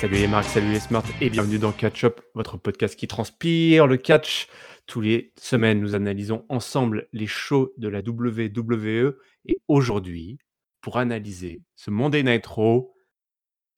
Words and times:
Salut 0.00 0.14
les 0.14 0.28
marques, 0.28 0.48
salut 0.48 0.70
les 0.70 0.78
smarts 0.78 1.02
et 1.20 1.28
bienvenue 1.28 1.58
dans 1.58 1.72
Catch 1.72 2.04
Up, 2.04 2.20
votre 2.34 2.56
podcast 2.56 2.94
qui 2.94 3.08
transpire 3.08 3.88
le 3.88 3.96
catch. 3.96 4.46
Tous 4.86 5.00
les 5.00 5.32
semaines, 5.36 5.80
nous 5.80 5.96
analysons 5.96 6.46
ensemble 6.48 7.08
les 7.12 7.26
shows 7.26 7.72
de 7.78 7.88
la 7.88 7.98
WWE 7.98 9.16
et 9.46 9.58
aujourd'hui, 9.66 10.38
pour 10.82 10.98
analyser 10.98 11.62
ce 11.74 11.90
Monday 11.90 12.22
Night 12.22 12.46
Raw, 12.46 12.94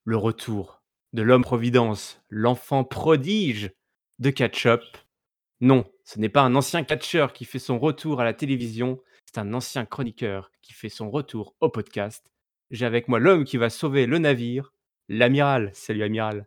le 0.05 0.15
retour 0.15 0.83
de 1.11 1.23
l'homme 1.23 1.41
providence, 1.41 2.21
l'enfant 2.29 2.83
prodige 2.83 3.71
de 4.19 4.29
Catch 4.29 4.67
Up. 4.67 4.83
Non, 5.59 5.85
ce 6.03 6.19
n'est 6.19 6.29
pas 6.29 6.43
un 6.43 6.53
ancien 6.53 6.83
catcheur 6.83 7.33
qui 7.33 7.45
fait 7.45 7.57
son 7.57 7.79
retour 7.79 8.21
à 8.21 8.25
la 8.25 8.35
télévision, 8.35 9.01
c'est 9.25 9.39
un 9.39 9.55
ancien 9.55 9.85
chroniqueur 9.85 10.51
qui 10.61 10.73
fait 10.73 10.89
son 10.89 11.09
retour 11.09 11.55
au 11.61 11.69
podcast. 11.69 12.31
J'ai 12.69 12.85
avec 12.85 13.07
moi 13.07 13.17
l'homme 13.17 13.43
qui 13.43 13.57
va 13.57 13.71
sauver 13.71 14.05
le 14.05 14.19
navire, 14.19 14.71
l'amiral. 15.11 15.69
Salut 15.73 16.03
amiral. 16.03 16.45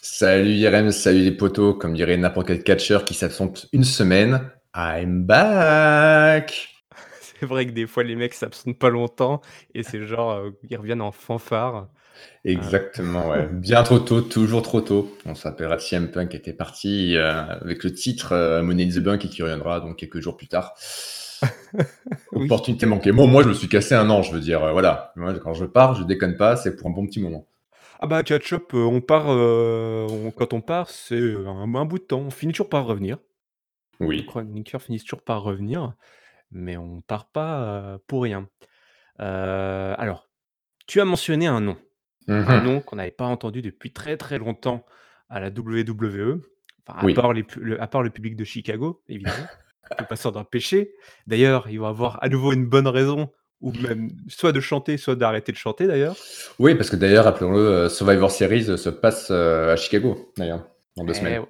Salut 0.00 0.52
Yerem, 0.54 0.90
salut 0.92 1.20
les 1.22 1.30
potos, 1.32 1.74
comme 1.74 1.94
dirait 1.94 2.16
n'importe 2.16 2.48
quel 2.48 2.62
catcheur 2.62 3.04
qui 3.04 3.14
s'absente 3.14 3.66
une 3.72 3.84
semaine. 3.84 4.50
I'm 4.74 5.24
back 5.24 6.68
C'est 7.20 7.46
vrai 7.46 7.66
que 7.66 7.72
des 7.72 7.86
fois 7.86 8.02
les 8.04 8.16
mecs 8.16 8.34
s'absentent 8.34 8.78
pas 8.78 8.90
longtemps 8.90 9.40
et 9.74 9.82
c'est 9.82 10.02
genre 10.04 10.32
euh, 10.32 10.50
ils 10.70 10.76
reviennent 10.76 11.02
en 11.02 11.12
fanfare. 11.12 11.88
Exactement, 12.44 13.28
ouais. 13.28 13.46
Bien 13.52 13.82
trop 13.82 13.98
tôt, 14.00 14.20
toujours 14.22 14.62
trop 14.62 14.80
tôt. 14.80 15.16
On 15.26 15.34
s'appellera 15.34 15.78
CM 15.78 16.10
Punk 16.10 16.30
qui 16.30 16.36
était 16.36 16.52
parti 16.52 17.16
euh, 17.16 17.42
avec 17.60 17.84
le 17.84 17.92
titre 17.92 18.32
euh, 18.32 18.62
Money 18.62 18.84
in 18.86 18.88
the 18.90 18.98
Bank 19.02 19.24
et 19.24 19.28
qui 19.28 19.42
reviendra 19.42 19.80
donc 19.80 19.96
quelques 19.96 20.20
jours 20.20 20.36
plus 20.36 20.48
tard. 20.48 20.74
Oui. 22.32 22.46
Opportunité 22.46 22.86
manquée. 22.86 23.12
Moi, 23.12 23.26
moi, 23.26 23.42
je 23.42 23.48
me 23.48 23.54
suis 23.54 23.68
cassé 23.68 23.94
un 23.94 24.10
an, 24.10 24.22
je 24.22 24.32
veux 24.32 24.40
dire. 24.40 24.62
euh, 24.64 24.72
voilà. 24.72 25.12
Moi, 25.16 25.34
quand 25.38 25.54
je 25.54 25.64
pars, 25.64 25.94
je 25.94 26.04
déconne 26.04 26.36
pas, 26.36 26.56
c'est 26.56 26.76
pour 26.76 26.88
un 26.88 26.92
bon 26.92 27.06
petit 27.06 27.20
moment. 27.20 27.46
Ah 28.00 28.06
bah 28.06 28.22
catch 28.22 28.52
up, 28.52 28.70
euh, 28.74 28.84
on 28.84 29.00
part, 29.00 29.26
euh, 29.28 30.06
on- 30.08 30.30
quand 30.30 30.52
on 30.52 30.60
part, 30.60 30.88
c'est 30.90 31.18
un, 31.34 31.74
un 31.74 31.84
bout 31.84 31.98
de 31.98 32.04
temps. 32.04 32.20
On 32.20 32.30
finit 32.30 32.52
toujours 32.52 32.68
par 32.68 32.86
revenir. 32.86 33.18
Les 34.00 34.06
Oui. 34.06 34.26
chroniqueurs 34.26 34.80
finissent 34.82 35.02
toujours 35.04 35.22
par 35.22 35.42
revenir, 35.42 35.94
mais 36.52 36.76
on 36.76 37.00
part 37.00 37.28
pas 37.30 37.62
euh, 37.64 37.98
pour 38.06 38.22
rien. 38.22 38.48
Euh, 39.20 39.94
alors, 39.98 40.28
tu 40.86 41.00
as 41.00 41.04
mentionné 41.04 41.46
un 41.48 41.60
nom, 41.60 41.76
un 42.28 42.60
Mhm. 42.60 42.64
nom 42.64 42.80
qu'on 42.80 42.96
n'avait 42.96 43.10
pas 43.10 43.26
entendu 43.26 43.62
depuis 43.62 43.92
très 43.92 44.16
très 44.16 44.38
longtemps 44.38 44.86
à 45.28 45.40
la 45.40 45.50
WWE, 45.50 46.40
enfin, 46.86 47.00
à, 47.00 47.04
Oui. 47.04 47.14
part 47.14 47.32
les 47.32 47.42
pu- 47.42 47.58
le, 47.60 47.82
à 47.82 47.88
part 47.88 48.02
le 48.04 48.10
public 48.10 48.36
de 48.36 48.44
Chicago, 48.44 49.02
évidemment. 49.08 49.46
On 49.90 49.96
peut 49.96 50.04
pas 50.04 50.16
s'en 50.16 50.34
empêcher. 50.36 50.92
D'ailleurs, 51.26 51.68
ils 51.68 51.78
vont 51.80 51.86
avoir 51.86 52.22
à 52.22 52.28
nouveau 52.28 52.52
une 52.52 52.66
bonne 52.66 52.86
raison, 52.86 53.32
ou 53.60 53.72
même 53.72 54.10
soit 54.28 54.52
de 54.52 54.60
chanter, 54.60 54.96
soit 54.96 55.16
d'arrêter 55.16 55.52
de 55.52 55.56
chanter 55.56 55.86
d'ailleurs. 55.86 56.16
Oui, 56.58 56.74
parce 56.74 56.90
que 56.90 56.96
d'ailleurs, 56.96 57.24
rappelons-le, 57.24 57.58
euh, 57.58 57.88
Survivor 57.88 58.30
Series 58.30 58.66
euh, 58.70 58.76
se 58.76 58.88
passe 58.90 59.28
euh, 59.30 59.72
à 59.72 59.76
Chicago, 59.76 60.32
d'ailleurs, 60.36 60.68
dans 60.96 61.04
deux 61.04 61.12
Eh 61.12 61.16
semaines. 61.16 61.38
ouais. 61.40 61.46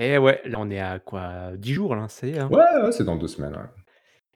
Eh 0.00 0.16
ouais, 0.18 0.40
là 0.44 0.58
on 0.60 0.70
est 0.70 0.78
à 0.78 1.00
quoi 1.00 1.50
10 1.56 1.72
jours 1.74 1.96
là, 1.96 2.06
ça 2.08 2.26
y 2.28 2.30
est. 2.30 2.38
hein. 2.38 2.48
Ouais, 2.52 2.82
ouais, 2.84 2.92
c'est 2.92 3.02
dans 3.04 3.16
deux 3.16 3.26
semaines. 3.26 3.54
ouais. 3.54 3.62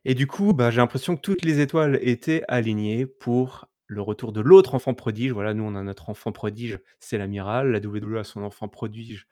Et 0.05 0.15
du 0.15 0.27
coup, 0.27 0.53
bah, 0.53 0.73
j'ai 0.73 0.79
l'impression 0.79 1.15
que 1.15 1.21
toutes 1.21 1.45
les 1.45 1.61
étoiles 1.61 2.01
étaient 2.03 2.43
alignées 2.49 3.07
pour 3.07 3.67
le 3.87 4.03
retour 4.03 4.33
de 4.33 4.41
l'autre 4.41 4.75
enfant 4.75 4.95
prodige. 4.95 5.31
Voilà, 5.31 5.55
nous 5.55 5.63
on 5.63 5.77
a 5.77 5.83
notre 5.85 6.11
enfant 6.11 6.33
prodige, 6.33 6.81
c'est 6.99 7.19
l'amiral. 7.19 7.71
La 7.71 7.79
WWE 7.79 8.19
a 8.19 8.25
son 8.25 8.43
enfant 8.43 8.67
prodige. 8.67 9.29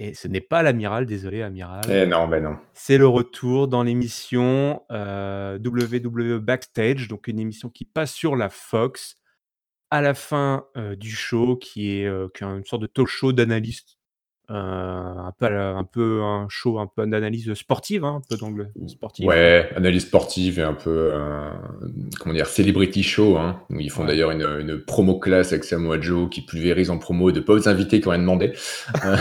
Et 0.00 0.14
ce 0.14 0.28
n'est 0.28 0.40
pas 0.40 0.62
l'amiral, 0.62 1.06
désolé 1.06 1.42
amiral. 1.42 1.82
Eh 1.90 2.06
non, 2.06 2.28
ben 2.28 2.42
non. 2.42 2.56
C'est 2.72 2.98
le 2.98 3.08
retour 3.08 3.66
dans 3.66 3.82
l'émission 3.82 4.82
euh, 4.92 5.58
WWE 5.58 6.38
Backstage, 6.38 7.08
donc 7.08 7.26
une 7.26 7.40
émission 7.40 7.68
qui 7.68 7.84
passe 7.84 8.12
sur 8.12 8.36
la 8.36 8.48
Fox 8.48 9.16
à 9.90 10.00
la 10.00 10.14
fin 10.14 10.66
euh, 10.76 10.94
du 10.94 11.10
show, 11.10 11.56
qui 11.56 11.98
est, 11.98 12.06
euh, 12.06 12.28
qui 12.32 12.44
est 12.44 12.46
une 12.46 12.64
sorte 12.64 12.82
de 12.82 12.86
talk 12.86 13.08
show 13.08 13.32
d'analyste. 13.32 13.97
Euh, 14.50 14.54
un, 14.54 15.32
peu, 15.38 15.46
un 15.46 15.84
peu 15.84 16.22
un 16.22 16.46
show 16.48 16.78
un 16.78 16.86
peu 16.86 17.06
d'analyse 17.06 17.52
sportive, 17.52 18.04
hein, 18.06 18.22
un 18.22 18.22
peu 18.26 18.38
d'angle 18.38 18.70
sportif. 18.86 19.26
Ouais, 19.26 19.68
analyse 19.76 20.06
sportive 20.06 20.58
et 20.58 20.62
un 20.62 20.72
peu, 20.72 21.10
euh, 21.12 21.50
comment 22.18 22.34
dire, 22.34 22.46
celebrity 22.46 23.02
show. 23.02 23.36
Hein, 23.36 23.60
où 23.68 23.78
ils 23.78 23.90
font 23.90 24.02
Ouais. 24.02 24.08
d'ailleurs 24.08 24.30
une, 24.30 24.46
une 24.60 24.78
promo 24.78 25.18
classe 25.18 25.52
avec 25.52 25.64
Samoa 25.64 26.00
Joe 26.00 26.30
qui 26.30 26.40
pulvérise 26.40 26.88
en 26.88 26.96
promo 26.96 27.30
de 27.30 27.40
pauvres 27.40 27.68
invités 27.68 28.00
qui 28.00 28.08
ont 28.08 28.12
rien 28.12 28.20
demandé. 28.20 28.54
Euh, 29.04 29.16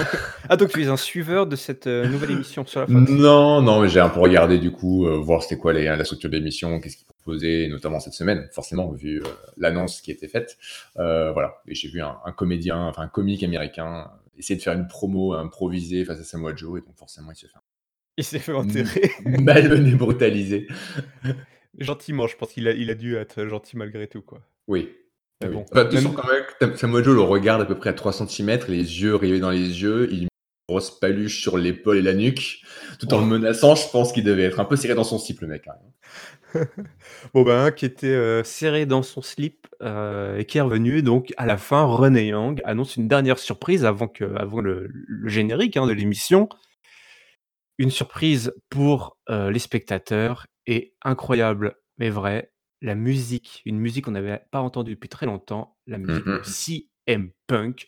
Ah, 0.48 0.56
donc 0.56 0.70
tu 0.70 0.82
es 0.82 0.88
un 0.88 0.96
suiveur 0.96 1.46
de 1.46 1.58
cette 1.58 1.88
nouvelle 1.88 2.32
émission 2.32 2.66
sur 2.66 2.80
la 2.80 2.88
Fox 2.88 3.12
non, 3.12 3.62
non, 3.62 3.82
mais 3.82 3.90
j'ai 3.90 4.00
un 4.00 4.08
peu 4.09 4.22
regardé 4.22 4.59
du 4.59 4.72
coup, 4.72 5.08
euh, 5.08 5.18
voir 5.18 5.44
c'était 5.44 5.58
quoi 5.59 5.74
les- 5.74 5.84
la 5.86 6.04
structure 6.06 6.30
de 6.30 6.38
l'émission, 6.38 6.80
qu'est-ce 6.80 6.96
qu'ils 6.96 7.06
proposaient, 7.06 7.68
notamment 7.70 8.00
cette 8.00 8.14
semaine, 8.14 8.48
forcément, 8.54 8.92
vu 8.92 9.18
euh, 9.20 9.28
l'annonce 9.58 10.00
qui 10.00 10.12
était 10.12 10.30
faite. 10.30 10.58
Euh, 11.00 11.34
voilà, 11.34 11.56
et 11.68 11.76
j'ai 11.76 11.90
vu 11.90 12.02
un, 12.02 12.16
un 12.24 12.32
comédien, 12.32 12.78
enfin 12.86 13.02
un 13.02 13.08
comique 13.09 13.44
américain, 13.44 14.08
essayer 14.38 14.56
de 14.58 14.62
faire 14.62 14.74
une 14.74 14.88
promo 14.88 15.34
improvisée 15.34 16.06
face 16.06 16.20
à 16.20 16.24
Samoa 16.24 16.56
Joe, 16.56 16.80
et 16.80 16.86
donc 16.86 16.96
forcément 16.98 17.31
il 17.31 17.36
se 17.36 17.48
fait 17.48 17.53
Il 18.18 18.24
s'est 18.24 18.40
fait 18.40 18.53
enterrer. 18.53 19.12
malmené, 19.25 19.92
brutalisé. 19.96 20.68
Gentiment, 21.80 22.28
je 22.28 22.36
pense 22.38 22.52
qu'il 22.53 22.68
a, 22.68 22.72
il 22.72 22.90
a 22.90 22.96
dû 22.96 23.16
être 23.16 23.46
gentil 23.46 23.78
malgré 23.78 24.08
tout. 24.08 24.22
quoi. 24.22 24.42
Oui. 24.68 24.90
Mais 25.42 25.47
Ah 25.47 25.50
oui. 25.50 25.56
bon, 25.56 25.66
Enfin, 25.72 25.84
de 25.84 25.90
toute 25.90 25.94
même- 25.94 26.03
façon, 26.14 26.16
quand 26.59 26.68
même, 26.68 26.76
Samoa 26.76 27.03
Joe 27.03 27.14
le 27.16 27.22
regarde 27.22 27.62
à 27.62 27.66
peu 27.66 27.76
près 27.78 27.92
à 27.92 27.94
3 27.94 28.12
cm, 28.14 28.59
les 28.68 29.02
yeux 29.02 29.16
rivés 29.16 29.40
dans 29.40 29.52
les 29.52 29.81
yeux, 29.84 30.08
il 30.12 30.28
grosse 30.67 31.00
paluche 31.00 31.41
sur 31.41 31.57
l'épaule 31.57 31.97
et 31.97 32.01
la 32.01 32.13
nuque, 32.13 32.61
tout 33.00 33.13
en 33.13 33.17
Oh. 33.17 33.22
le 33.22 33.25
menaçant. 33.28 33.75
Je 33.75 33.89
pense 33.89 34.11
qu'il 34.11 34.23
devait 34.23 34.44
être 34.44 34.59
un 34.59 34.66
peu 34.66 34.75
serré 34.75 34.95
dans 34.95 35.03
son 35.05 35.17
slip, 35.17 35.39
le 35.41 35.47
mec. 35.47 35.66
hein. 35.67 35.75
Bon, 37.33 37.44
ben, 37.44 37.66
un 37.66 37.72
qui 37.72 37.85
était 37.85 38.07
euh, 38.07 38.44
serré 38.44 38.85
dans 38.85 39.01
son 39.03 39.22
slip 39.22 39.67
euh, 39.81 40.38
et 40.38 40.45
qui 40.45 40.57
est 40.57 40.61
revenu. 40.61 41.01
Donc, 41.01 41.33
à 41.38 41.45
la 41.45 41.57
fin, 41.57 41.83
René 41.85 42.28
Yang 42.28 42.61
annonce 42.66 42.97
une 42.97 43.07
dernière 43.07 43.39
surprise 43.39 43.85
avant, 43.85 44.07
que, 44.07 44.25
avant 44.35 44.59
le, 44.61 44.89
le 44.91 45.29
générique 45.29 45.78
hein, 45.78 45.88
de 45.88 45.94
l'émission. 45.94 46.50
Une 47.78 47.91
surprise 47.91 48.53
pour 48.69 49.17
euh, 49.29 49.51
les 49.51 49.59
spectateurs 49.59 50.47
et 50.66 50.95
incroyable, 51.03 51.75
mais 51.97 52.09
vrai, 52.09 52.51
la 52.81 52.95
musique, 52.95 53.61
une 53.66 53.78
musique 53.79 54.05
qu'on 54.05 54.11
n'avait 54.11 54.41
pas 54.51 54.59
entendue 54.61 54.95
depuis 54.95 55.09
très 55.09 55.28
longtemps, 55.28 55.78
la 55.85 55.97
musique 55.99 56.25
de 56.25 56.41
CM 56.44 57.29
Punk, 57.45 57.88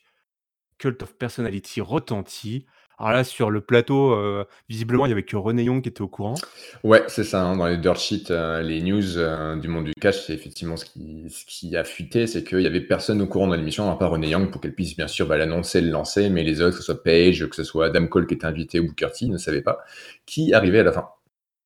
Cult 0.79 1.03
of 1.03 1.15
Personality 1.15 1.81
retentit. 1.81 2.65
Alors 2.99 3.13
là, 3.13 3.23
sur 3.23 3.49
le 3.49 3.61
plateau, 3.61 4.11
euh, 4.11 4.43
visiblement, 4.67 5.05
il 5.05 5.09
n'y 5.09 5.13
avait 5.13 5.23
que 5.23 5.37
René 5.37 5.63
Young 5.63 5.81
qui 5.81 5.87
était 5.87 6.01
au 6.01 6.09
courant. 6.09 6.35
Ouais, 6.83 7.01
c'est 7.07 7.23
ça. 7.23 7.43
hein, 7.43 7.55
dans 7.55 7.67
les 7.67 7.77
dirt 7.77 7.97
sheets, 7.97 8.29
euh, 8.29 8.61
les 8.61 8.81
news 8.81 9.17
euh, 9.17 9.55
du 9.55 9.69
monde 9.69 9.85
du 9.85 9.93
catch, 9.93 10.25
c'est 10.25 10.33
effectivement 10.33 10.75
ce 10.75 10.83
qui, 10.83 11.29
ce 11.29 11.45
qui 11.45 11.77
a 11.77 11.85
fuité, 11.85 12.27
c'est 12.27 12.43
qu'il 12.43 12.59
y 12.59 12.67
avait 12.67 12.81
personne 12.81 13.21
au 13.21 13.27
courant 13.27 13.47
dans 13.47 13.55
l'émission, 13.55 13.89
à 13.89 13.95
part 13.95 14.11
René 14.11 14.27
Young, 14.27 14.51
pour 14.51 14.59
qu'elle 14.59 14.75
puisse 14.75 14.97
bien 14.97 15.07
sûr 15.07 15.27
bah, 15.27 15.37
l'annoncer, 15.37 15.79
le 15.79 15.89
lancer, 15.89 16.29
mais 16.29 16.43
les 16.43 16.61
autres, 16.61 16.71
que 16.71 16.77
ce 16.79 16.83
soit 16.83 17.01
Paige, 17.01 17.47
que 17.47 17.55
ce 17.55 17.63
soit 17.63 17.85
Adam 17.85 18.07
Cole 18.07 18.27
qui 18.27 18.33
était 18.33 18.45
invité 18.45 18.81
ou 18.81 18.87
Booker 18.87 19.07
T, 19.17 19.27
ne 19.27 19.37
savaient 19.37 19.61
pas 19.61 19.79
qui 20.25 20.53
arrivait 20.53 20.79
à 20.79 20.83
la 20.83 20.91
fin. 20.91 21.07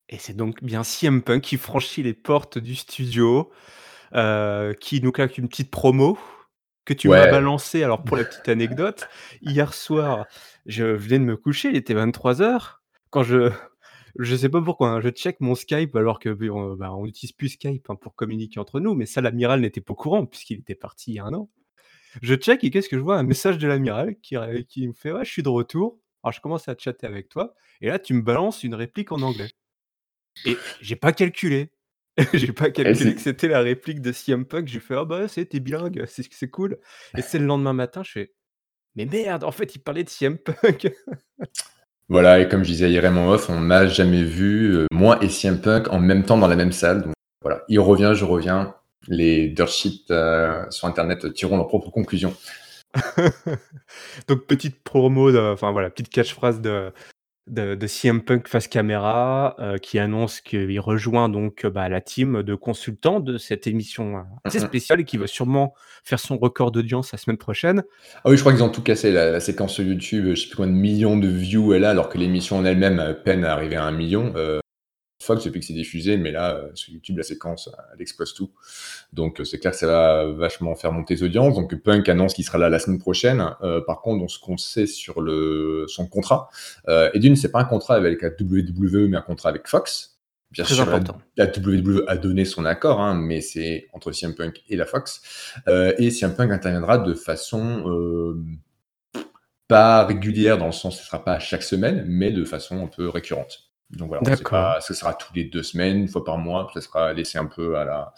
Et 0.10 0.20
c'est 0.20 0.36
donc 0.36 0.64
bien 0.64 0.84
CM 0.84 1.24
Punk 1.24 1.42
qui 1.42 1.58
franchit 1.58 2.04
les 2.04 2.14
portes 2.14 2.60
du 2.60 2.76
studio, 2.76 3.50
qui 4.80 5.02
nous 5.02 5.12
claque 5.12 5.40
une 5.40 5.48
petite 5.48 5.72
promo 5.72 6.20
que 6.86 6.94
tu 6.94 7.08
m'as 7.10 7.26
Ouais. 7.26 7.32
balancée. 7.32 7.84
Alors, 7.84 8.04
pour 8.04 8.18
la 8.18 8.26
petite 8.26 8.48
anecdote, 8.50 9.08
hier 9.42 9.74
soir, 9.74 10.26
je 10.66 10.84
venais 10.86 11.20
de 11.20 11.24
me 11.26 11.38
coucher, 11.38 11.70
il 11.70 11.76
était 11.76 11.94
23h. 11.94 12.82
Quand 13.10 13.24
je. 13.24 13.52
Je 14.20 14.36
sais 14.36 14.50
pas 14.50 14.62
pourquoi, 14.62 14.90
hein, 14.90 15.02
je 15.02 15.10
check 15.10 15.40
mon 15.40 15.56
Skype 15.56 15.96
alors 15.96 16.20
que 16.20 16.30
on, 16.52 16.76
bah, 16.76 16.94
on 16.94 17.08
utilise 17.08 17.32
plus 17.32 17.50
Skype 17.50 17.90
hein, 17.90 17.96
pour 17.96 18.14
communiquer 18.14 18.60
entre 18.60 18.80
nous, 18.80 18.94
mais 18.94 19.08
ça, 19.08 19.22
l'amiral 19.22 19.60
n'était 19.62 19.82
pas 19.82 19.94
au 19.94 19.96
courant 19.96 20.28
puisqu'il 20.28 20.60
était 20.60 20.76
parti 20.76 21.14
il 21.14 21.16
y 21.16 21.20
a 21.20 21.26
un 21.26 21.34
an. 21.34 21.50
Je 22.22 22.36
check 22.36 22.64
et 22.64 22.70
qu'est-ce 22.70 22.90
que 22.90 22.96
je 22.96 23.02
vois? 23.02 23.18
Un 23.18 23.24
message 23.24 23.58
de 23.58 23.68
l'amiral 23.68 24.16
qui, 24.22 24.36
qui 24.70 24.88
me 24.88 24.94
fait 24.94 25.12
Ouais, 25.12 25.26
je 25.26 25.32
suis 25.32 25.42
de 25.42 25.50
retour. 25.50 25.98
Alors, 26.22 26.32
je 26.32 26.42
commence 26.42 26.68
à 26.68 26.76
chatter 26.78 27.08
avec 27.08 27.28
toi, 27.28 27.56
et 27.82 27.88
là, 27.88 27.98
tu 27.98 28.14
me 28.14 28.22
balances 28.22 28.64
une 28.64 28.76
réplique 28.76 29.12
en 29.12 29.24
anglais. 29.24 29.50
Et 30.46 30.58
j'ai 30.80 30.96
pas 30.96 31.12
calculé. 31.12 31.72
j'ai 32.34 32.52
pas 32.52 32.70
calculé 32.70 33.16
que 33.16 33.22
c'était 33.22 33.48
la 33.48 33.60
réplique 33.60 34.02
de 34.02 34.12
CM 34.12 34.46
Punk. 34.46 34.68
J'ai 34.68 34.80
fait 34.80 34.96
Ah 34.96 35.06
bah, 35.06 35.28
c'était 35.28 35.60
bilingue, 35.60 36.06
c'est 36.08 36.26
c'est 36.32 36.50
cool. 36.50 36.78
Et 37.18 37.22
c'est 37.22 37.40
le 37.40 37.46
lendemain 37.46 37.74
matin, 37.74 38.04
je 38.04 38.12
fais 38.12 38.34
Mais 38.96 39.06
merde, 39.06 39.44
en 39.44 39.52
fait, 39.52 39.76
il 39.76 39.80
parlait 39.80 40.04
de 40.04 40.10
CM 40.10 40.38
Punk. 40.38 40.92
Voilà, 42.10 42.42
et 42.42 42.50
comme 42.50 42.64
je 42.64 42.70
disais 42.70 42.92
hier 42.92 43.06
en 43.06 43.32
off, 43.32 43.50
on 43.50 43.62
n'a 43.62 43.88
jamais 43.88 44.24
vu 44.24 44.76
euh, 44.76 44.88
moi 44.92 45.24
et 45.24 45.30
CM 45.30 45.62
Punk 45.62 45.88
en 45.92 46.00
même 46.00 46.26
temps 46.26 46.38
dans 46.38 46.50
la 46.50 46.58
même 46.58 46.74
salle. 46.74 47.04
Donc 47.04 47.14
voilà, 47.42 47.64
il 47.70 47.80
revient, 47.80 48.12
je 48.14 48.26
reviens. 48.26 48.76
Les 49.08 49.48
dirt 49.48 49.70
sheets 49.70 50.12
euh, 50.12 50.70
sur 50.70 50.88
Internet 50.88 51.34
tireront 51.34 51.58
leurs 51.58 51.68
propres 51.68 51.90
conclusions. 51.92 52.36
Donc, 54.28 54.46
petite 54.46 54.84
promo, 54.84 55.36
enfin 55.36 55.72
voilà, 55.72 55.90
petite 55.90 56.10
catchphrase 56.10 56.62
de, 56.62 56.92
de, 57.48 57.76
de 57.76 57.88
CM 57.88 58.22
Punk 58.22 58.48
face 58.48 58.68
caméra 58.68 59.56
euh, 59.60 59.78
qui 59.78 60.00
annonce 60.00 60.40
qu'il 60.40 60.80
rejoint 60.80 61.28
donc 61.30 61.66
euh, 61.66 61.70
bah, 61.70 61.90
la 61.90 62.00
team 62.00 62.42
de 62.42 62.56
consultants 62.56 63.20
de 63.20 63.38
cette 63.38 63.68
émission 63.68 64.18
euh, 64.18 64.22
assez 64.46 64.60
Mhm. 64.60 64.68
spéciale 64.68 65.02
et 65.02 65.04
qui 65.04 65.18
va 65.18 65.28
sûrement 65.28 65.74
faire 66.04 66.20
son 66.20 66.38
record 66.38 66.72
d'audience 66.72 67.12
la 67.12 67.18
semaine 67.18 67.38
prochaine. 67.38 67.84
Ah 68.24 68.30
oui, 68.30 68.38
je 68.38 68.42
crois 68.42 68.54
qu'ils 68.54 68.64
ont 68.64 68.70
tout 68.70 68.82
cassé. 68.82 69.12
La, 69.12 69.30
la 69.32 69.40
séquence 69.40 69.74
sur 69.74 69.84
YouTube, 69.84 70.28
je 70.30 70.36
sais 70.42 70.48
plus 70.48 70.56
combien 70.56 70.72
de 70.72 70.78
millions 70.78 71.18
de 71.18 71.28
views 71.28 71.74
elle 71.74 71.84
a, 71.86 71.90
alors 71.90 72.10
que 72.10 72.18
l'émission 72.18 72.58
en 72.58 72.66
elle-même 72.66 73.18
peine 73.26 73.44
à 73.46 73.52
arriver 73.54 73.76
à 73.76 73.84
un 73.84 73.92
million. 73.92 74.34
Euh, 74.38 74.60
Fox 75.24 75.44
depuis 75.44 75.60
que 75.60 75.66
c'est 75.66 75.74
diffusé, 75.74 76.18
mais 76.18 76.32
là, 76.32 76.56
euh, 76.56 76.70
sur 76.74 76.94
YouTube, 76.94 77.18
la 77.18 77.24
séquence, 77.24 77.70
elle 77.94 78.02
explose 78.02 78.34
tout. 78.34 78.52
Donc, 79.14 79.42
c'est 79.44 79.60
clair 79.60 79.72
que 79.72 79.80
ça 79.80 79.88
va 79.88 80.26
vachement 80.32 80.76
faire 80.76 80.92
monter 80.92 81.16
les 81.16 81.24
audiences. 81.24 81.56
Donc, 81.56 81.76
Punk 81.76 82.08
annonce 82.10 82.34
qu'il 82.34 82.46
sera 82.46 82.58
là 82.58 82.70
la 82.70 82.80
semaine 82.80 83.00
prochaine. 83.00 83.44
par 83.88 84.02
contre, 84.02 84.30
ce 84.30 84.40
qu'on 84.40 84.58
sait 84.58 84.88
sur 84.88 85.22
le, 85.22 85.86
son 85.88 86.08
contrat, 86.08 86.50
et 86.88 87.20
d'une, 87.20 87.36
c'est 87.36 87.52
pas 87.52 87.60
un 87.60 87.66
contrat 87.66 87.96
avec 87.96 88.22
la 88.22 88.30
WWE, 88.30 89.08
mais 89.10 89.18
un 89.18 89.22
contrat 89.22 89.50
avec 89.50 89.68
Fox. 89.68 90.20
Bien 90.52 90.66
sûr, 90.66 90.86
La, 91.36 91.46
WWE 91.46 92.04
a 92.08 92.18
donné 92.18 92.46
son 92.46 92.66
accord, 92.66 93.02
hein, 93.02 93.16
mais 93.16 93.42
c'est 93.42 93.88
entre 93.94 94.12
CM 94.12 94.36
Punk 94.36 94.62
et 94.70 94.76
la 94.76 94.86
Fox. 94.86 95.22
et 95.68 96.12
CM 96.12 96.36
Punk 96.36 96.52
interviendra 96.52 96.98
de 96.98 97.14
façon 97.14 97.84
pas 99.68 100.06
régulière 100.06 100.58
dans 100.58 100.68
le 100.68 100.72
sens, 100.72 101.00
ce 101.00 101.06
sera 101.06 101.24
pas 101.24 101.40
chaque 101.40 101.64
semaine, 101.64 102.06
mais 102.08 102.32
de 102.32 102.44
façon 102.44 102.84
un 102.84 102.88
peu 102.88 103.10
récurrente. 103.10 103.73
Donc 103.98 104.10
voilà, 104.10 104.38
pas, 104.38 104.82
ce 104.82 104.94
sera 104.94 105.14
tous 105.14 105.34
les 105.36 105.44
deux 105.46 105.64
semaines, 105.64 105.98
une 105.98 106.08
fois 106.08 106.24
par 106.24 106.38
mois, 106.38 106.70
ça 106.74 106.82
sera 106.82 107.14
laissé 107.14 107.38
un 107.38 107.46
peu 107.46 107.78
à 107.78 107.86
la 107.86 108.14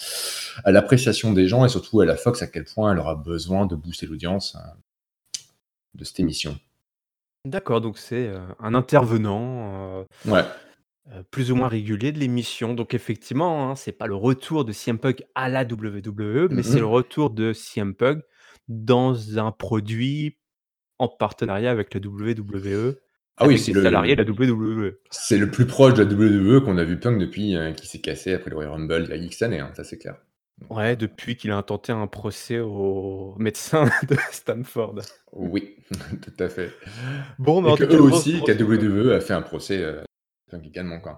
à 0.64 0.72
l'appréciation 0.72 1.34
des 1.34 1.48
gens 1.48 1.66
et 1.66 1.70
surtout 1.70 2.02
à 2.02 2.06
la 2.06 2.16
Fox 2.16 2.42
à 2.42 2.48
quel 2.48 2.64
point 2.64 2.94
elle 2.94 3.00
aura 3.00 3.16
besoin 3.16 3.66
de 3.66 3.76
booster 3.76 4.06
l'audience 4.06 4.56
hein, 4.56 4.74
de 5.94 6.04
cette 6.04 6.20
émission. 6.20 6.58
D'accord, 7.46 7.82
donc 7.82 7.98
c'est 7.98 8.28
euh, 8.28 8.40
un 8.60 8.74
intervenant. 8.74 10.00
Euh, 10.00 10.32
ouais. 10.32 10.44
Euh, 11.14 11.22
plus 11.30 11.52
ou 11.52 11.56
moins 11.56 11.68
régulier 11.68 12.12
de 12.12 12.20
l'émission. 12.20 12.74
Donc 12.74 12.96
effectivement, 12.96 13.70
hein, 13.70 13.76
c'est 13.76 13.92
pas 13.92 14.08
le 14.08 14.16
retour 14.16 14.66
de 14.66 14.72
CM 14.72 14.98
Punk 14.98 15.24
à 15.36 15.50
la 15.50 15.64
WWE, 15.64 16.48
mais 16.50 16.64
c'est 16.64 16.80
le 16.80 16.88
retour 16.88 17.30
de 17.30 17.54
CM 17.54 17.94
Punk 17.94 18.24
dans 18.68 19.38
un 19.38 19.52
produit 19.52 20.40
en 20.98 21.08
partenariat 21.08 21.70
avec 21.70 21.94
la 21.94 22.00
WWE. 22.00 22.96
Ah 23.38 23.48
oui, 23.48 23.60
c'est 23.60 23.74
le 23.74 23.84
salarié 23.84 24.16
de 24.16 24.24
la 24.24 24.30
WWE. 24.30 24.94
C'est 25.10 25.38
le 25.38 25.52
plus 25.52 25.66
proche 25.66 25.94
de 25.94 26.04
la 26.04 26.10
WWE 26.10 26.64
qu'on 26.64 26.78
a 26.78 26.84
vu 26.84 26.98
Punk 26.98 27.20
depuis 27.20 27.56
euh, 27.56 27.74
qu'il 27.74 27.88
s'est 27.88 28.00
cassé 28.00 28.34
après 28.34 28.50
le 28.50 28.56
Royal 28.56 28.72
Rumble 28.72 29.04
il 29.04 29.10
y 29.10 29.14
a 29.14 29.18
X 29.18 29.42
années, 29.42 29.60
hein, 29.60 29.72
ça 29.76 29.84
c'est 29.84 29.98
clair. 29.98 30.16
Ouais, 30.70 30.96
depuis 30.96 31.36
qu'il 31.36 31.52
a 31.52 31.58
intenté 31.58 31.92
un 31.92 32.08
procès 32.08 32.60
au 32.60 33.36
médecin 33.38 33.90
de 34.10 34.16
Stanford. 34.32 35.02
Oui, 35.34 35.76
tout 36.22 36.44
à 36.44 36.48
fait. 36.48 36.72
Bon, 37.38 37.62
mais 37.62 37.72
en 37.72 37.76
tout 37.76 37.88
cas, 37.88 37.98
aussi, 37.98 38.42
que 38.42 38.52
WWE 38.52 39.12
a 39.14 39.20
fait 39.20 39.34
un 39.34 39.42
procès 39.42 39.84
euh, 39.84 40.02
également. 40.64 41.00
Quoi. 41.00 41.18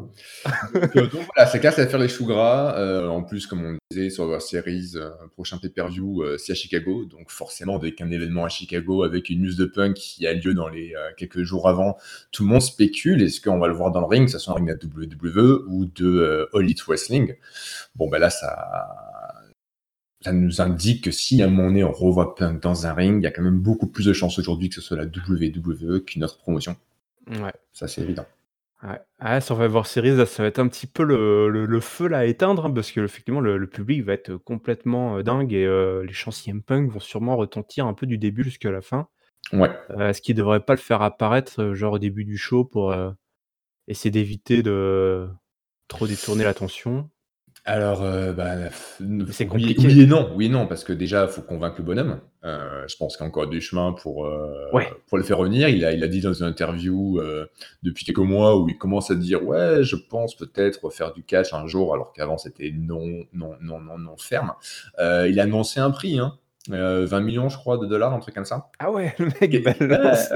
donc, 0.73 0.95
euh, 0.95 1.01
donc, 1.07 1.25
voilà, 1.33 1.49
c'est 1.49 1.59
clair, 1.59 1.73
ça 1.73 1.83
va 1.83 1.89
faire 1.89 1.99
les 1.99 2.07
choux 2.07 2.25
gras. 2.25 2.75
Euh, 2.77 3.07
en 3.07 3.23
plus, 3.23 3.45
comme 3.47 3.63
on 3.63 3.77
disait, 3.91 4.09
sur 4.09 4.25
leur 4.27 4.41
Series, 4.41 4.93
euh, 4.95 5.09
prochain 5.33 5.57
pay-per-view, 5.57 6.23
c'est 6.37 6.53
à 6.53 6.55
Chicago. 6.55 7.05
Donc 7.05 7.31
forcément, 7.31 7.75
avec 7.75 8.01
un 8.01 8.09
événement 8.11 8.45
à 8.45 8.49
Chicago, 8.49 9.03
avec 9.03 9.29
une 9.29 9.43
news 9.43 9.55
de 9.55 9.65
punk 9.65 9.95
qui 9.95 10.25
a 10.27 10.33
lieu 10.33 10.53
dans 10.53 10.69
les 10.69 10.93
quelques 11.17 11.43
jours 11.43 11.67
avant, 11.67 11.97
tout 12.31 12.43
le 12.43 12.49
monde 12.49 12.61
spécule. 12.61 13.21
Est-ce 13.21 13.41
qu'on 13.41 13.59
va 13.59 13.67
le 13.67 13.73
voir 13.73 13.91
dans 13.91 14.01
le 14.01 14.07
ring, 14.07 14.25
que 14.25 14.31
ce 14.31 14.39
soit 14.39 14.53
un 14.53 14.57
ring 14.57 14.69
de 14.69 14.87
WWE 14.87 15.65
ou 15.67 15.85
de 15.85 16.49
All 16.53 16.63
Elite 16.63 16.81
Wrestling 16.83 17.35
Bon, 17.95 18.09
ben 18.09 18.19
là, 18.19 18.29
ça 18.29 18.93
ça 20.21 20.33
nous 20.33 20.61
indique 20.61 21.03
que 21.03 21.11
si 21.11 21.41
à 21.41 21.45
un 21.45 21.49
moment 21.49 21.69
donné 21.69 21.83
on 21.83 21.91
revoit 21.91 22.35
Punk 22.35 22.61
dans 22.61 22.87
un 22.87 22.93
ring, 22.93 23.21
il 23.21 23.23
y 23.23 23.27
a 23.27 23.31
quand 23.31 23.43
même 23.43 23.59
beaucoup 23.59 23.87
plus 23.87 24.05
de 24.05 24.13
chances 24.13 24.39
aujourd'hui 24.39 24.67
que 24.67 24.75
ce 24.75 24.81
soit 24.81 24.97
la 24.97 25.05
WWE 25.05 26.03
qu'une 26.03 26.23
autre 26.23 26.39
promotion. 26.39 26.75
Ouais. 27.29 27.53
Ça, 27.71 27.87
c'est 27.87 28.01
évident. 28.01 28.25
Ouais. 28.83 28.99
Ah, 29.17 29.41
Survivor 29.41 29.87
Series, 29.87 30.27
ça 30.27 30.43
va 30.43 30.49
être 30.49 30.59
un 30.59 30.67
petit 30.67 30.85
peu 30.85 31.03
le 31.03 31.49
le 31.49 31.79
feu 31.79 32.07
là 32.07 32.19
à 32.19 32.25
éteindre, 32.25 32.65
hein, 32.65 32.71
parce 32.71 32.91
que 32.91 33.01
effectivement 33.01 33.39
le 33.39 33.57
le 33.57 33.67
public 33.67 34.03
va 34.03 34.13
être 34.13 34.35
complètement, 34.37 35.17
euh, 35.17 35.23
dingue 35.23 35.51
et 35.53 35.65
euh, 35.65 36.03
les 36.03 36.13
chants 36.13 36.29
CM 36.29 36.61
Punk 36.61 36.91
vont 36.91 36.99
sûrement 36.99 37.37
retentir 37.37 37.87
un 37.87 37.95
peu 37.95 38.05
du 38.05 38.19
début 38.19 38.43
jusqu'à 38.43 38.69
la 38.69 38.81
fin. 38.81 39.07
Ouais. 39.51 39.71
Euh, 39.91 40.09
est-ce 40.09 40.21
qu'ils 40.21 40.35
devraient 40.35 40.63
pas 40.63 40.73
le 40.73 40.79
faire 40.79 41.01
apparaître, 41.01 41.73
genre 41.73 41.93
au 41.93 41.99
début 41.99 42.23
du 42.23 42.37
show 42.37 42.65
pour, 42.65 42.95
essayer 43.87 44.11
d'éviter 44.11 44.61
de 44.61 45.27
trop 45.87 46.05
détourner 46.05 46.43
l'attention? 46.43 47.09
Alors, 47.67 48.01
euh, 48.01 48.31
bah, 48.31 48.55
c'est 49.29 49.45
compliqué. 49.45 49.85
Oui, 49.85 50.01
et 50.01 50.05
non, 50.05 50.31
oui 50.33 50.47
non, 50.47 50.67
parce 50.67 50.85
que 50.85 50.93
déjà, 50.93 51.23
il 51.23 51.29
faut 51.29 51.41
convaincre 51.41 51.75
le 51.79 51.83
bonhomme. 51.83 52.21
Euh, 52.45 52.87
je 52.87 52.95
pense 52.95 53.17
qu'il 53.17 53.25
y 53.25 53.27
a 53.27 53.29
encore 53.29 53.47
du 53.47 53.59
chemin 53.59 53.91
pour, 53.91 54.25
euh, 54.25 54.69
pour 55.07 55.17
le 55.17 55.23
faire 55.25 55.37
revenir. 55.37 55.67
Il 55.67 55.83
a, 55.83 55.91
il 55.91 56.01
a 56.01 56.07
dit 56.07 56.21
dans 56.21 56.31
une 56.31 56.45
interview 56.45 57.19
depuis 57.83 58.05
quelques 58.05 58.19
mois 58.19 58.57
où 58.57 58.69
il 58.69 58.77
commence 58.77 59.11
à 59.11 59.15
dire 59.15 59.45
Ouais, 59.45 59.83
je 59.83 59.97
pense 59.97 60.33
peut-être 60.35 60.89
faire 60.91 61.11
du 61.11 61.23
catch 61.23 61.53
un 61.53 61.67
jour, 61.67 61.93
alors 61.93 62.13
qu'avant 62.13 62.37
c'était 62.37 62.73
non, 62.73 63.25
non, 63.33 63.57
non, 63.59 63.81
non, 63.81 63.97
non 63.97 64.15
ferme. 64.17 64.53
il 64.97 65.37
a 65.37 65.43
annoncé 65.43 65.81
un 65.81 65.91
prix, 65.91 66.19
hein. 66.19 66.37
20 66.69 66.77
euh, 66.77 67.21
millions, 67.21 67.49
je 67.49 67.57
crois, 67.57 67.77
de 67.77 67.85
dollars, 67.85 68.13
un 68.13 68.19
truc 68.19 68.35
comme 68.35 68.45
ça. 68.45 68.69
Ah 68.79 68.91
ouais, 68.91 69.13
le 69.19 69.25
mec, 69.25 69.49
il 69.51 69.63
balance. 69.63 70.29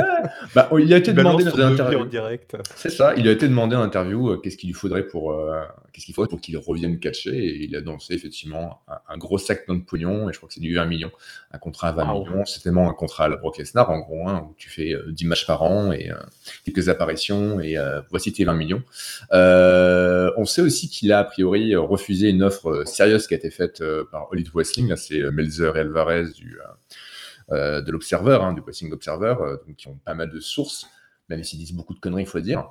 bah, 0.55 0.69
il 0.79 0.93
a 0.93 0.97
été 0.97 1.13
demandé 1.13 1.43
dans 1.43 1.55
une 1.55 1.61
interview. 1.61 2.05
direct. 2.05 2.57
C'est 2.75 2.89
ça, 2.89 3.13
il 3.15 3.27
a 3.27 3.31
été 3.31 3.47
demandé 3.47 3.75
en 3.75 3.81
interview 3.81 4.29
euh, 4.29 4.37
qu'est-ce 4.37 4.57
qu'il 4.57 4.69
lui 4.69 4.73
faudrait 4.73 5.03
pour, 5.03 5.31
euh, 5.31 5.61
qu'est-ce 5.91 6.05
qu'il 6.05 6.15
faudrait 6.15 6.29
pour 6.29 6.41
qu'il 6.41 6.57
revienne 6.57 6.99
catcher. 6.99 7.35
Et 7.35 7.63
il 7.63 7.75
a 7.75 7.81
dansé 7.81 8.13
effectivement 8.13 8.81
un, 9.09 9.17
gros 9.17 9.37
sac 9.37 9.67
de 9.67 9.75
pognon, 9.75 10.29
et 10.29 10.33
je 10.33 10.37
crois 10.37 10.47
que 10.47 10.53
c'est 10.53 10.61
du 10.61 10.75
20 10.75 10.85
millions. 10.85 11.11
Un 11.51 11.57
contrat 11.57 11.89
à 11.89 11.91
20 11.91 12.13
millions, 12.13 12.45
c'est 12.45 12.61
tellement 12.61 12.89
un 12.89 12.93
contrat 12.93 13.25
à 13.25 13.29
la 13.29 13.37
Brock 13.37 13.57
Lesnar, 13.57 13.89
en 13.89 13.99
gros, 13.99 14.27
hein, 14.27 14.47
où 14.49 14.55
tu 14.57 14.69
fais 14.69 14.95
10 15.07 15.25
matchs 15.25 15.45
par 15.45 15.61
an 15.63 15.91
et 15.91 16.11
quelques 16.65 16.89
apparitions, 16.89 17.59
et 17.59 17.75
voici 18.09 18.31
tes 18.31 18.45
20 18.45 18.53
millions. 18.53 18.83
on 19.31 20.45
sait 20.45 20.61
aussi 20.61 20.89
qu'il 20.89 21.11
a 21.11 21.19
a 21.19 21.23
priori 21.23 21.75
refusé 21.75 22.29
une 22.29 22.41
offre 22.41 22.83
sérieuse 22.85 23.27
qui 23.27 23.33
a 23.33 23.37
été 23.37 23.51
faite 23.51 23.83
par 24.11 24.27
Elite 24.33 24.51
Wrestling, 24.53 24.95
c'est 24.95 25.21
Melzer 25.31 25.75
et 25.75 25.81
Alvarez 25.81 26.20
du, 26.23 26.59
euh, 26.59 27.53
euh, 27.55 27.81
de 27.81 27.91
l'Observer, 27.91 28.39
hein, 28.41 28.53
du 28.53 28.61
Wrestling 28.61 28.91
Observer, 28.91 29.35
euh, 29.39 29.57
qui 29.77 29.87
ont 29.87 29.97
pas 29.97 30.13
mal 30.13 30.29
de 30.29 30.39
sources, 30.39 30.87
même 31.29 31.43
s'ils 31.43 31.59
disent 31.59 31.73
beaucoup 31.73 31.93
de 31.93 31.99
conneries, 31.99 32.23
il 32.23 32.27
faut 32.27 32.39
dire. 32.39 32.69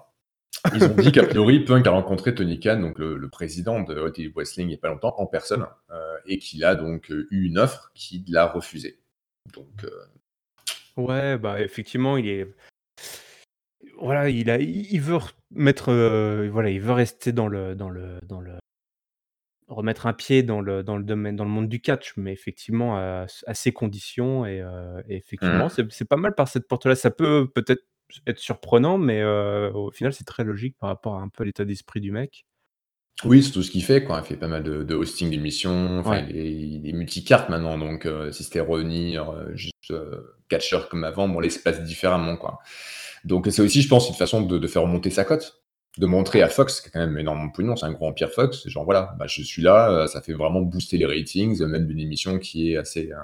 Ils 0.74 0.84
ont 0.84 0.94
dit 0.94 1.12
qu'a 1.12 1.26
priori, 1.26 1.64
Punk 1.64 1.86
a 1.86 1.90
rencontré 1.90 2.34
Tony 2.34 2.60
Khan, 2.60 2.80
donc 2.80 2.98
le, 2.98 3.28
président 3.28 3.80
de 3.80 3.94
Hollywood 3.94 4.34
Wrestling, 4.34 4.66
il 4.66 4.70
n'y 4.70 4.74
a 4.74 4.78
pas 4.78 4.88
longtemps, 4.88 5.14
en 5.16 5.26
personne, 5.26 5.64
et 6.26 6.38
qu'il 6.38 6.64
a 6.64 6.74
donc 6.74 7.08
eu 7.08 7.26
une 7.30 7.58
offre 7.58 7.90
qu'il 7.94 8.36
a 8.36 8.46
refusée. 8.46 8.98
Donc. 9.54 9.86
Ouais, 10.96 11.38
bah 11.38 11.60
effectivement, 11.60 12.16
il 12.16 12.28
est. 12.28 12.48
Voilà, 14.00 14.28
il 14.28 14.50
a, 14.50 14.58
il 14.58 15.00
veut 15.00 15.18
mettre, 15.50 15.92
voilà, 16.50 16.68
il 16.68 16.80
veut 16.80 16.92
rester 16.92 17.32
dans 17.32 17.48
le, 17.48 17.74
dans 17.74 17.88
le, 17.88 18.18
dans 18.28 18.40
le, 18.40 18.59
remettre 19.70 20.06
un 20.06 20.12
pied 20.12 20.42
dans 20.42 20.60
le 20.60 20.82
dans 20.82 20.96
le 20.96 21.04
domaine 21.04 21.36
dans 21.36 21.44
le 21.44 21.50
monde 21.50 21.68
du 21.68 21.80
catch, 21.80 22.14
mais 22.16 22.32
effectivement 22.32 22.96
à 22.96 23.26
à 23.46 23.54
ses 23.54 23.72
conditions 23.72 24.44
et 24.44 24.60
euh, 24.60 25.00
effectivement, 25.08 25.66
mmh. 25.66 25.88
c'est 25.90 26.08
pas 26.08 26.16
mal 26.16 26.34
par 26.34 26.48
cette 26.48 26.68
porte-là. 26.68 26.94
Ça 26.94 27.10
peut 27.10 27.48
peut-être 27.54 27.84
être 28.26 28.38
surprenant, 28.38 28.98
mais 28.98 29.20
euh, 29.20 29.70
au 29.72 29.92
final, 29.92 30.12
c'est 30.12 30.24
très 30.24 30.42
logique 30.42 30.76
par 30.78 30.88
rapport 30.88 31.14
à 31.14 31.20
un 31.20 31.28
peu 31.28 31.44
l'état 31.44 31.64
d'esprit 31.64 32.00
du 32.00 32.10
mec. 32.10 32.44
Oui, 33.24 33.42
c'est 33.42 33.52
tout 33.52 33.62
ce 33.62 33.70
qu'il 33.70 33.84
fait, 33.84 34.02
quoi. 34.02 34.20
Il 34.24 34.26
fait 34.26 34.36
pas 34.36 34.48
mal 34.48 34.64
de 34.64 34.82
de 34.82 34.94
hosting 34.94 35.30
d'émissions, 35.30 35.98
enfin, 36.00 36.24
il 36.28 36.36
est 36.36 36.52
il 36.52 36.88
est 36.88 36.92
multicarte 36.92 37.48
maintenant, 37.48 37.78
donc 37.78 38.06
euh, 38.06 38.32
si 38.32 38.42
c'était 38.42 38.60
revenir, 38.60 39.32
juste, 39.54 39.92
catcheur 40.48 40.88
comme 40.88 41.04
avant, 41.04 41.28
bon, 41.28 41.40
il 41.42 41.82
différemment, 41.84 42.36
quoi. 42.36 42.58
Donc 43.24 43.46
c'est 43.50 43.62
aussi, 43.62 43.82
je 43.82 43.88
pense, 43.88 44.08
une 44.08 44.14
façon 44.14 44.42
de 44.42 44.58
de 44.58 44.66
faire 44.66 44.82
remonter 44.82 45.10
sa 45.10 45.24
cote 45.24 45.59
de 45.98 46.06
montrer 46.06 46.42
à 46.42 46.48
Fox, 46.48 46.80
qui 46.80 46.88
est 46.88 46.90
quand 46.90 47.00
même 47.00 47.18
énormément 47.18 47.50
pognon, 47.50 47.76
c'est 47.76 47.86
un 47.86 47.92
gros 47.92 48.08
empire 48.08 48.30
Fox, 48.30 48.68
genre 48.68 48.84
voilà, 48.84 49.14
bah, 49.18 49.26
je 49.26 49.42
suis 49.42 49.62
là, 49.62 49.90
euh, 49.90 50.06
ça 50.06 50.20
fait 50.20 50.32
vraiment 50.32 50.60
booster 50.60 50.98
les 50.98 51.06
ratings, 51.06 51.64
même 51.64 51.86
d'une 51.86 51.98
émission 51.98 52.38
qui 52.38 52.72
est 52.72 52.76
assez, 52.76 53.12
euh, 53.12 53.16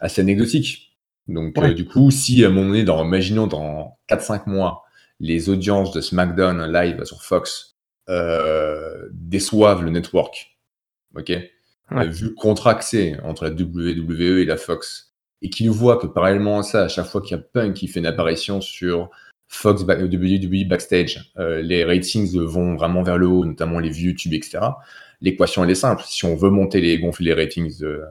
assez 0.00 0.22
anecdotique. 0.22 0.96
Donc 1.28 1.58
euh, 1.58 1.74
du 1.74 1.84
coup, 1.84 2.10
si 2.10 2.44
à 2.44 2.48
un 2.48 2.50
moment 2.50 2.68
donné, 2.68 2.84
dans, 2.84 3.04
imaginons 3.04 3.46
dans 3.46 3.98
4-5 4.08 4.48
mois, 4.48 4.84
les 5.20 5.48
audiences 5.48 5.92
de 5.92 6.00
SmackDown 6.00 6.70
live 6.70 7.04
sur 7.04 7.22
Fox 7.22 7.76
déçoivent 9.12 9.82
le 9.82 9.90
network, 9.90 10.58
ok? 11.16 11.32
Vu 11.90 12.26
le 12.26 12.34
contrat 12.34 12.74
que 12.74 12.84
c'est 12.84 13.18
entre 13.20 13.44
la 13.44 13.50
WWE 13.50 14.40
et 14.40 14.44
la 14.44 14.56
Fox, 14.56 15.14
et 15.42 15.50
qu'ils 15.50 15.70
voient 15.70 15.98
que 15.98 16.06
parallèlement 16.06 16.60
à 16.60 16.62
ça, 16.62 16.82
à 16.84 16.88
chaque 16.88 17.06
fois 17.06 17.20
qu'il 17.20 17.36
y 17.36 17.40
a 17.40 17.42
Punk 17.42 17.74
qui 17.74 17.88
fait 17.88 18.00
une 18.00 18.06
apparition 18.06 18.60
sur 18.60 19.10
Fox, 19.48 19.82
WWE 19.82 20.66
Backstage, 20.68 21.32
euh, 21.38 21.62
les 21.62 21.84
ratings 21.84 22.38
vont 22.40 22.74
vraiment 22.74 23.02
vers 23.02 23.18
le 23.18 23.28
haut, 23.28 23.44
notamment 23.44 23.78
les 23.78 23.90
vues 23.90 24.10
YouTube, 24.10 24.32
etc. 24.32 24.58
L'équation, 25.20 25.64
elle 25.64 25.70
est 25.70 25.76
simple. 25.76 26.02
Si 26.04 26.24
on 26.24 26.34
veut 26.34 26.50
monter 26.50 26.80
les, 26.80 26.98
gonfler 26.98 27.26
les 27.26 27.44
ratings 27.44 27.78
de, 27.78 28.02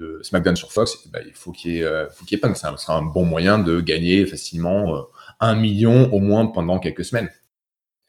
euh, 0.00 0.22
SmackDown 0.22 0.56
sur 0.56 0.72
Fox, 0.72 1.04
eh 1.06 1.10
ben, 1.10 1.22
il 1.26 1.34
faut 1.34 1.52
qu'il 1.52 1.72
y 1.72 1.78
ait, 1.78 1.84
euh, 1.84 2.08
faut 2.08 2.24
qu'il 2.24 2.36
y 2.36 2.38
ait 2.38 2.40
Punk. 2.40 2.56
Ça 2.56 2.74
sera 2.76 2.96
un 2.96 3.02
bon 3.02 3.24
moyen 3.24 3.58
de 3.58 3.80
gagner 3.80 4.26
facilement 4.26 5.06
un 5.38 5.54
million 5.54 6.12
au 6.12 6.18
moins 6.18 6.46
pendant 6.46 6.78
quelques 6.78 7.04
semaines. 7.04 7.30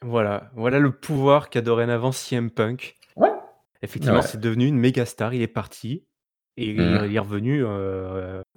Voilà, 0.01 0.49
voilà 0.55 0.79
le 0.79 0.91
pouvoir 0.91 1.49
qu'a 1.49 1.61
dorénavant 1.61 2.11
CM 2.11 2.49
Punk. 2.49 2.95
Ouais. 3.15 3.31
Effectivement, 3.81 4.21
c'est 4.21 4.39
devenu 4.39 4.65
une 4.65 4.77
méga 4.77 5.05
star. 5.05 5.33
Il 5.33 5.41
est 5.41 5.47
parti 5.47 6.03
et 6.57 6.69
il 6.69 6.81
mmh. 6.81 7.13
est 7.13 7.19
revenu 7.19 7.63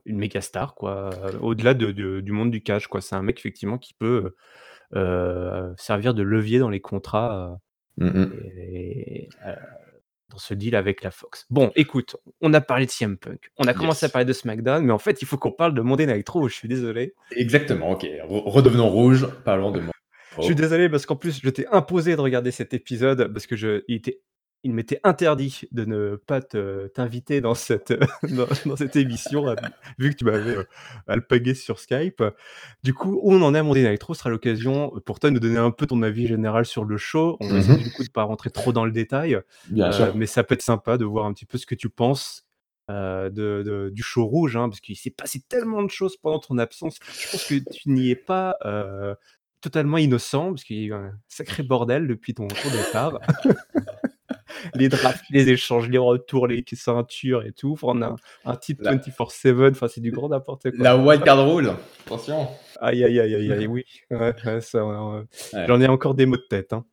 une 0.07 0.19
méga 0.19 0.41
star, 0.41 0.75
quoi, 0.75 1.11
au-delà 1.41 1.75
de 1.75 2.21
du 2.21 2.33
monde 2.33 2.51
du 2.51 2.63
catch, 2.63 2.87
quoi. 2.87 3.01
C'est 3.01 3.15
un 3.15 3.23
mec 3.23 3.39
effectivement 3.39 3.79
qui 3.79 3.95
peut, 3.95 4.35
servir 5.77 6.15
de 6.15 6.23
levier 6.23 6.59
dans 6.59 6.71
les 6.71 6.81
contrats, 6.81 7.59
mmh 7.99 8.25
et 8.73 9.29
dans 10.31 10.39
ce 10.39 10.55
deal 10.55 10.77
avec 10.77 11.03
la 11.03 11.11
Fox. 11.11 11.47
Bon, 11.51 11.71
écoute, 11.75 12.17
on 12.41 12.55
a 12.55 12.61
parlé 12.61 12.87
de 12.87 12.91
CM 12.91 13.19
Punk, 13.19 13.51
on 13.59 13.65
a 13.65 13.75
commencé 13.75 14.07
à 14.07 14.09
parler 14.09 14.25
de 14.25 14.33
SmackDown, 14.33 14.85
mais 14.85 14.93
en 14.93 14.99
fait, 14.99 15.21
il 15.23 15.27
faut 15.27 15.37
qu'on 15.37 15.53
parle 15.53 15.75
de 15.75 15.81
Monday 15.81 16.07
Night 16.07 16.29
Raw, 16.29 16.49
je 16.49 16.55
suis 16.55 16.69
désolé. 16.69 17.15
Exactement, 17.33 17.91
OK. 17.91 18.07
redevenons 18.29 18.89
rouge, 18.89 19.27
parlons 19.45 19.71
de 19.71 19.83
Je 20.39 20.43
suis 20.43 20.55
désolé 20.55 20.89
parce 20.89 21.07
qu'en 21.07 21.17
plus, 21.17 21.41
je 21.43 21.51
t'ai 21.51 21.67
imposé 21.73 22.15
de 22.15 22.21
regarder 22.21 22.53
cet 22.53 22.73
épisode 22.73 23.33
parce 23.33 23.47
que 23.47 23.57
je, 23.57 23.83
il 23.89 23.97
était 23.97 24.21
il 24.63 24.75
m'était 24.75 25.01
interdit 25.05 25.63
de 25.73 25.85
ne 25.85 26.17
pas 26.17 26.41
t'inviter 26.43 27.41
dans 27.41 27.55
cette, 27.55 27.93
dans, 28.67 28.77
cette 28.77 28.97
émission, 28.97 29.49
euh, 29.49 29.55
vu 29.99 30.11
que 30.11 30.17
tu 30.17 30.25
m'avais 30.25 30.57
euh, 30.57 30.65
alpagué 31.07 31.55
sur 31.55 31.79
Skype. 31.79 32.23
Du 32.83 32.93
coup, 32.93 33.21
où 33.23 33.33
on 33.33 33.43
en 33.43 33.55
est 33.55 33.59
à 33.59 33.63
Monday 33.63 33.91
Nitro 33.91 34.15
sera 34.15 34.31
l'occasion 34.31 34.93
pour 35.07 35.19
toi 35.19 35.31
de 35.31 35.35
nous 35.35 35.41
donner 35.41 35.59
un 35.59 35.71
peu 35.71 35.87
ton 35.87 36.03
avis 36.03 36.27
général 36.27 36.67
sur 36.67 36.85
le 36.85 36.97
show. 36.99 37.37
On 37.41 37.49
va 37.49 37.59
essayer 37.59 37.79
mmh 37.79 37.83
du 37.83 37.93
coup 37.93 38.05
de 38.05 38.11
pas 38.11 38.25
rentrer 38.25 38.51
trop 38.51 38.73
dans 38.73 38.85
le 38.85 38.93
détail, 38.93 39.35
euh, 39.35 40.13
mais 40.15 40.27
ça 40.27 40.45
peut 40.45 40.55
être 40.55 40.63
sympa 40.63 40.99
de 40.99 41.05
voir 41.05 41.25
un 41.25 41.33
petit 41.33 41.47
peu 41.47 41.57
ce 41.57 41.67
que 41.67 41.75
tu 41.75 41.89
penses 41.89 42.45
de, 42.89 43.91
du 43.95 44.03
show 44.03 44.27
rouge, 44.27 44.57
hein, 44.57 44.69
parce 44.69 44.81
qu'il 44.81 44.97
s'est 44.97 45.11
passé 45.11 45.41
tellement 45.49 45.85
de 45.85 45.91
choses 45.91 46.17
pendant 46.17 46.41
ton 46.41 46.59
absence. 46.59 46.99
Je 47.05 47.31
pense 47.31 47.45
que 47.45 47.55
tu 47.55 47.89
n'y 47.89 48.11
es 48.11 48.17
pas 48.17 48.57
totalement 49.61 49.99
innocent, 49.99 50.51
parce 50.51 50.65
qu'il 50.65 50.77
y 50.79 50.81
a 50.81 50.87
eu 50.87 50.95
un 50.95 51.13
sacré 51.29 51.63
bordel 51.63 52.09
depuis 52.09 52.35
ton, 52.35 52.49
ton 52.49 52.71
départ. 52.71 53.21
les 54.75 54.89
drafts, 54.89 55.25
les 55.31 55.49
échanges, 55.49 55.89
les 55.89 55.99
retours, 55.99 56.47
les 56.47 56.65
ceintures 56.73 57.45
et 57.45 57.53
tout. 57.53 57.77
on 57.83 58.03
a 58.03 58.17
un, 58.45 58.57
titre 58.57 58.83
24-7, 58.85 59.71
enfin, 59.71 59.89
c'est 59.89 60.01
du 60.01 60.11
grand 60.11 60.29
n'importe 60.29 60.71
quoi. 60.71 60.85
La 60.85 60.97
white 60.97 61.23
card 61.23 61.49
rule, 61.49 61.73
attention. 62.07 62.49
Aïe, 62.81 63.05
aïe, 63.05 63.21
aïe, 63.21 63.35
aïe, 63.35 63.53
aïe, 63.53 63.67
oui. 63.67 63.85
J'en 64.11 65.81
ai 65.81 65.89
encore 65.89 66.15
des 66.15 66.27
mots 66.27 66.37
de 66.37 66.47
tête. 66.49 66.73
Hein. 66.73 66.85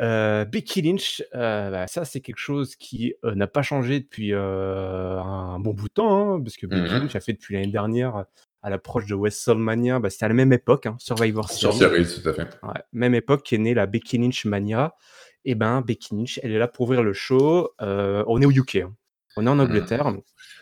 Euh, 0.00 0.44
Becky 0.44 0.82
Lynch, 0.82 1.22
euh, 1.34 1.70
bah, 1.70 1.86
ça 1.86 2.04
c'est 2.04 2.20
quelque 2.20 2.38
chose 2.38 2.76
qui 2.76 3.14
euh, 3.24 3.34
n'a 3.34 3.46
pas 3.46 3.62
changé 3.62 4.00
depuis 4.00 4.34
un 4.34 5.58
bon 5.58 5.72
bout 5.72 5.88
de 5.88 5.94
temps, 5.94 6.34
hein, 6.34 6.40
parce 6.42 6.56
que 6.56 6.66
Becky 6.66 6.82
mm-hmm. 6.82 7.00
Lynch 7.00 7.16
a 7.16 7.20
fait 7.20 7.32
depuis 7.32 7.54
l'année 7.54 7.72
dernière 7.72 8.24
à 8.62 8.68
l'approche 8.68 9.06
de 9.06 9.14
WrestleMania, 9.14 10.00
bah, 10.00 10.10
c'était 10.10 10.26
à 10.26 10.28
la 10.28 10.34
même 10.34 10.52
époque, 10.52 10.84
hein, 10.84 10.96
Survivor 10.98 11.48
Series. 11.48 11.60
Sur 11.60 11.72
Series, 11.72 12.22
tout 12.22 12.28
à 12.28 12.34
fait. 12.34 12.60
même 12.92 13.14
époque 13.14 13.42
qui 13.42 13.54
est 13.54 13.58
née 13.58 13.72
la 13.72 13.86
Becky 13.86 14.18
Lynch 14.18 14.44
Mania 14.44 14.94
et 15.44 15.52
eh 15.52 15.54
ben 15.54 15.80
Becky 15.80 16.14
Lynch, 16.14 16.38
elle 16.42 16.52
est 16.52 16.58
là 16.58 16.68
pour 16.68 16.82
ouvrir 16.82 17.02
le 17.02 17.14
show. 17.14 17.70
Euh, 17.80 18.22
on 18.26 18.42
est 18.42 18.44
au 18.44 18.50
UK, 18.50 18.76
hein. 18.76 18.94
on 19.36 19.46
est 19.46 19.48
en 19.48 19.56
mmh. 19.56 19.60
Angleterre. 19.60 20.14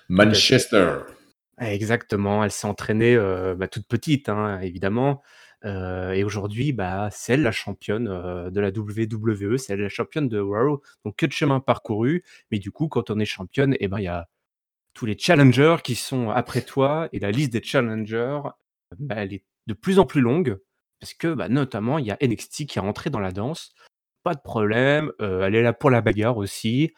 Manchester. 0.08 1.00
Exactement, 1.60 2.44
elle 2.44 2.52
s'est 2.52 2.68
entraînée 2.68 3.16
euh, 3.16 3.56
bah, 3.56 3.66
toute 3.66 3.88
petite, 3.88 4.28
hein, 4.28 4.60
évidemment. 4.60 5.20
Euh, 5.64 6.12
et 6.12 6.22
aujourd'hui, 6.22 6.72
bah, 6.72 7.08
c'est 7.10 7.32
elle 7.32 7.42
la 7.42 7.50
championne 7.50 8.04
de 8.04 8.60
la 8.60 8.68
WWE, 8.68 9.56
c'est 9.56 9.72
elle 9.72 9.80
la 9.80 9.88
championne 9.88 10.28
de 10.28 10.38
Raw. 10.38 10.80
Donc 11.04 11.16
que 11.16 11.26
de 11.26 11.32
chemin 11.32 11.58
parcouru. 11.58 12.22
Mais 12.52 12.60
du 12.60 12.70
coup, 12.70 12.86
quand 12.86 13.10
on 13.10 13.18
est 13.18 13.24
championne, 13.24 13.74
et 13.74 13.78
eh 13.80 13.88
ben 13.88 13.98
il 13.98 14.04
y 14.04 14.08
a 14.08 14.28
tous 14.94 15.06
les 15.06 15.18
challengers 15.18 15.78
qui 15.82 15.96
sont 15.96 16.30
après 16.30 16.62
toi. 16.62 17.08
Et 17.12 17.18
la 17.18 17.32
liste 17.32 17.52
des 17.52 17.62
challengers, 17.62 18.40
bah, 19.00 19.16
elle 19.18 19.34
est 19.34 19.44
de 19.66 19.74
plus 19.74 19.98
en 19.98 20.06
plus 20.06 20.20
longue. 20.20 20.58
Parce 21.00 21.14
que 21.14 21.34
bah, 21.34 21.48
notamment, 21.48 21.98
il 21.98 22.06
y 22.06 22.12
a 22.12 22.18
NXT 22.22 22.66
qui 22.66 22.78
est 22.78 22.82
rentré 22.82 23.10
dans 23.10 23.20
la 23.20 23.32
danse 23.32 23.72
de 24.34 24.40
problème. 24.40 25.12
elle 25.20 25.54
est 25.54 25.62
là 25.62 25.72
pour 25.72 25.90
la 25.90 26.00
bagarre 26.00 26.36
aussi. 26.36 26.92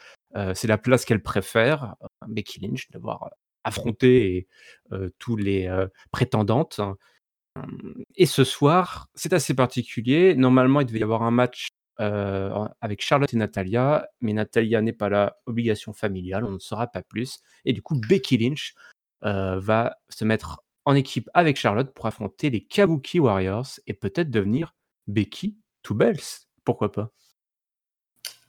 c'est 0.55 0.69
la 0.69 0.79
place 0.79 1.05
qu'elle 1.05 1.23
préfère, 1.23 1.97
Becky 2.29 2.61
Lynch, 2.61 2.91
d'avoir 2.91 3.31
affronté 3.65 4.49
tous 5.19 5.37
les 5.37 5.71
prétendantes. 6.11 6.81
Et 8.17 8.27
ce 8.27 8.45
soir, 8.45 9.09
c'est 9.15 9.33
assez 9.33 9.55
particulier. 9.55 10.35
Normalement, 10.35 10.81
il 10.81 10.87
devait 10.87 11.01
y 11.01 11.03
avoir 11.03 11.23
un 11.23 11.31
match 11.31 11.69
avec 11.99 13.03
Charlotte 13.03 13.33
et 13.35 13.37
Natalia, 13.37 14.09
mais 14.21 14.33
Natalia 14.33 14.81
n'est 14.81 14.93
pas 14.93 15.09
là, 15.09 15.37
obligation 15.47 15.93
familiale, 15.93 16.45
on 16.45 16.53
ne 16.53 16.59
saura 16.59 16.87
pas 16.87 17.03
plus. 17.03 17.41
Et 17.65 17.73
du 17.73 17.83
coup, 17.83 18.01
Becky 18.09 18.39
Lynch 18.39 18.75
va 19.23 19.97
se 20.09 20.25
mettre 20.25 20.63
en 20.87 20.95
équipe 20.95 21.29
avec 21.35 21.57
Charlotte 21.59 21.93
pour 21.93 22.07
affronter 22.07 22.49
les 22.49 22.65
Kabuki 22.65 23.21
Warriors 23.21 23.67
et 23.87 23.93
peut-être 23.93 24.31
devenir 24.31 24.75
Becky 25.09 25.59
to 25.83 25.95
Bells. 25.95 26.47
Pourquoi 26.65 26.93
pas? 26.93 27.11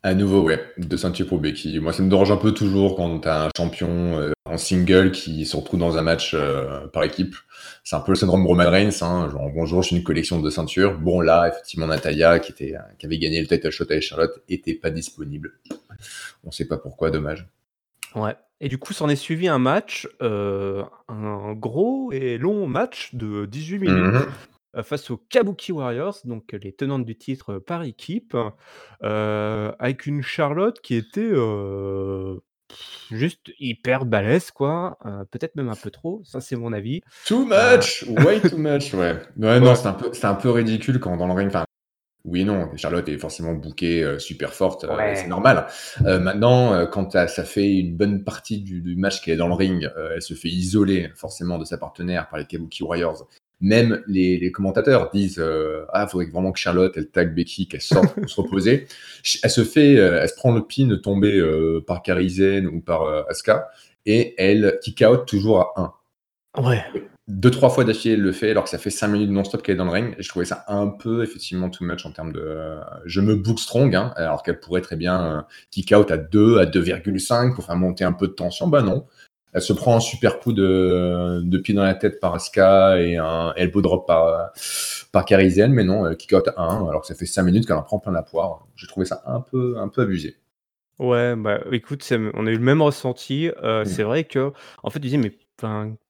À 0.03 0.15
nouveau, 0.15 0.41
ouais, 0.41 0.59
deux 0.79 0.97
ceintures 0.97 1.27
pour 1.27 1.39
Becky. 1.39 1.79
Moi, 1.79 1.93
ça 1.93 2.01
me 2.01 2.09
dérange 2.09 2.31
un 2.31 2.37
peu 2.37 2.53
toujours 2.53 2.95
quand 2.95 3.19
tu 3.19 3.27
as 3.27 3.45
un 3.45 3.49
champion 3.55 4.19
euh, 4.19 4.31
en 4.45 4.57
single 4.57 5.11
qui 5.11 5.45
se 5.45 5.55
retrouve 5.55 5.79
dans 5.79 5.95
un 5.97 6.01
match 6.01 6.33
euh, 6.33 6.87
par 6.87 7.03
équipe. 7.03 7.35
C'est 7.83 7.95
un 7.95 7.99
peu 7.99 8.13
le 8.13 8.15
syndrome 8.15 8.47
Roman 8.47 8.71
Reigns. 8.71 8.89
Hein, 9.01 9.29
genre, 9.29 9.51
bonjour, 9.53 9.83
je 9.83 9.89
suis 9.89 9.95
une 9.97 10.03
collection 10.03 10.41
de 10.41 10.49
ceintures. 10.49 10.97
Bon, 10.97 11.21
là, 11.21 11.47
effectivement, 11.47 11.85
Natalia, 11.85 12.39
qui, 12.39 12.51
était, 12.51 12.75
qui 12.97 13.05
avait 13.05 13.19
gagné 13.19 13.39
le 13.41 13.47
title 13.47 13.69
shot 13.69 13.85
avec 13.91 14.01
Charlotte, 14.01 14.41
était 14.49 14.73
pas 14.73 14.89
disponible. 14.89 15.59
On 16.43 16.49
sait 16.49 16.65
pas 16.65 16.77
pourquoi, 16.77 17.11
dommage. 17.11 17.47
Ouais. 18.15 18.35
Et 18.59 18.69
du 18.69 18.77
coup, 18.77 18.93
s'en 18.93 19.09
est 19.09 19.15
suivi 19.15 19.47
un 19.47 19.57
match, 19.57 20.07
euh, 20.21 20.83
un 21.09 21.53
gros 21.53 22.11
et 22.11 22.37
long 22.37 22.67
match 22.67 23.13
de 23.13 23.45
18 23.45 23.79
minutes. 23.79 24.13
Mhm. 24.13 24.25
Euh, 24.77 24.83
face 24.83 25.11
aux 25.11 25.17
Kabuki 25.17 25.73
Warriors, 25.73 26.17
donc 26.23 26.53
les 26.53 26.71
tenantes 26.71 27.03
du 27.03 27.17
titre 27.17 27.57
par 27.57 27.83
équipe, 27.83 28.37
euh, 29.03 29.71
avec 29.79 30.05
une 30.05 30.21
Charlotte 30.21 30.79
qui 30.81 30.95
était 30.95 31.31
juste 33.11 33.51
hyper 33.59 34.05
balèze, 34.05 34.51
quoi. 34.51 34.97
Peut-être 35.31 35.55
même 35.55 35.67
un 35.67 35.75
peu 35.75 35.91
trop, 35.91 36.21
ça 36.23 36.39
c'est 36.39 36.55
mon 36.55 36.71
avis. 36.71 37.01
Too 37.25 37.45
much, 37.45 38.05
way 38.25 38.39
too 38.39 38.57
much, 38.57 38.93
ouais. 38.93 39.15
Ouais, 39.37 39.59
non, 39.59 39.75
c'est 39.75 39.87
un 39.87 39.93
peu, 39.93 40.13
c'est 40.13 40.27
un 40.27 40.35
peu 40.35 40.49
ridicule 40.49 40.99
quand 40.99 41.17
dans 41.17 41.27
le 41.27 41.33
ring. 41.33 41.49
Enfin, 41.49 41.65
oui, 42.23 42.45
non, 42.45 42.69
Charlotte 42.77 43.09
est 43.09 43.17
forcément 43.17 43.53
bookée 43.53 44.19
super 44.19 44.53
forte, 44.53 44.85
c'est 45.15 45.27
normal. 45.27 45.67
maintenant, 45.99 46.85
quand 46.87 47.11
ça 47.11 47.43
fait 47.43 47.73
une 47.75 47.97
bonne 47.97 48.23
partie 48.23 48.61
du, 48.61 48.81
du 48.81 48.95
match 48.95 49.21
qu'elle 49.21 49.33
est 49.33 49.37
dans 49.37 49.49
le 49.49 49.55
ring, 49.55 49.89
elle 50.15 50.21
se 50.21 50.33
fait 50.33 50.47
isoler 50.47 51.09
forcément 51.13 51.57
de 51.57 51.65
sa 51.65 51.77
partenaire 51.77 52.29
par 52.29 52.39
les 52.39 52.45
Kabuki 52.45 52.83
Warriors 52.83 53.27
même 53.61 54.01
les, 54.07 54.51
commentateurs 54.51 55.11
disent 55.11 55.39
euh, 55.39 55.85
ah, 55.93 56.07
faudrait 56.07 56.25
vraiment 56.25 56.51
que 56.51 56.59
Charlotte 56.59 56.93
elle 56.97 57.09
tag 57.09 57.33
Becky, 57.33 57.67
qu'elle 57.67 57.81
sorte 57.81 58.15
pour 58.15 58.29
se 58.29 58.41
reposer. 58.41 58.87
Elle 59.43 59.49
se 59.49 59.63
fait, 59.63 59.97
euh, 59.97 60.19
elle 60.21 60.29
se 60.29 60.35
prend 60.35 60.51
le 60.51 60.61
pin 60.63 60.97
tombé 60.97 61.37
euh, 61.37 61.83
par 61.85 62.01
Carizen 62.01 62.65
ou 62.65 62.81
par 62.81 63.03
euh, 63.03 63.21
Asuka 63.29 63.69
et 64.07 64.33
elle 64.39 64.79
kick 64.83 65.03
out 65.07 65.27
toujours 65.27 65.59
à 65.59 65.93
1. 66.55 66.63
Ouais. 66.63 66.83
Deux, 67.27 67.51
trois 67.51 67.69
fois 67.69 67.83
d'affilée, 67.83 68.15
elle 68.15 68.21
le 68.21 68.31
fait 68.31 68.49
alors 68.49 68.63
que 68.63 68.69
ça 68.71 68.79
fait 68.79 68.89
5 68.89 69.07
minutes 69.09 69.29
non-stop 69.29 69.61
qu'elle 69.61 69.75
est 69.75 69.77
dans 69.77 69.85
le 69.85 69.91
ring. 69.91 70.15
Et 70.17 70.23
je 70.23 70.27
trouvais 70.27 70.45
ça 70.45 70.65
un 70.67 70.87
peu, 70.87 71.23
effectivement, 71.23 71.69
too 71.69 71.85
much 71.85 72.03
en 72.05 72.11
termes 72.11 72.33
de. 72.33 72.79
je 73.05 73.21
me 73.21 73.35
book 73.35 73.59
strong, 73.59 73.95
hein, 73.95 74.11
alors 74.15 74.41
qu'elle 74.41 74.59
pourrait 74.59 74.81
très 74.81 74.95
bien 74.95 75.45
kick 75.69 75.93
out 75.95 76.09
à 76.09 76.17
2, 76.17 76.57
à 76.57 76.65
2,5 76.65 77.53
pour 77.53 77.63
faire 77.63 77.75
monter 77.75 78.03
un 78.03 78.11
peu 78.11 78.27
de 78.27 78.33
tension. 78.33 78.67
Bah 78.67 78.81
non, 78.81 79.05
elle 79.53 79.62
se 79.62 79.74
prend 79.74 79.96
un 79.96 80.00
super 80.00 80.39
coup 80.39 80.53
de, 80.53 81.41
de 81.43 81.58
pied 81.58 81.74
dans 81.74 81.84
la 81.84 81.93
tête 81.93 82.20
par 82.20 82.34
Aska 82.34 83.00
et 83.01 83.17
un 83.17 83.53
elbow 83.55 83.81
drop 83.81 84.08
par, 84.08 84.51
par 85.12 85.25
mais 85.29 85.84
non, 85.84 86.08
elle 86.08 86.17
kick 86.17 86.34
out 86.34 86.48
à 86.48 86.62
1, 86.62 86.88
alors 86.88 87.01
que 87.01 87.08
ça 87.08 87.15
fait 87.15 87.25
5 87.25 87.43
minutes 87.43 87.67
qu'elle 87.67 87.75
en 87.75 87.84
prend 87.84 88.00
plein 88.00 88.12
la 88.12 88.24
poire. 88.24 88.65
J'ai 88.75 88.88
trouvé 88.88 89.05
ça 89.05 89.22
un 89.25 89.41
peu, 89.41 89.77
un 89.77 89.89
peu 89.89 90.01
abusé. 90.01 90.38
Ouais, 91.01 91.36
bah 91.36 91.62
écoute, 91.72 92.08
on 92.36 92.46
a 92.46 92.51
eu 92.51 92.58
le 92.58 92.63
même 92.63 92.81
ressenti. 92.81 93.50
Euh, 93.63 93.81
mm. 93.81 93.86
C'est 93.86 94.03
vrai 94.03 94.24
que, 94.24 94.53
en 94.84 94.89
fait, 94.91 95.00
tu 95.00 95.08
dis, 95.08 95.17
mais 95.17 95.36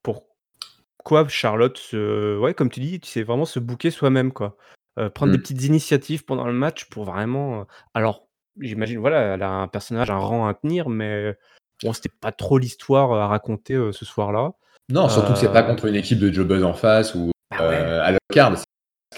pourquoi 0.02 1.26
Charlotte, 1.28 1.78
se... 1.78 2.38
ouais, 2.38 2.52
comme 2.52 2.68
tu 2.68 2.80
dis, 2.80 3.00
tu 3.00 3.08
sais 3.08 3.22
vraiment 3.22 3.46
se 3.46 3.58
bouquer 3.58 3.90
soi-même, 3.90 4.32
quoi. 4.32 4.56
Euh, 4.98 5.08
prendre 5.08 5.32
des 5.32 5.38
mm. 5.38 5.42
petites 5.42 5.64
initiatives 5.64 6.24
pendant 6.26 6.46
le 6.46 6.52
match 6.52 6.90
pour 6.90 7.04
vraiment. 7.04 7.62
Euh, 7.62 7.64
alors, 7.94 8.28
j'imagine, 8.60 8.98
voilà, 8.98 9.34
elle 9.34 9.42
a 9.42 9.50
un 9.50 9.68
personnage, 9.68 10.10
un 10.10 10.18
rang 10.18 10.46
à 10.46 10.52
tenir, 10.52 10.90
mais 10.90 11.38
Bon, 11.82 11.92
c'était 11.92 12.10
pas 12.20 12.32
trop 12.32 12.58
l'histoire 12.58 13.12
à 13.12 13.26
raconter 13.28 13.74
ce 13.92 14.04
soir-là. 14.04 14.52
Non, 14.88 15.08
surtout 15.08 15.32
que 15.32 15.38
c'est 15.38 15.52
pas 15.52 15.62
contre 15.62 15.86
une 15.86 15.94
équipe 15.94 16.18
de 16.18 16.30
jobbers 16.32 16.66
en 16.66 16.74
face 16.74 17.14
ou 17.14 17.30
bah 17.50 18.04
à 18.04 18.12
la 18.12 18.18
carte. 18.32 18.64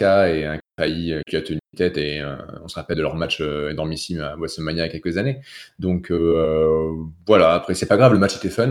et 0.00 0.46
un 0.46 0.58
pays 0.76 1.14
qui 1.26 1.36
a 1.36 1.42
tenu 1.42 1.60
tête 1.74 1.98
et 1.98 2.20
euh, 2.20 2.36
on 2.62 2.68
se 2.68 2.76
rappelle 2.76 2.96
de 2.96 3.02
leur 3.02 3.16
match 3.16 3.38
euh, 3.40 3.70
énormissime 3.70 4.20
à 4.20 4.36
WrestleMania 4.36 4.84
il 4.84 4.86
y 4.86 4.90
a 4.90 4.92
quelques 4.92 5.18
années. 5.18 5.40
Donc 5.78 6.10
euh, 6.10 6.92
voilà, 7.26 7.54
après 7.54 7.74
c'est 7.74 7.86
pas 7.86 7.96
grave, 7.96 8.12
le 8.12 8.18
match 8.18 8.36
était 8.36 8.48
fun, 8.48 8.66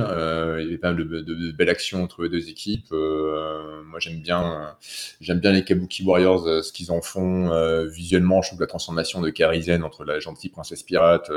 il 0.59 0.65
y 0.65 0.67
avait 0.67 0.77
pas 0.77 0.93
mal 0.93 1.07
de, 1.07 1.51
belles 1.51 1.69
actions 1.69 2.03
entre 2.03 2.23
les 2.23 2.29
deux 2.29 2.49
équipes. 2.49 2.91
moi 2.91 3.99
j'aime 3.99 4.21
bien, 4.21 4.75
j'aime 5.21 5.39
bien 5.39 5.51
les 5.51 5.63
Kabuki 5.63 6.03
Warriors, 6.03 6.63
ce 6.63 6.71
qu'ils 6.71 6.91
en 6.91 7.01
font 7.01 7.51
visuellement. 7.85 8.41
Je 8.41 8.49
trouve 8.49 8.61
la 8.61 8.67
transformation 8.67 9.21
de 9.21 9.29
Karizen 9.29 9.83
entre 9.83 10.03
la 10.03 10.19
gentille 10.19 10.49
princesse 10.49 10.83
pirate 10.83 11.29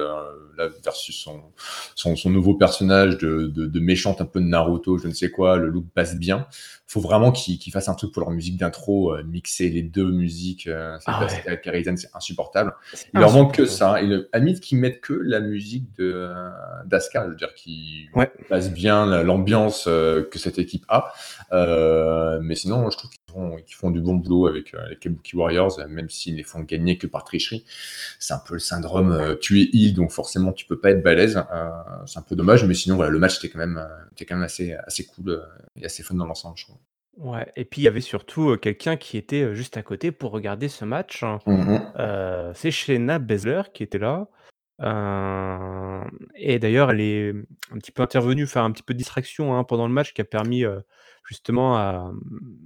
là, 0.57 0.69
versus 0.85 1.17
son, 1.17 1.43
son, 1.95 2.31
nouveau 2.31 2.55
personnage 2.55 3.19
de, 3.19 3.47
de, 3.47 3.81
méchante 3.81 4.21
un 4.21 4.25
peu 4.25 4.41
de 4.41 4.47
Naruto, 4.47 4.99
je 4.99 5.09
ne 5.09 5.13
sais 5.13 5.31
quoi, 5.31 5.57
le 5.57 5.69
look 5.69 5.87
passe 5.95 6.17
bien. 6.17 6.47
Faut 6.87 7.01
vraiment 7.01 7.33
qu'ils 7.33 7.73
fassent 7.73 7.89
un 7.89 7.95
truc 7.95 8.13
pour 8.13 8.23
leur 8.23 8.31
musique 8.31 8.57
d'intro, 8.57 9.17
mixer 9.25 9.69
les 9.69 9.83
deux 9.83 10.11
musiques. 10.11 10.56
Ah 11.07 11.27
c'est 11.29 12.11
insupportable. 12.15 12.75
Il 13.15 13.21
leur 13.21 13.33
manque 13.33 13.55
que 13.55 13.67
ça. 13.67 14.01
Et 14.01 14.07
le, 14.07 14.29
limite 14.35 14.61
qu'ils 14.61 14.79
mettent 14.79 15.01
que 15.01 15.13
la 15.13 15.41
musique 15.41 15.95
de 15.97 16.31
d'Aska, 16.87 17.25
je 17.25 17.31
veux 17.31 17.37
dire, 17.37 17.55
qui 17.55 18.09
passe 18.49 18.71
bien 18.71 19.23
l'ambiance 19.23 19.87
euh, 19.89 20.23
que 20.23 20.39
cette 20.39 20.59
équipe 20.59 20.85
a. 20.89 21.13
Euh, 21.53 22.39
mais 22.43 22.55
sinon, 22.55 22.91
je 22.91 22.97
trouve 22.97 23.11
qu'ils 23.11 23.21
font, 23.33 23.57
font, 23.71 23.91
du 23.91 24.01
bon 24.01 24.15
boulot 24.15 24.47
avec 24.47 24.75
euh, 24.75 24.89
les 24.89 24.97
Kabuki 24.97 25.37
Warriors, 25.37 25.79
même 25.89 26.09
s'ils 26.11 26.37
les 26.37 26.43
font 26.43 26.61
gagner 26.61 26.99
que 26.99 27.07
par 27.07 27.25
tricherie. 27.25 27.65
C'est 28.19 28.35
un 28.35 28.43
peu 28.47 28.55
le 28.55 28.61
syndrome 28.61 29.37
tu 29.41 29.61
es 29.61 29.69
heal, 29.73 29.95
donc 29.95 30.11
forcément 30.11 30.53
tu 30.53 30.67
peux 30.67 30.79
pas 30.79 30.91
être 30.91 31.03
balèze. 31.03 31.43
c'est 32.07 32.19
un 32.19 32.23
peu 32.23 32.37
dommage, 32.37 32.65
mais 32.65 32.75
sinon 32.75 32.97
voilà, 32.97 33.11
le 33.11 33.19
match 33.19 33.39
était 33.39 33.49
quand 33.49 33.59
même, 33.59 33.85
était 34.13 34.25
quand 34.25 34.37
même 34.37 34.45
assez, 34.45 34.75
assez 34.87 35.05
cool 35.05 35.43
et 35.81 35.87
assez 35.87 36.03
fun 36.03 36.15
dans 36.15 36.27
l'ensemble, 36.27 36.57
je 36.57 36.65
trouve. 36.65 36.77
Ouais 37.17 37.51
et 37.57 37.65
puis 37.65 37.81
il 37.81 37.85
y 37.85 37.89
avait 37.89 38.03
surtout, 38.03 38.57
quelqu'un 38.59 38.97
qui 38.97 39.17
était, 39.17 39.55
juste 39.55 39.77
à 39.79 39.83
côté 39.83 40.13
pour 40.13 40.33
regarder 40.33 40.69
ce 40.69 40.85
match, 40.85 41.23
Mmh 41.47 41.53
mh. 41.75 41.93
heu, 41.99 42.53
c'est 42.55 42.71
Shayna 42.71 43.19
Baszler 43.19 43.63
qui 43.73 43.83
était 43.83 43.99
là, 43.99 44.29
et 46.35 46.59
d'ailleurs 46.59 46.91
elle 46.91 47.01
est, 47.01 47.33
mmh, 47.33 47.47
un 47.73 47.79
petit 47.79 47.93
peu 47.93 48.03
intervenue, 48.03 48.47
faire 48.47 48.65
un 48.65 48.71
petit 48.71 48.83
peu 48.83 48.93
de 48.93 48.99
distraction, 48.99 49.55
hein, 49.57 49.65
pendant 49.65 49.87
le 49.87 49.95
match 49.95 50.13
qui 50.13 50.21
a 50.21 50.25
permis, 50.25 50.65
justement 51.27 51.77
à, 51.77 52.11
mmh, 52.13 52.65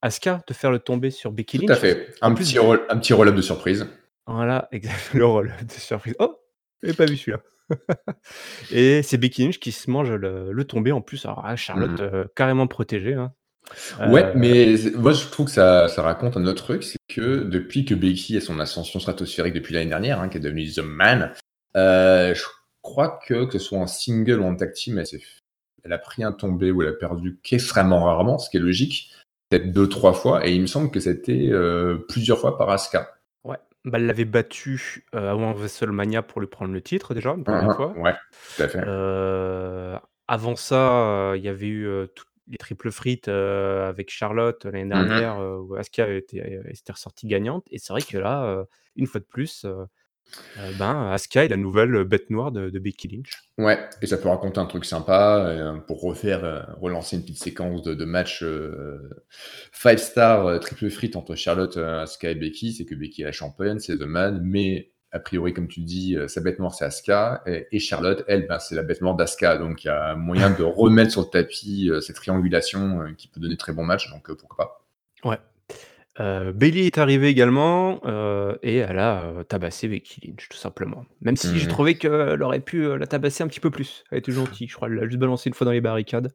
Asuka 0.00 0.42
de 0.46 0.54
faire 0.54 0.70
le 0.70 0.78
tombé 0.78 1.10
sur 1.10 1.32
Becky 1.32 1.58
Tout 1.58 1.64
à 1.64 1.70
Lynch. 1.70 1.80
fait, 1.80 2.14
En 2.22 2.30
un 2.30 2.34
plus 2.34 2.44
petit 2.44 2.58
roll 2.60 2.80
un 2.88 2.98
petit 2.98 3.12
roll 3.14 3.26
up 3.28 3.34
de 3.34 3.42
surprise. 3.42 3.88
Voilà, 4.28 4.68
exact 4.72 5.12
le 5.14 5.24
up 5.24 5.46
de 5.66 5.72
surprise. 5.72 6.14
Oh! 6.20 6.36
J'avais 6.82 6.94
pas 6.94 7.06
vu 7.06 7.16
celui-là 7.16 7.40
et 8.72 9.02
c'est 9.02 9.18
Becky 9.18 9.42
Lynch 9.44 9.58
qui 9.58 9.72
se 9.72 9.90
mange 9.90 10.10
le 10.12 10.52
le 10.52 10.64
tombé 10.64 10.92
en 10.92 11.00
plus, 11.02 11.26
alors 11.26 11.44
Mmh 11.44 11.56
Charlotte, 11.56 12.00
mh. 12.00 12.02
heu, 12.02 12.28
carrément 12.36 12.66
protégée, 12.68 13.14
hein, 13.14 13.32
Ouais, 14.00 14.30
heu 14.30 14.32
mais 14.34 14.76
moi 14.96 15.12
je 15.12 15.26
trouve 15.28 15.46
que 15.46 15.52
ça 15.52 15.88
ça 15.88 16.02
raconte 16.02 16.36
un 16.36 16.46
autre 16.46 16.64
truc, 16.64 16.82
c'est 16.82 16.98
que 17.08 17.42
depuis 17.44 17.84
que 17.84 17.94
Becky 17.94 18.36
a 18.36 18.40
son 18.40 18.60
ascension 18.60 19.00
stratosphérique 19.00 19.54
depuis 19.54 19.74
l'année 19.74 19.88
dernière, 19.90 20.20
hein, 20.20 20.28
qu'elle 20.28 20.40
est 20.42 20.44
devenue 20.50 20.70
The 20.70 20.78
Man, 20.84 21.32
heu, 21.76 22.34
je 22.34 22.42
crois 22.82 23.18
que, 23.26 23.44
que 23.44 23.58
ce 23.58 23.66
soit 23.66 23.78
en 23.78 23.86
single 23.86 24.40
ou 24.40 24.44
en 24.44 24.56
tag 24.56 24.72
team, 24.72 25.02
elle 25.84 25.92
a 25.92 25.98
pris 25.98 26.24
un 26.24 26.32
tombé 26.32 26.70
ou 26.70 26.82
elle 26.82 26.88
a 26.88 26.92
perdu 26.92 27.38
qu'extrêmement 27.42 28.04
rarement, 28.04 28.38
ce 28.38 28.50
qui 28.50 28.56
est 28.56 28.60
logique, 28.60 29.12
peut-être 29.50 29.72
2-3 29.72 30.12
fois 30.12 30.46
et 30.46 30.52
il 30.54 30.60
me 30.62 30.66
semble 30.66 30.90
que 30.90 31.00
c'était, 31.00 31.48
heu, 31.50 32.04
plusieurs 32.08 32.38
fois 32.38 32.56
par 32.58 32.70
Asuka. 32.70 33.14
Ouais, 33.44 33.56
bah, 33.84 33.98
elle 33.98 34.06
l'avait 34.06 34.24
battue, 34.24 35.04
heu, 35.14 35.18
avant 35.18 35.52
WrestleMania 35.52 36.22
pour 36.22 36.40
lui 36.40 36.48
prendre 36.48 36.72
le 36.72 36.80
titre 36.82 37.14
déjà, 37.14 37.30
une 37.30 37.44
Hein, 37.44 37.44
1re 37.44 37.70
hein, 37.70 37.74
fois, 37.74 37.92
ouais, 37.98 38.14
tout 38.56 38.62
à 38.62 38.68
fait. 38.68 38.80
avant 40.28 40.56
ça, 40.56 41.32
il 41.36 41.42
y 41.42 41.48
avait 41.48 41.68
eu, 41.68 41.88
toutes 42.14 42.27
les 42.50 42.56
triples 42.58 42.90
frites, 42.90 43.28
avec 43.28 44.10
Charlotte 44.10 44.64
l'année 44.64 44.84
Mmh 44.84 44.88
dernière, 45.08 45.38
où 45.38 45.76
été 45.76 46.38
elle 46.38 46.76
s'était 46.76 46.92
ressortie 46.92 47.26
gagnante 47.26 47.66
et 47.70 47.78
c'est 47.78 47.92
vrai 47.92 48.02
que 48.02 48.18
là, 48.18 48.64
une 48.96 49.06
fois 49.06 49.20
de 49.20 49.26
plus, 49.26 49.66
ben, 50.56 51.10
Asuka 51.12 51.44
est 51.44 51.48
la 51.48 51.56
nouvelle 51.56 52.04
bête 52.04 52.30
noire 52.30 52.52
de 52.52 52.70
de 52.70 52.78
Becky 52.78 53.08
Lynch. 53.08 53.42
Ouais 53.58 53.78
et 54.02 54.06
ça 54.06 54.18
peut 54.18 54.28
raconter 54.28 54.60
un 54.60 54.66
truc 54.66 54.84
sympa, 54.84 55.80
pour 55.86 56.00
refaire, 56.00 56.76
relancer 56.80 57.16
une 57.16 57.22
petite 57.22 57.38
séquence 57.38 57.82
de 57.82 57.94
de 57.94 58.04
match, 58.04 58.42
heu, 58.42 59.10
5 59.72 59.98
star, 59.98 60.60
triple 60.60 60.90
frites 60.90 61.16
entre 61.16 61.34
Charlotte, 61.34 61.76
heu, 61.76 61.84
Asuka 61.84 62.30
et 62.30 62.34
Becky. 62.36 62.72
C'est 62.72 62.84
que 62.84 62.94
Becky 62.94 63.22
est 63.22 63.26
la 63.26 63.32
championne, 63.32 63.80
c'est 63.80 63.96
The 63.98 64.02
Man, 64.02 64.40
mais 64.44 64.92
a 65.12 65.18
priori, 65.20 65.54
comme 65.54 65.68
tu 65.68 65.80
dis, 65.80 66.16
heu, 66.16 66.28
sa 66.28 66.40
bête 66.40 66.58
noire, 66.58 66.74
c'est 66.74 66.84
Asuka 66.84 67.42
et 67.46 67.66
et 67.72 67.78
Charlotte, 67.78 68.24
elle, 68.28 68.46
ben, 68.46 68.58
c'est 68.58 68.74
la 68.74 68.82
bête 68.82 69.00
noire 69.00 69.14
d'Asuka, 69.16 69.56
donc 69.56 69.84
il 69.84 69.88
y 69.88 69.90
a 69.90 70.14
moyen 70.14 70.50
de 70.50 70.62
remettre 70.64 71.12
sur 71.12 71.22
le 71.22 71.28
tapis, 71.28 71.88
heu, 71.90 72.00
cette 72.00 72.16
triangulation, 72.16 73.02
heu, 73.02 73.12
qui 73.16 73.28
peut 73.28 73.40
donner 73.40 73.54
de 73.54 73.58
très 73.58 73.72
bons 73.72 73.84
matchs, 73.84 74.10
donc 74.10 74.30
pourquoi 74.34 74.56
pas. 75.22 75.28
Ouais, 75.28 75.38
heu, 76.20 76.52
Bayley 76.52 76.86
est 76.86 76.98
arrivée 76.98 77.28
également, 77.28 78.00
et 78.62 78.76
elle 78.76 78.98
a, 78.98 79.44
tabassé 79.48 79.88
Becky 79.88 80.26
Lynch 80.26 80.48
tout 80.48 80.58
simplement. 80.58 81.04
Même 81.20 81.36
si 81.36 81.58
j'ai 81.58 81.64
Mmh 81.64 81.68
mh. 81.68 81.68
trouvé 81.68 81.98
qu'elle 81.98 82.42
aurait 82.42 82.60
pu, 82.60 82.96
la 82.98 83.06
tabasser 83.06 83.42
un 83.42 83.48
petit 83.48 83.60
peu 83.60 83.70
plus. 83.70 84.04
Elle 84.10 84.18
était 84.18 84.32
gentille, 84.32 84.68
je 84.68 84.74
crois, 84.76 84.88
elle 84.88 84.94
l'a 84.94 85.04
juste 85.06 85.18
balancée 85.18 85.48
une 85.48 85.54
fois 85.54 85.64
dans 85.64 85.72
les 85.72 85.80
barricades. 85.80 86.32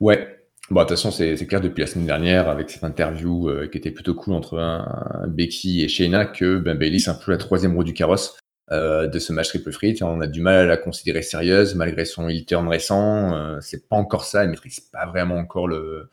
Ouais, 0.00 0.38
bah, 0.70 0.84
de 0.84 0.88
toute 0.88 0.96
façon, 0.98 1.10
c'est 1.10 1.46
clair 1.46 1.60
depuis 1.60 1.80
la 1.80 1.86
semaine 1.86 2.06
dernière 2.06 2.48
avec 2.48 2.70
cette 2.70 2.84
interview, 2.84 3.48
heu, 3.48 3.66
qui 3.68 3.78
était 3.78 3.90
plutôt 3.90 4.14
cool 4.14 4.34
entre 4.34 4.58
un 4.58 5.26
Becky 5.28 5.82
et 5.82 5.88
Shayna 5.88 6.26
que, 6.26 6.58
ben, 6.58 6.76
Bayley, 6.76 6.98
c'est 6.98 7.10
un 7.10 7.14
peu 7.14 7.32
la 7.32 7.38
3e 7.38 7.74
roue 7.74 7.84
du 7.84 7.94
carrosse, 7.94 8.36
heu, 8.70 9.08
de 9.08 9.18
ce 9.18 9.32
match 9.32 9.48
triple 9.48 9.72
frites 9.72 10.00
et 10.02 10.04
on 10.04 10.20
a 10.20 10.26
du 10.26 10.42
mal 10.42 10.56
à 10.56 10.66
la 10.66 10.76
considérer 10.76 11.22
sérieuse 11.22 11.74
malgré 11.74 12.04
son 12.04 12.28
heel 12.28 12.44
turn 12.44 12.68
récent, 12.68 13.34
heu, 13.34 13.58
c'est 13.62 13.88
pas 13.88 13.96
encore 13.96 14.24
ça, 14.24 14.44
elle 14.44 14.50
maîtrise 14.50 14.80
pas 14.80 15.06
vraiment 15.06 15.36
encore 15.36 15.68
le 15.68 16.10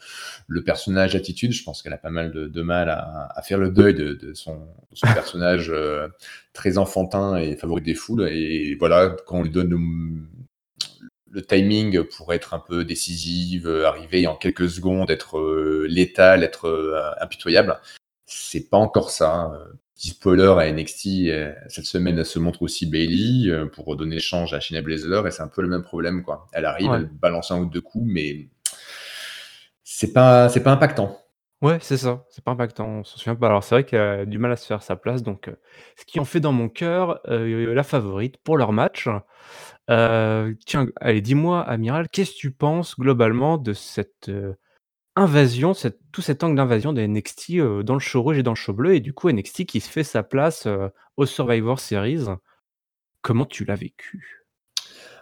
le 0.48 0.64
personnage 0.64 1.16
attitude. 1.16 1.52
Je 1.54 1.64
pense 1.64 1.82
qu'elle 1.82 1.94
a 1.94 1.98
pas 1.98 2.10
mal 2.12 2.32
de 2.32 2.48
de 2.48 2.62
mal 2.62 2.90
à 2.90 3.30
à 3.36 3.42
faire 3.42 3.58
le 3.60 3.72
deuil 3.72 3.94
de 3.94 4.14
de 4.14 4.34
son 4.34 4.56
de 4.92 4.96
son 4.96 5.08
personnage, 5.14 5.70
heu, 5.72 6.10
très 6.54 6.78
enfantin 6.78 7.38
et 7.38 7.56
favori 7.58 7.82
des 7.82 7.96
foules. 7.96 8.28
Et 8.30 8.76
voilà, 8.80 9.16
quand 9.28 9.40
on 9.40 9.44
lui 9.44 9.50
donne 9.52 9.70
le 9.70 9.78
le 11.36 11.42
timing 11.46 12.04
pour 12.04 12.34
être 12.34 12.54
un 12.54 12.60
peu 12.60 12.86
décisive, 12.86 13.68
arriver 13.86 14.26
en 14.28 14.36
quelques 14.36 14.70
secondes, 14.70 15.12
être, 15.12 15.38
heu, 15.38 15.86
létale, 15.90 16.44
être, 16.44 16.68
heu, 16.68 16.96
impitoyable, 17.22 17.80
c'est 18.26 18.70
pas 18.70 18.78
encore 18.78 19.12
ça, 19.12 19.52
heu, 19.54 19.74
petit 19.96 20.10
spoiler 20.10 20.56
à 20.58 20.68
NXT, 20.68 21.08
heu, 21.30 21.54
cette 21.68 21.86
semaine, 21.86 22.18
elle 22.18 22.26
se 22.26 22.40
montre 22.40 22.62
aussi 22.64 22.86
Bayley, 22.86 23.50
heu, 23.50 23.70
pour 23.70 23.86
redonner 23.86 24.20
change 24.20 24.54
à 24.54 24.60
Shayna 24.62 24.82
Baszler 24.82 25.22
et 25.28 25.32
c'est 25.32 25.44
un 25.44 25.48
peu 25.50 25.62
le 25.62 25.68
même 25.68 25.84
problème, 25.84 26.24
quoi. 26.24 26.48
Elle 26.54 26.66
arrive, 26.66 26.90
Ouais. 26.92 26.98
elle 27.00 27.06
balance 27.08 27.52
1 27.52 27.60
ou 27.60 27.66
2 27.66 27.82
coups 27.82 28.06
mais 28.08 28.48
c'est 29.88 30.14
pas 30.14 30.50
c'est 30.50 30.64
pas 30.64 30.72
impactant. 30.72 31.20
Ouais, 31.62 31.78
c'est 31.82 31.98
ça, 31.98 32.26
c'est 32.30 32.44
pas 32.44 32.52
impactant, 32.52 32.86
on 32.88 33.04
s'en 33.06 33.18
souvient 33.18 33.36
pas. 33.36 33.48
Alors 33.48 33.64
c'est 33.64 33.76
vrai 33.76 33.84
qu'elle 33.86 34.02
a 34.02 34.26
du 34.26 34.38
mal 34.40 34.52
à 34.52 34.56
se 34.58 34.66
faire 34.66 34.84
sa 34.84 34.96
place 34.98 35.24
donc 35.24 35.50
ce 35.96 36.04
qui 36.06 36.20
en 36.20 36.26
fait 36.26 36.40
dans 36.42 36.52
mon 36.52 36.68
cœur, 36.70 37.22
la 37.28 37.84
favorite 37.84 38.38
pour 38.38 38.58
leur 38.58 38.74
match. 38.74 39.08
Heu, 39.90 40.58
tiens, 40.66 40.88
allez, 41.00 41.22
dis-moi, 41.22 41.62
Amiral, 41.62 42.10
qu'est-ce 42.10 42.32
que 42.32 42.38
tu 42.38 42.52
penses 42.52 43.00
globalement 43.00 43.58
de 43.58 43.74
cette, 43.74 44.30
heu, 44.30 44.56
invasion, 45.16 45.74
tout 46.12 46.22
cet 46.22 46.44
angle 46.44 46.58
d'invasion 46.58 46.94
de 46.94 47.02
NXT, 47.02 47.60
heu, 47.60 47.84
dans 47.84 47.94
le 47.96 48.00
show 48.00 48.22
rouge 48.22 48.38
et 48.40 48.44
dans 48.44 48.52
le 48.52 48.56
show 48.58 48.74
bleu 48.74 48.96
et 48.96 49.00
du 49.00 49.14
coup 49.14 49.30
NXT 49.30 49.66
qui 49.66 49.82
se 49.82 49.90
fait 49.90 50.04
sa 50.04 50.24
place, 50.24 50.68
au 51.18 51.26
Survivor 51.26 51.80
Series? 51.80 52.26
Comment 53.22 53.46
tu 53.46 53.66
l'as 53.66 53.76
vécu? 53.76 54.46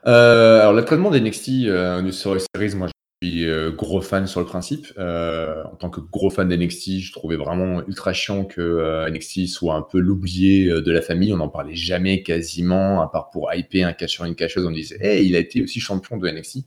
Alors 0.04 0.74
l'entraînement 0.74 1.12
d'NXT, 1.12 1.68
heu, 1.68 2.02
du 2.04 2.12
Survivor 2.12 2.46
Series, 2.56 2.76
moi 2.76 2.90
suis, 3.30 3.46
heu, 3.46 3.72
gros 3.72 4.02
fan 4.02 4.28
sur 4.28 4.40
le 4.40 4.46
principe. 4.46 4.88
Heu, 4.98 5.64
en 5.72 5.76
tant 5.76 5.90
que 5.90 6.00
gros 6.02 6.30
fan 6.30 6.48
d'NXT, 6.50 7.00
je 7.00 7.12
trouvais 7.12 7.36
vraiment 7.36 7.82
ultra 7.88 8.14
chiant 8.14 8.46
que, 8.46 8.62
heu, 8.62 9.10
NXT 9.10 9.48
soit 9.48 9.76
un 9.76 9.82
peu 9.82 10.00
l'oublié, 10.00 10.68
heu, 10.70 10.82
de 10.82 10.92
la 10.92 11.02
famille. 11.02 11.34
On 11.34 11.38
n'en 11.38 11.50
parlait 11.50 11.76
jamais 11.76 12.24
quasiment, 12.24 13.02
à 13.02 13.08
part 13.08 13.30
pour 13.30 13.54
hyper 13.54 13.88
un 13.88 13.94
catcheur, 13.94 14.26
une 14.26 14.36
catcheuse, 14.36 14.66
on 14.66 14.72
disait: 14.72 14.98
«Hey, 15.02 15.26
il 15.28 15.36
a 15.36 15.40
été 15.40 15.64
aussi 15.64 15.80
champion 15.80 16.18
de 16.18 16.28
NXT». 16.28 16.60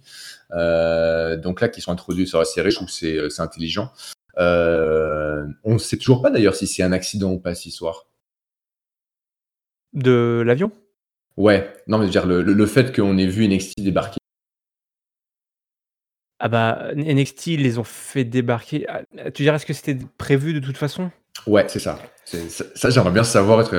Donc 1.43 1.61
là, 1.61 1.69
qu'ils 1.69 1.83
soient 1.83 1.93
introduits 1.93 2.27
sur 2.27 2.39
la 2.39 2.45
série, 2.45 2.71
je 2.71 2.77
trouve 2.77 2.89
que 2.89 3.29
c'est, 3.29 3.41
intelligent. 3.43 3.91
On 4.39 5.79
sait 5.79 5.97
toujours 5.99 6.23
pas 6.23 6.31
d'ailleurs 6.31 6.55
si 6.55 6.67
c'est 6.67 6.83
un 6.83 6.93
accident 6.93 7.33
ou 7.33 7.39
pas 7.39 7.55
cette 7.55 7.67
histoire. 7.67 8.07
De 9.93 10.43
l'avion? 10.45 10.73
Ouais, 11.37 11.73
non 11.87 11.99
mais 11.99 12.05
je 12.05 12.09
veux 12.09 12.13
dire 12.13 12.27
le 12.27 12.43
le 12.43 12.53
le 12.55 12.67
fait 12.67 12.95
qu'on 12.95 13.19
ait 13.19 13.27
vu 13.27 13.47
NXT 13.47 13.75
débarquer 13.81 14.19
Ah 16.39 16.49
bah, 16.49 16.89
NXT, 16.95 17.47
ils 17.49 17.63
les 17.63 17.79
ont 17.79 17.85
fait 17.85 18.25
débarquer 18.25 18.87
ah, 18.89 19.31
tu 19.31 19.43
dirais, 19.43 19.57
est-ce 19.57 19.67
que 19.67 19.73
c'était 19.73 19.99
prévu 20.19 20.53
de 20.53 20.61
toute 20.61 20.77
façon? 20.77 21.11
Ouais, 21.47 21.65
c'est 21.69 21.79
ça. 21.79 21.99
Ça 22.25 22.65
ça 22.75 22.91
j'aimerais 22.91 23.13
bien 23.13 23.25
savoir 23.25 23.61
être, 23.61 23.73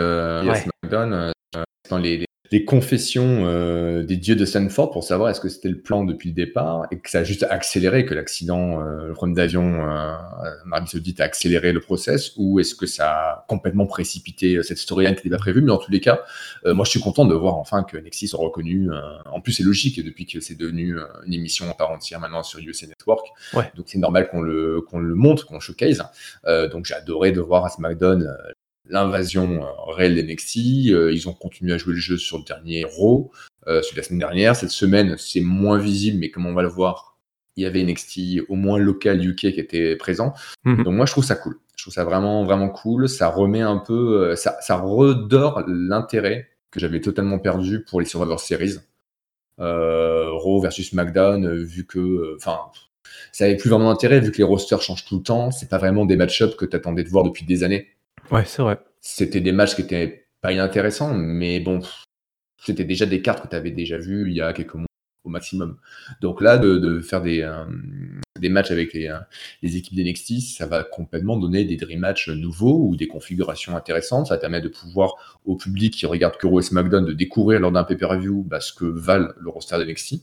Ouais. 0.48 0.63
SmackDown, 0.82 1.13
heu, 1.13 1.63
dans 1.89 1.98
les 1.98 2.17
les 2.17 2.26
les 2.52 2.66
confessions, 2.66 3.46
heu, 3.46 4.04
des 4.04 4.18
dieux 4.18 4.36
de 4.36 4.46
Stanford 4.46 4.92
pour 4.92 5.04
savoir 5.04 5.30
est-ce 5.30 5.42
que 5.42 5.50
c'était 5.50 5.70
le 5.70 5.80
plan 5.80 6.04
depuis 6.06 6.30
le 6.30 6.36
départ 6.36 6.88
et 6.92 7.00
que 7.00 7.10
ça 7.10 7.20
a 7.20 7.24
juste 7.24 7.46
accéléré, 7.50 8.06
que 8.06 8.14
l'accident, 8.14 8.82
heu, 8.82 9.08
le 9.08 9.14
problème 9.14 9.36
d'avion, 9.36 9.64
heu, 9.64 9.88
en 9.88 10.72
Arabie 10.72 10.90
Saoudite 10.90 11.20
a 11.20 11.26
accéléré 11.26 11.74
le 11.74 11.80
process 11.82 12.34
ou 12.38 12.60
est-ce 12.60 12.76
que 12.76 12.86
ça 12.86 13.10
a 13.10 13.46
complètement 13.48 13.86
précipité, 13.86 14.56
heu, 14.56 14.64
cette 14.64 14.78
storyline 14.78 15.16
qui 15.16 15.22
était 15.22 15.30
pas 15.30 15.38
prévue? 15.38 15.62
Mais 15.62 15.72
en 15.72 15.78
tous 15.78 15.92
les 15.92 16.00
cas, 16.00 16.22
heu, 16.66 16.74
moi 16.74 16.86
je 16.86 16.92
suis 16.92 17.02
content 17.02 17.26
de 17.26 17.36
voir 17.36 17.56
enfin 17.56 17.84
que 17.84 17.98
NXT 17.98 18.28
soit 18.28 18.40
reconnu, 18.40 18.90
en 19.26 19.42
plus 19.42 19.54
c'est 19.54 19.64
logique 19.64 20.04
depuis 20.04 20.26
que 20.26 20.40
c'est 20.40 20.56
devenu, 20.56 20.98
une 21.26 21.34
émission 21.34 21.70
à 21.70 21.74
part 21.74 21.92
entière 21.92 22.20
maintenant 22.20 22.44
sur 22.44 22.60
USA 22.60 22.88
Network. 22.88 23.28
Ouais. 23.54 23.72
Donc 23.76 23.86
c'est 23.90 24.00
normal 24.00 24.30
qu'on 24.30 24.42
le 24.42 24.82
qu'on 24.82 25.00
le 25.00 25.16
montre, 25.16 25.46
qu'on 25.46 25.60
showcase. 25.60 26.04
Donc 26.72 26.86
j'ai 26.86 26.94
adoré 26.94 27.32
de 27.32 27.42
voir 27.42 27.66
à 27.66 27.70
SmackDown, 27.70 28.28
l'invasion, 28.89 29.63
heu, 29.63 29.93
réelle 29.93 30.15
d'NXT. 30.15 30.89
Heu, 30.91 31.13
ils 31.13 31.28
ont 31.30 31.34
continué 31.34 31.73
à 31.73 31.78
jouer 31.78 31.93
le 31.93 32.00
jeu 32.00 32.17
sur 32.17 32.38
le 32.38 32.43
dernier 32.43 32.86
Raw, 32.86 33.32
celui 33.65 33.91
de 33.91 33.97
la 33.97 34.04
semaine 34.04 34.19
dernière. 34.19 34.56
Cette 34.56 34.69
semaine, 34.71 35.15
c'est 35.17 35.41
moins 35.41 35.78
visible, 35.78 36.19
mais 36.19 36.30
comme 36.32 36.45
on 36.45 36.54
va 36.54 36.62
le 36.62 36.69
voir, 36.69 37.17
il 37.58 37.63
y 37.63 37.65
avait 37.65 37.82
NXT 37.84 38.41
au 38.50 38.56
moins 38.56 38.78
local 38.78 39.23
UK 39.26 39.38
qui 39.38 39.47
était 39.60 39.95
présent. 39.95 40.34
Mmh 40.63 40.73
mh. 40.73 40.84
Donc 40.84 40.93
moi 40.93 41.06
je 41.06 41.12
trouve 41.12 41.26
ça 41.26 41.36
cool. 41.36 41.60
Je 41.76 41.84
trouve 41.84 41.93
ça 41.93 42.04
vraiment, 42.06 42.43
vraiment 42.45 42.69
cool. 42.69 43.10
Ça 43.10 43.30
remet 43.30 43.62
un 43.62 43.78
peu, 43.78 44.32
heu, 44.32 44.36
ça 44.36 44.58
ça 44.62 44.78
redore 44.78 45.63
l'intérêt 45.67 46.50
que 46.71 46.80
j'avais 46.80 47.02
totalement 47.02 47.39
perdu 47.39 47.84
pour 47.84 48.00
les 48.00 48.06
Survivor 48.06 48.39
Series. 48.39 48.76
Heu, 49.60 50.30
Raw 50.34 50.62
versus 50.62 50.89
SmackDown, 50.91 51.56
vu 51.63 51.86
que, 51.88 52.36
enfin, 52.38 52.60
ça 53.32 53.45
avait 53.45 53.58
plus 53.58 53.69
vraiment 53.69 53.89
d'intérêt 53.91 54.19
vu 54.19 54.32
que 54.32 54.38
les 54.38 54.43
rosters 54.43 54.82
changent 54.82 55.06
tout 55.06 55.17
le 55.17 55.23
temps. 55.23 55.52
C'est 55.52 55.69
pas 55.69 55.78
vraiment 55.80 56.06
des 56.06 56.15
match-up 56.17 56.56
que 56.58 56.65
tu 56.65 56.76
attendais 56.76 57.04
de 57.04 57.10
voir 57.10 57.23
depuis 57.23 57.45
des 57.45 57.63
années. 57.63 57.88
Ouais, 58.32 58.46
c'est 58.46 58.62
vrai. 58.62 58.80
C'était 59.02 59.42
des 59.42 59.52
matchs 59.52 59.76
qui 59.76 59.82
étaient 59.82 60.28
pas 60.42 60.52
inintéressants, 60.52 61.13
mais 61.13 61.60
bon, 61.60 61.82
c'était 62.63 62.84
déjà 62.84 63.06
des 63.06 63.22
cartes 63.22 63.44
que 63.44 63.50
tu 63.50 63.56
avais 63.56 63.72
déjà 63.72 63.98
vues 63.98 64.30
il 64.30 64.36
y 64.36 64.42
a 64.42 64.54
quelques 64.54 64.76
mois 64.76 64.88
au 65.24 65.30
maximum. 65.30 65.78
Donc 66.22 66.42
là, 66.42 66.58
de 66.58 67.00
faire 67.00 67.22
des, 67.22 67.40
hem, 67.40 68.22
des 68.40 68.50
matchs 68.50 68.72
avec 68.72 68.94
les, 68.94 69.08
heu, 69.08 69.18
les 69.62 69.78
équipes 69.78 69.96
d'NXT, 69.96 70.42
ça 70.42 70.66
va 70.66 70.84
complètement 70.84 71.38
donner 71.38 71.63
des 71.66 71.76
dream 71.76 72.00
match 72.00 72.30
nouveaux 72.30 72.88
ou 72.88 72.96
des 72.96 73.08
configurations 73.08 73.76
intéressantes. 73.76 74.28
Ça 74.28 74.36
va 74.36 74.40
permettre 74.40 74.66
de 74.66 74.74
pouvoir, 74.74 75.40
au 75.46 75.56
public 75.56 75.94
qui 75.94 76.06
regarde 76.06 76.38
que 76.38 76.48
et 76.48 76.62
SmackDown, 76.62 77.06
de 77.06 77.13
découvrir 77.13 77.60
lors 77.60 77.72
d'un 77.72 77.84
pay-per-view, 77.84 78.44
bah, 78.44 78.60
ce 78.62 78.74
que 78.74 78.86
valent 78.86 79.30
le 79.38 79.50
roster 79.50 79.78
d'NXT. 79.78 80.22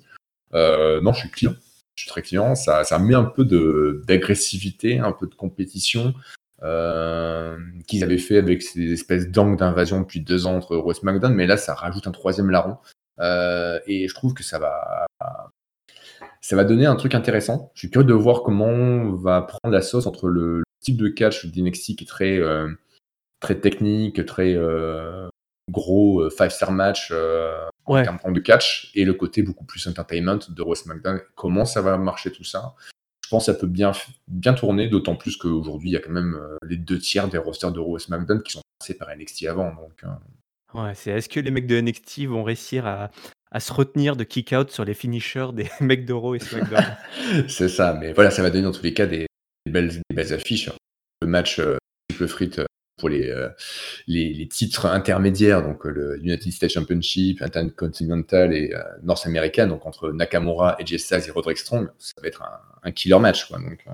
Heu, 0.55 1.01
non, 1.03 1.12
je 1.12 1.21
suis 1.21 1.31
client. 1.31 1.55
je 1.95 2.03
suis 2.03 2.11
très 2.11 2.23
client. 2.23 2.55
Ça, 2.55 2.85
ça 2.85 2.99
met 2.99 3.14
un 3.14 3.25
peu 3.25 3.45
d'agressivité, 4.07 4.99
un 4.99 5.12
peu 5.12 5.27
de 5.27 5.35
compétition. 5.35 6.14
Euh, 6.64 7.59
qu'ils 7.87 8.03
avaient 8.03 8.16
fait 8.16 8.38
avec 8.38 8.62
ces 8.62 8.92
espèces 8.92 9.29
d'angles 9.29 9.59
d'invasion 9.59 10.00
depuis 10.00 10.20
deux 10.20 10.46
ans 10.46 10.57
entre 10.57 10.74
Raw 10.77 10.92
et 10.92 10.94
SmackDown, 10.94 11.35
mais 11.35 11.46
là 11.46 11.59
ça 11.59 11.74
rajoute 11.74 12.07
un 12.07 12.11
troisième 12.11 12.48
larron. 12.48 12.79
Euh, 13.20 13.79
et 13.87 14.09
je 14.09 14.14
trouve 14.14 14.33
que 14.33 14.42
ça 14.42 14.59
va, 14.59 15.07
ça 16.40 16.57
va 16.57 16.64
donner 16.64 16.87
un 16.87 16.96
truc 16.96 17.14
intéressant. 17.14 17.70
Je 17.74 17.81
suis 17.81 17.90
curieux 17.90 18.07
de 18.07 18.14
voir 18.14 18.42
comment 18.44 18.64
on 18.64 19.12
va 19.12 19.42
prendre 19.42 19.74
la 19.74 19.83
sauce 19.83 20.07
entre 20.07 20.29
le, 20.29 20.62
type 20.81 20.96
de 20.96 21.09
catch 21.09 21.46
d'NXT 21.46 21.96
qui 21.96 22.05
est 22.05 22.09
très, 22.09 22.38
euh, 22.38 22.70
très 23.40 23.61
technique, 23.61 24.24
très 24.24 24.57
gros 25.70 26.31
five-star 26.31 26.72
match 26.72 27.12
en 27.87 28.16
termes 28.16 28.33
de 28.33 28.40
catch, 28.40 28.90
et 28.94 29.05
le 29.05 29.12
côté 29.12 29.42
beaucoup 29.42 29.64
plus 29.64 29.87
entertainment 29.87 30.38
de 30.48 30.62
Raw 30.62 30.74
SmackDown. 30.74 31.20
Comment 31.35 31.66
ça 31.66 31.83
va 31.83 31.98
marcher 31.98 32.33
tout 32.33 32.44
ça? 32.44 32.74
Je 33.25 33.29
pense 33.31 33.47
que 33.47 33.53
ça 33.53 33.59
peut 33.59 33.67
bien, 33.67 33.93
bien 34.29 34.53
tourner, 34.53 34.87
d'autant 34.87 35.17
plus 35.17 35.39
qu'aujourd'hui, 35.39 35.89
il 35.89 35.93
y 35.95 35.97
a 35.97 36.01
quand 36.01 36.13
même 36.13 36.35
euh, 36.35 36.59
les 36.69 36.77
deux 36.77 36.99
tiers 36.99 37.27
des 37.27 37.39
rosters 37.39 37.73
de 37.73 37.81
Raw 37.81 37.97
et 37.97 38.01
SmackDown 38.01 38.43
qui 38.43 38.53
sont 38.53 38.61
passés 38.79 38.99
par 38.99 39.09
NXT 39.17 39.47
avant. 39.47 39.75
Donc, 39.75 40.05
euh. 40.05 40.79
ouais, 40.79 40.95
c'est 40.95 41.13
est-ce 41.13 41.31
que 41.31 41.41
les 41.41 41.51
mecs 41.51 41.67
de 41.67 41.81
NXT 41.81 42.27
vont 42.27 42.45
réussir 42.45 42.87
à, 42.87 43.11
à 43.51 43.61
se 43.61 43.73
retenir 43.73 44.17
de 44.17 44.25
kick-out 44.25 44.71
sur 44.71 44.85
les 44.85 44.93
finishers 44.93 45.49
des 45.55 45.71
mecs 45.81 46.05
de 46.05 46.13
Raw 46.13 46.35
et 46.35 46.39
SmackDown? 46.39 46.85
C'est 47.49 47.71
ça, 47.71 47.95
mais 47.99 48.13
voilà, 48.13 48.31
ça 48.31 48.43
va 48.43 48.51
donner 48.51 48.65
dans 48.65 48.73
tous 48.73 48.83
les 48.83 48.93
cas 48.93 49.07
des, 49.07 49.27
belles, 49.71 49.89
des 49.89 50.15
belles, 50.15 50.35
affiches. 50.35 50.71
Le 51.23 51.27
match 51.27 51.61
euh, 51.61 51.79
triple 52.11 52.29
frit 52.29 52.51
euh, 53.12 53.49
les, 54.07 54.47
titres 54.49 54.87
intermédiaires, 54.87 55.62
donc 55.62 55.87
euh, 55.87 55.90
le 55.90 56.19
United 56.19 56.53
States 56.53 56.71
Championship, 56.71 57.43
Intercontinental 57.43 58.53
et 58.53 58.73
euh, 58.73 58.81
North 59.03 59.27
American, 59.27 59.67
donc 59.69 59.87
entre 59.87 60.12
Nakamura, 60.12 60.77
et 60.79 60.99
Styles 60.99 61.23
et 61.27 61.31
Roderick 61.31 61.59
Strong, 61.59 61.88
ça 61.99 62.14
va 62.21 62.29
être 62.29 62.43
un, 62.83 62.93
killer 62.93 63.19
match. 63.19 63.47
Quoi, 63.47 63.59
donc, 63.59 63.85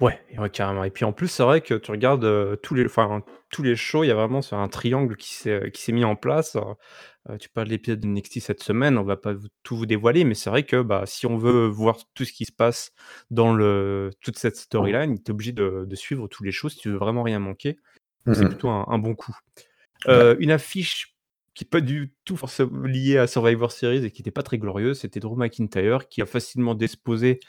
ouais, 0.00 0.18
ouais, 0.38 0.50
carrément. 0.50 0.84
Et 0.84 0.90
puis 0.90 1.04
en 1.04 1.12
plus, 1.12 1.28
c'est 1.28 1.42
vrai 1.42 1.60
que 1.60 1.74
tu 1.74 1.90
regardes 1.90 2.60
tous, 2.62 2.74
les, 2.74 2.86
enfin, 2.86 3.22
tous 3.50 3.62
les 3.62 3.76
shows, 3.76 4.04
il 4.04 4.08
y 4.08 4.10
a 4.10 4.14
vraiment 4.14 4.40
un 4.52 4.68
triangle 4.68 5.16
qui 5.16 5.34
s'est 5.34 5.92
mis 5.92 6.04
en 6.04 6.16
place. 6.16 6.56
tu 7.38 7.48
parles 7.48 7.66
de 7.66 7.72
l'épisode 7.72 8.00
de 8.00 8.06
NXT 8.06 8.40
cette 8.40 8.62
semaine, 8.62 8.98
on 8.98 9.04
va 9.04 9.16
pas 9.16 9.34
tout 9.62 9.76
vous 9.76 9.86
dévoiler, 9.86 10.24
mais 10.24 10.34
c'est 10.34 10.50
vrai 10.50 10.62
que 10.62 10.82
bah, 10.82 11.02
si 11.06 11.26
on 11.26 11.36
veut 11.36 11.66
voir 11.66 11.98
tout 12.14 12.24
ce 12.24 12.32
qui 12.32 12.44
se 12.44 12.52
passe 12.52 12.92
dans 13.30 13.52
le, 13.52 14.10
toute 14.20 14.38
cette 14.38 14.56
storyline, 14.56 15.16
tu 15.16 15.30
es 15.30 15.30
obligé 15.30 15.52
de, 15.52 15.84
de, 15.86 15.96
suivre 15.96 16.28
tous 16.28 16.44
les 16.44 16.52
shows 16.52 16.68
si 16.68 16.78
tu 16.78 16.90
veux 16.90 16.98
vraiment 16.98 17.22
rien 17.22 17.38
manquer. 17.38 17.78
C'est 18.26 18.44
mmh 18.44 18.48
plutôt 18.48 18.68
un, 18.70 18.98
bon 18.98 19.14
coup. 19.14 19.36
Une 20.06 20.50
affiche 20.50 21.16
qui 21.54 21.64
n'est 21.64 21.68
pas 21.68 21.80
du 21.80 22.14
tout 22.24 22.36
forcément 22.36 22.86
liée 22.86 23.18
à 23.18 23.26
Survivor 23.26 23.70
Series 23.70 24.04
et 24.04 24.10
qui 24.10 24.22
n'était 24.22 24.30
pas 24.30 24.42
très 24.42 24.58
glorieuse, 24.58 25.00
c'était 25.00 25.20
Drew 25.20 25.36
McIntyre 25.36 26.08
qui 26.08 26.22
a 26.22 26.26
facilement 26.26 26.74
disposé 26.74 27.40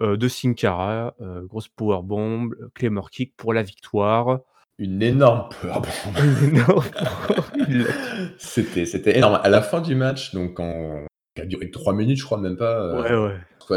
de 0.00 0.28
Sin 0.28 0.54
Cara, 0.54 1.14
grosse 1.44 1.68
powerbomb, 1.68 2.50
Claymore 2.74 3.10
Kick 3.10 3.34
pour 3.36 3.52
la 3.52 3.62
victoire. 3.62 4.40
Une 4.78 5.02
énorme 5.02 5.48
powerbomb. 5.60 5.88
Une 6.42 6.56
énorme 6.56 6.84
c'était, 8.38 8.86
c'était 8.86 9.18
énorme. 9.18 9.40
À 9.42 9.48
la 9.48 9.60
fin 9.60 9.80
du 9.80 9.96
match, 9.96 10.32
donc 10.34 10.60
en... 10.60 11.07
qui 11.38 11.42
a 11.42 11.46
duré 11.46 11.70
3 11.70 11.94
minutes, 11.94 12.18
je 12.18 12.24
crois, 12.24 12.38
même 12.38 12.56
pas. 12.56 13.00
ouais, 13.00 13.16
ouais 13.16 13.36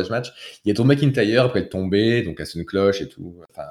match. 0.09 0.59
Il 0.63 0.69
y 0.69 0.71
a 0.71 0.73
Drew 0.73 0.85
McIntyre 0.85 1.45
après 1.45 1.61
être 1.61 1.69
tombé, 1.69 2.23
donc 2.23 2.39
à 2.39 2.43
une 2.55 2.65
cloche 2.65 3.01
et 3.01 3.07
tout, 3.07 3.35
enfin, 3.49 3.67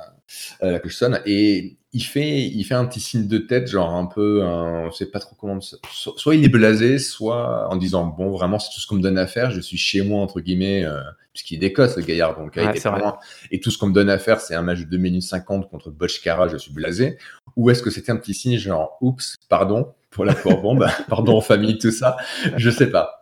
euh, 0.63 0.73
la 0.73 0.79
cloche 0.79 0.95
sonne, 0.95 1.21
et 1.27 1.77
il 1.93 2.03
fait, 2.03 2.43
il 2.43 2.63
fait 2.65 2.75
un 2.75 2.85
petit 2.85 3.01
signe 3.01 3.27
de 3.27 3.39
tête, 3.39 3.69
genre 3.69 3.91
un 3.91 4.07
peu, 4.07 4.43
on 4.45 4.91
sait 4.93 5.07
pas 5.07 5.19
trop 5.19 5.35
comment. 5.39 5.59
Soit 5.61 6.35
il 6.35 6.45
est 6.45 6.49
blasé, 6.49 6.99
soit 6.99 7.69
en 7.69 7.77
disant 7.77 8.07
bon, 8.07 8.31
vraiment, 8.31 8.59
c'est 8.59 8.73
tout 8.73 8.81
ce 8.81 8.87
qu'on 8.87 8.97
me 8.97 9.03
donne 9.03 9.19
à 9.19 9.27
faire, 9.27 9.51
je 9.51 9.61
suis 9.61 9.79
chez 9.79 10.03
moi 10.03 10.21
entre 10.21 10.41
guillemets, 10.41 10.85
euh, 10.85 11.01
puisqu'il 11.33 11.59
décosse 11.59 11.97
le 11.97 12.03
gaillard, 12.03 12.39
donc 12.39 12.57
Et 13.51 13.59
tout 13.59 13.71
ce 13.71 13.79
qu'on 13.79 13.89
me 13.89 13.95
donne 13.95 14.11
à 14.11 14.19
faire, 14.19 14.41
c'est 14.41 14.55
un 14.55 14.63
match 14.63 14.81
de 14.81 14.85
2 14.85 14.97
minutes 14.99 15.23
50 15.23 15.69
contre 15.69 15.93
Cara 16.23 16.49
je 16.49 16.57
suis 16.57 16.73
blasé. 16.73 17.17
Ou 17.57 17.71
est-ce 17.71 17.83
que 17.83 17.91
c'était 17.91 18.13
un 18.13 18.17
petit 18.17 18.35
signe 18.35 18.57
genre 18.57 18.97
oups, 19.01 19.37
pardon 19.49 19.93
pour 20.11 20.25
la 20.25 20.35
bombe, 20.35 20.87
pardon 21.09 21.37
en 21.37 21.41
famille, 21.41 21.79
tout 21.79 21.93
ça, 21.93 22.17
je 22.57 22.69
sais 22.71 22.91
pas. 22.91 23.20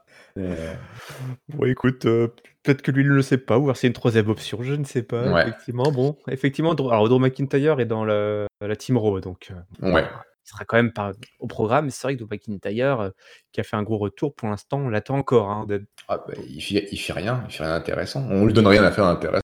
Bon, 1.49 1.65
écoute, 1.67 2.07
euh, 2.07 2.29
peut-être 2.63 2.83
que 2.83 2.91
lui 2.91 3.05
ne 3.05 3.11
le 3.11 3.23
sait 3.23 3.39
pas, 3.39 3.59
ou 3.59 3.65
alors 3.65 3.77
c'est 3.77 3.87
une 3.87 3.93
troisième 3.93 4.29
option, 4.29 4.63
je 4.63 4.75
ne 4.75 4.85
sais 4.85 5.03
pas. 5.03 5.43
Effectivement, 5.43 5.91
bon, 5.91 6.17
effectivement, 6.29 6.73
alors 6.73 7.09
Drew 7.09 7.19
McIntyre 7.19 7.81
est 7.81 7.87
dans 7.87 8.05
la, 8.05 8.47
la 8.61 8.77
Team 8.77 8.97
Raw, 8.97 9.21
donc 9.21 9.51
euh, 9.51 9.93
ouais. 9.93 10.05
il 10.05 10.49
sera 10.49 10.65
quand 10.65 10.77
même 10.77 10.93
pas 10.93 11.13
au 11.39 11.47
programme. 11.47 11.91
C'est 11.91 12.07
vrai 12.07 12.17
que 12.17 12.23
Drew 12.23 12.29
McIntyre, 12.31 13.01
euh, 13.01 13.11
qui 13.53 13.61
a 13.61 13.65
fait 13.65 13.77
un 13.77 13.83
gros 13.83 13.99
retour, 13.99 14.35
pour 14.35 14.49
l'instant, 14.49 14.79
on 14.79 14.89
l'attend 14.89 15.17
encore. 15.17 15.51
Hein, 15.51 15.67
ah, 16.09 16.25
bah, 16.27 16.35
il, 16.49 16.61
fait, 16.61 16.89
il 16.93 16.99
fait 16.99 17.13
rien, 17.13 17.45
il 17.49 17.53
fait 17.53 17.65
rien 17.65 17.75
d'intéressant. 17.75 18.27
On 18.31 18.47
lui 18.47 18.53
donne 18.53 18.67
rien 18.67 18.85
à 18.85 18.91
faire 18.91 19.05
d'intéressant. 19.05 19.43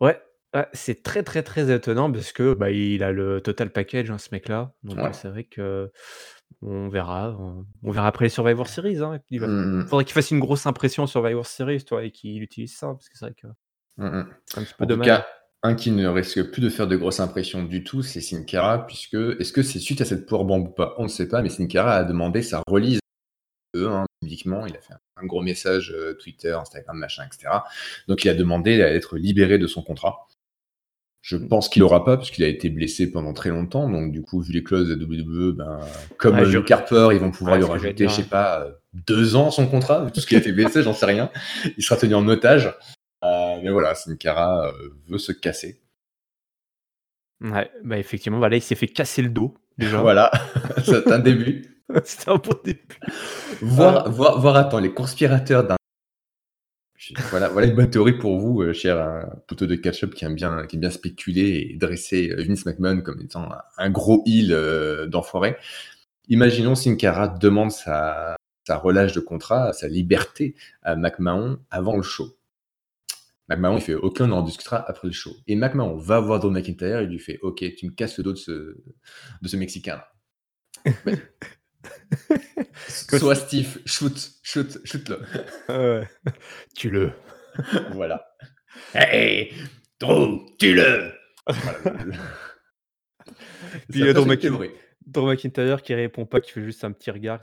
Ouais, 0.00 0.20
c'est 0.72 1.02
très 1.02 1.22
très 1.22 1.42
très 1.42 1.74
étonnant 1.74 2.10
parce 2.12 2.32
que 2.32 2.54
bah, 2.54 2.70
il 2.70 3.02
a 3.02 3.12
le 3.12 3.40
total 3.40 3.70
package, 3.70 4.10
hein, 4.10 4.18
ce 4.18 4.28
mec-là. 4.32 4.72
Donc 4.82 4.98
c'est 5.12 5.28
vrai 5.28 5.44
que 5.44 5.90
on 6.62 6.88
verra, 6.88 7.36
on 7.82 7.90
verra 7.90 8.06
après 8.06 8.26
les 8.26 8.28
Survivor 8.28 8.68
Series, 8.68 8.98
hein, 8.98 9.20
il 9.30 9.40
mmh, 9.40 9.46
mmh. 9.46 9.86
faudrait 9.86 10.04
qu'il 10.04 10.14
fasse 10.14 10.30
une 10.30 10.40
grosse 10.40 10.66
impression 10.66 11.06
sur 11.06 11.20
Survivor 11.20 11.46
Series, 11.46 11.84
toi 11.84 12.04
et 12.04 12.10
qu'il 12.10 12.42
utilise 12.42 12.74
ça, 12.74 12.88
parce 12.88 13.08
que 13.08 13.18
c'est 13.18 13.26
vrai 13.26 13.34
que 13.34 13.46
mmh, 13.98 14.06
un 14.56 14.62
petit 14.62 14.74
peu 14.76 14.84
En 14.84 14.86
tout 14.86 15.00
cas, 15.00 15.26
un 15.62 15.74
qui 15.74 15.90
ne 15.90 16.06
risque 16.06 16.50
plus 16.50 16.60
de 16.60 16.68
faire 16.68 16.86
de 16.86 16.96
grosses 16.96 17.20
impressions 17.20 17.64
du 17.64 17.84
tout, 17.84 18.02
c'est 18.02 18.20
Sin 18.20 18.44
Cara, 18.44 18.86
puisque 18.86 19.14
est-ce 19.14 19.52
que 19.52 19.62
c'est 19.62 19.78
suite 19.78 20.02
à 20.02 20.04
cette 20.04 20.26
powerbomb 20.26 20.60
ou 20.60 20.68
pas? 20.68 20.94
On 20.98 21.04
ne 21.04 21.08
sait 21.08 21.26
pas, 21.26 21.40
mais 21.40 21.48
Sin 21.48 21.66
Cara 21.66 21.94
a 21.94 22.04
demandé 22.04 22.42
sa 22.42 22.62
release, 22.68 22.98
hein, 23.74 24.04
publiquement. 24.20 24.66
Il 24.66 24.76
a 24.76 24.80
fait 24.80 24.92
un 25.16 25.26
gros 25.26 25.40
message, 25.40 25.90
euh, 25.90 26.14
Twitter, 26.14 26.52
Instagram, 26.52 26.98
machin 26.98 27.24
etc. 27.24 27.48
Donc 28.08 28.24
il 28.24 28.28
a 28.28 28.34
demandé 28.34 28.82
à 28.82 28.92
être 28.92 29.16
libéré 29.16 29.58
de 29.58 29.66
son 29.66 29.82
contrat. 29.82 30.26
Je 31.24 31.38
pense 31.38 31.70
qu'il 31.70 31.82
aura 31.82 32.04
pas 32.04 32.18
parce 32.18 32.30
qu'il 32.30 32.44
a 32.44 32.48
été 32.48 32.68
blessé 32.68 33.10
pendant 33.10 33.32
très 33.32 33.48
longtemps. 33.48 33.88
Donc, 33.88 34.12
du 34.12 34.20
coup, 34.20 34.42
vu 34.42 34.52
les 34.52 34.62
clauses 34.62 34.90
de 34.90 34.94
WWE, 34.94 35.56
ben, 35.56 35.80
comme 36.18 36.38
le 36.38 36.60
Carper, 36.60 37.08
ils 37.12 37.18
vont 37.18 37.30
pouvoir 37.30 37.56
lui 37.56 37.64
rajouter, 37.64 38.08
je 38.08 38.12
sais 38.12 38.24
pas, 38.24 38.66
deux 38.92 39.34
ans 39.34 39.50
son 39.50 39.66
contrat, 39.66 40.10
tout 40.12 40.20
ce 40.20 40.26
qui 40.26 40.34
a 40.34 40.38
été 40.38 40.52
blessé, 40.52 40.82
j'en 40.82 40.92
sais 40.92 41.06
rien. 41.06 41.30
Il 41.78 41.82
sera 41.82 41.98
tenu 41.98 42.14
en 42.14 42.28
otage. 42.28 42.74
Euh, 43.24 43.56
mais 43.62 43.70
voilà, 43.70 43.94
Sin 43.94 44.16
Cara 44.16 44.66
euh, 44.66 44.72
veut 45.08 45.16
se 45.16 45.32
casser. 45.32 45.80
Ouais, 47.40 47.70
bah 47.82 47.96
effectivement, 47.96 48.36
voilà, 48.36 48.56
il 48.56 48.62
s'est 48.62 48.74
fait 48.74 48.86
casser 48.86 49.22
le 49.22 49.30
dos 49.30 49.54
déjà. 49.78 50.02
voilà, 50.02 50.30
c'est 50.84 51.10
un 51.10 51.20
début. 51.20 51.80
c'est 52.04 52.28
un 52.28 52.36
bon 52.36 52.58
début. 52.62 53.00
Voir, 53.62 54.08
euh. 54.08 54.10
voir, 54.10 54.38
voir, 54.42 54.56
attends, 54.56 54.78
les 54.78 54.92
conspirateurs 54.92 55.64
d'un 55.66 55.76
voilà, 57.30 57.48
voilà 57.48 57.66
une 57.66 57.74
bonne 57.74 57.90
théorie 57.90 58.18
pour 58.18 58.38
vous, 58.38 58.62
euh, 58.62 58.72
cher 58.72 58.98
euh, 58.98 59.22
poteau 59.46 59.66
de 59.66 59.74
catch-up 59.74 60.14
qui 60.14 60.24
aime 60.24 60.34
bien, 60.34 60.66
qui 60.66 60.76
aime 60.76 60.80
bien 60.80 60.90
spéculer 60.90 61.68
et 61.70 61.76
dresser 61.76 62.30
euh, 62.30 62.42
Vince 62.42 62.66
McMahon 62.66 63.00
comme 63.00 63.20
étant 63.20 63.48
un, 63.78 63.90
gros 63.90 64.22
heel 64.26 65.08
d'enfoiré. 65.08 65.56
Imaginons 66.28 66.74
Sin 66.74 66.96
Cara 66.96 67.28
demande 67.28 67.70
sa, 67.70 68.36
relâche 68.68 69.12
de 69.12 69.20
contrat, 69.20 69.72
sa 69.72 69.88
liberté 69.88 70.54
à 70.82 70.96
McMahon 70.96 71.58
avant 71.70 71.96
le 71.96 72.02
show. 72.02 72.36
McMahon, 73.48 73.76
il 73.76 73.82
fait 73.82 73.94
OK, 73.94 74.18
on 74.20 74.30
en 74.30 74.42
discutera 74.42 74.88
après 74.88 75.08
le 75.08 75.12
show. 75.12 75.32
Et 75.46 75.54
McMahon 75.54 75.96
va 75.96 76.20
voir 76.20 76.40
Drew 76.40 76.50
McIntyre 76.50 77.00
et 77.00 77.06
lui 77.06 77.18
fait 77.18 77.38
OK, 77.42 77.62
tu 77.76 77.86
me 77.86 77.90
casses 77.90 78.16
le 78.16 78.24
dos 78.24 78.32
de 78.32 78.38
ce, 78.38 78.52
de 79.42 79.48
ce 79.48 79.56
Mexicain. 79.56 80.02
Soit 82.88 83.34
Steve, 83.34 83.80
shoot, 83.86 84.32
shoot, 84.42 84.78
shoot-le. 84.84 85.20
Ouais. 85.68 86.08
Tue-le. 86.76 87.12
voilà. 87.92 88.26
Hey, 88.94 89.52
Drew, 90.00 90.46
tue-le. 90.58 91.12
Puis 93.90 94.00
il 94.00 94.06
y 94.06 94.08
a 94.08 94.12
Drew 94.12 94.26
McIntyre 95.26 95.82
qui 95.82 95.94
répond 95.94 96.26
pas, 96.26 96.40
qui 96.40 96.52
fait 96.52 96.62
juste 96.62 96.84
un 96.84 96.92
petit 96.92 97.10
regard. 97.10 97.40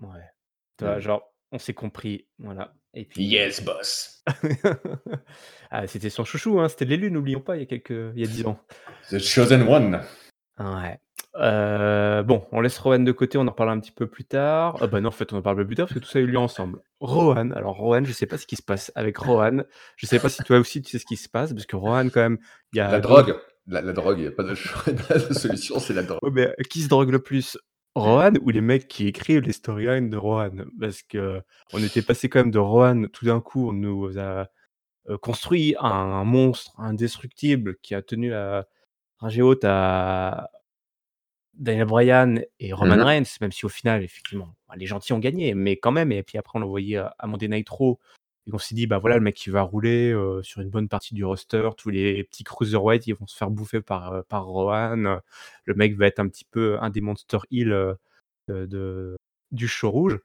Ouais. 0.00 0.24
Toi, 0.78 0.98
genre, 0.98 1.34
on 1.52 1.58
s'est 1.58 1.74
compris. 1.74 2.26
Voilà. 2.38 2.74
Et 2.94 3.04
puis... 3.04 3.24
Yes, 3.24 3.62
boss. 3.62 4.22
ah, 5.70 5.86
c'était 5.86 6.10
son 6.10 6.24
chouchou, 6.24 6.60
hein. 6.60 6.68
c'était 6.68 6.84
l'élu, 6.84 7.10
n'oublions 7.10 7.40
pas, 7.40 7.56
il 7.56 7.60
y 7.60 7.62
a 7.62 7.66
quelques, 7.66 8.12
il 8.14 8.20
y 8.20 8.24
a 8.24 8.26
10 8.26 8.46
ans. 8.46 8.60
The 9.10 9.18
Chosen 9.18 9.62
One. 9.62 10.00
Ouais. 10.58 10.98
Euh, 11.36 12.22
bon, 12.22 12.46
on 12.52 12.60
laisse 12.60 12.78
Rowan 12.78 13.04
de 13.04 13.12
côté, 13.12 13.38
on 13.38 13.42
en 13.42 13.50
reparlera 13.50 13.76
un 13.76 13.80
petit 13.80 13.92
peu 13.92 14.06
plus 14.06 14.24
tard. 14.24 14.78
Ah 14.80 14.86
bah 14.86 15.00
non, 15.00 15.08
en 15.08 15.12
fait, 15.12 15.32
on 15.32 15.36
en 15.36 15.42
parle 15.42 15.66
plus 15.66 15.74
tard 15.74 15.86
parce 15.86 15.98
que 15.98 16.04
tout 16.04 16.10
ça 16.10 16.18
a 16.20 16.22
eu 16.22 16.26
lieu 16.26 16.38
ensemble. 16.38 16.80
Rowan, 17.00 17.52
alors 17.54 17.76
Rowan, 17.76 18.04
je 18.06 18.12
sais 18.12 18.26
pas 18.26 18.38
ce 18.38 18.46
qui 18.46 18.56
se 18.56 18.62
passe 18.62 18.92
avec 18.94 19.16
Rowan. 19.18 19.64
Je 19.96 20.06
sais 20.06 20.20
pas 20.20 20.28
si 20.28 20.42
toi 20.44 20.58
aussi 20.58 20.80
tu 20.80 20.90
sais 20.90 20.98
ce 20.98 21.06
qui 21.06 21.16
se 21.16 21.28
passe 21.28 21.52
parce 21.52 21.66
que 21.66 21.76
Rowan, 21.76 22.10
quand 22.10 22.20
même, 22.20 22.38
il 22.72 22.78
y 22.78 22.80
a. 22.80 22.90
La 22.90 23.00
drogue, 23.00 23.36
la, 23.66 23.82
drogue, 23.92 24.18
il 24.18 24.22
n'y 24.22 24.28
a 24.28 24.30
pas 24.32 24.44
de, 24.44 24.54
solution, 24.54 25.78
c'est 25.80 25.94
la 25.94 26.04
drogue. 26.04 26.20
mais 26.32 26.54
qui 26.70 26.82
se 26.82 26.88
drogue 26.88 27.10
le 27.10 27.18
plus 27.18 27.58
Rohan 27.96 28.32
ou 28.42 28.50
les 28.50 28.60
mecs 28.60 28.86
qui 28.86 29.08
écrivent 29.08 29.42
les 29.42 29.52
storylines 29.52 30.10
de 30.10 30.16
Rohan? 30.16 30.52
Parce 30.80 31.02
que 31.02 31.40
on 31.72 31.82
était 31.82 32.02
passé 32.02 32.28
quand 32.28 32.40
même 32.40 32.52
de 32.52 32.58
Rohan, 32.58 33.06
tout 33.12 33.24
d'un 33.24 33.40
coup, 33.40 33.68
on 33.68 33.72
nous 33.72 34.18
a 34.18 34.46
euh, 35.10 35.18
construit 35.18 35.74
un, 35.80 36.24
monstre 36.24 36.72
indestructible 36.78 37.76
qui 37.82 37.94
a 37.94 38.02
tenu 38.02 38.30
la 38.30 38.66
haute 39.40 39.64
à, 39.64 40.50
Daniel 41.58 41.86
Bryan 41.86 42.40
et 42.60 42.72
Roman 42.72 42.96
mmh 42.96 43.04
Reigns, 43.04 43.24
même 43.40 43.52
si 43.52 43.64
au 43.66 43.68
final, 43.68 44.02
effectivement, 44.02 44.54
bah, 44.68 44.74
les 44.76 44.86
gentils 44.86 45.12
ont 45.12 45.18
gagné, 45.18 45.54
mais 45.54 45.76
quand 45.76 45.92
même. 45.92 46.12
Et 46.12 46.22
puis 46.22 46.38
après, 46.38 46.58
on 46.58 46.60
l'a 46.60 46.66
envoyé 46.66 46.98
à 46.98 47.26
Monday 47.26 47.48
Night 47.48 47.68
Raw 47.68 47.98
et 48.46 48.50
on 48.54 48.58
s'est 48.58 48.74
dit: 48.74 48.86
«Bah, 48.86 48.98
voilà, 48.98 49.16
le 49.16 49.22
mec, 49.22 49.44
il 49.46 49.50
va 49.52 49.62
rouler, 49.62 50.10
heu, 50.12 50.42
sur 50.42 50.60
une 50.60 50.70
bonne 50.70 50.88
partie 50.88 51.14
du 51.14 51.24
roster. 51.24 51.68
Tous 51.78 51.90
les 51.90 52.24
petits 52.24 52.44
cruiserweight, 52.44 53.06
ils 53.06 53.14
vont 53.14 53.26
se 53.26 53.36
faire 53.36 53.50
bouffer 53.50 53.80
par, 53.82 54.14
heu, 54.14 54.22
par 54.24 54.44
Rowan. 54.46 55.20
Le 55.64 55.74
mec 55.74 55.96
va 55.96 56.06
être 56.06 56.18
un 56.20 56.28
petit 56.28 56.44
peu 56.44 56.78
un 56.80 56.90
des 56.90 57.00
monster 57.00 57.38
heu, 57.52 57.96
de 58.48 59.16
du 59.52 59.68
show 59.68 59.90
rouge». 59.90 60.18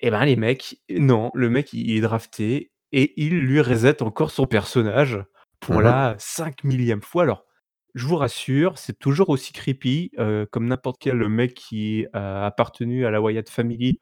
Et 0.00 0.10
ben, 0.10 0.24
les 0.24 0.36
mecs, 0.36 0.78
non, 0.90 1.30
le 1.34 1.50
mec, 1.50 1.72
il 1.72 1.90
est 1.96 2.00
drafté 2.00 2.72
et 2.92 3.12
il 3.22 3.38
lui 3.40 3.60
reset 3.60 4.02
encore 4.02 4.30
son 4.30 4.46
personnage 4.46 5.18
pour 5.60 5.76
Mmh 5.76 5.82
mh. 5.82 5.82
la 5.82 6.16
5 6.18 6.64
millième 6.64 7.02
fois. 7.02 7.24
Alors, 7.24 7.44
je 7.94 8.06
vous 8.06 8.16
rassure, 8.16 8.78
c'est 8.78 8.98
toujours 8.98 9.28
aussi 9.28 9.52
creepy, 9.52 10.12
comme 10.50 10.66
n'importe 10.66 10.98
quel 11.00 11.28
mec 11.28 11.54
qui 11.54 12.06
a 12.12 12.46
appartenu 12.46 13.06
à 13.06 13.10
la 13.10 13.20
Wyatt 13.20 13.48
Family. 13.48 14.00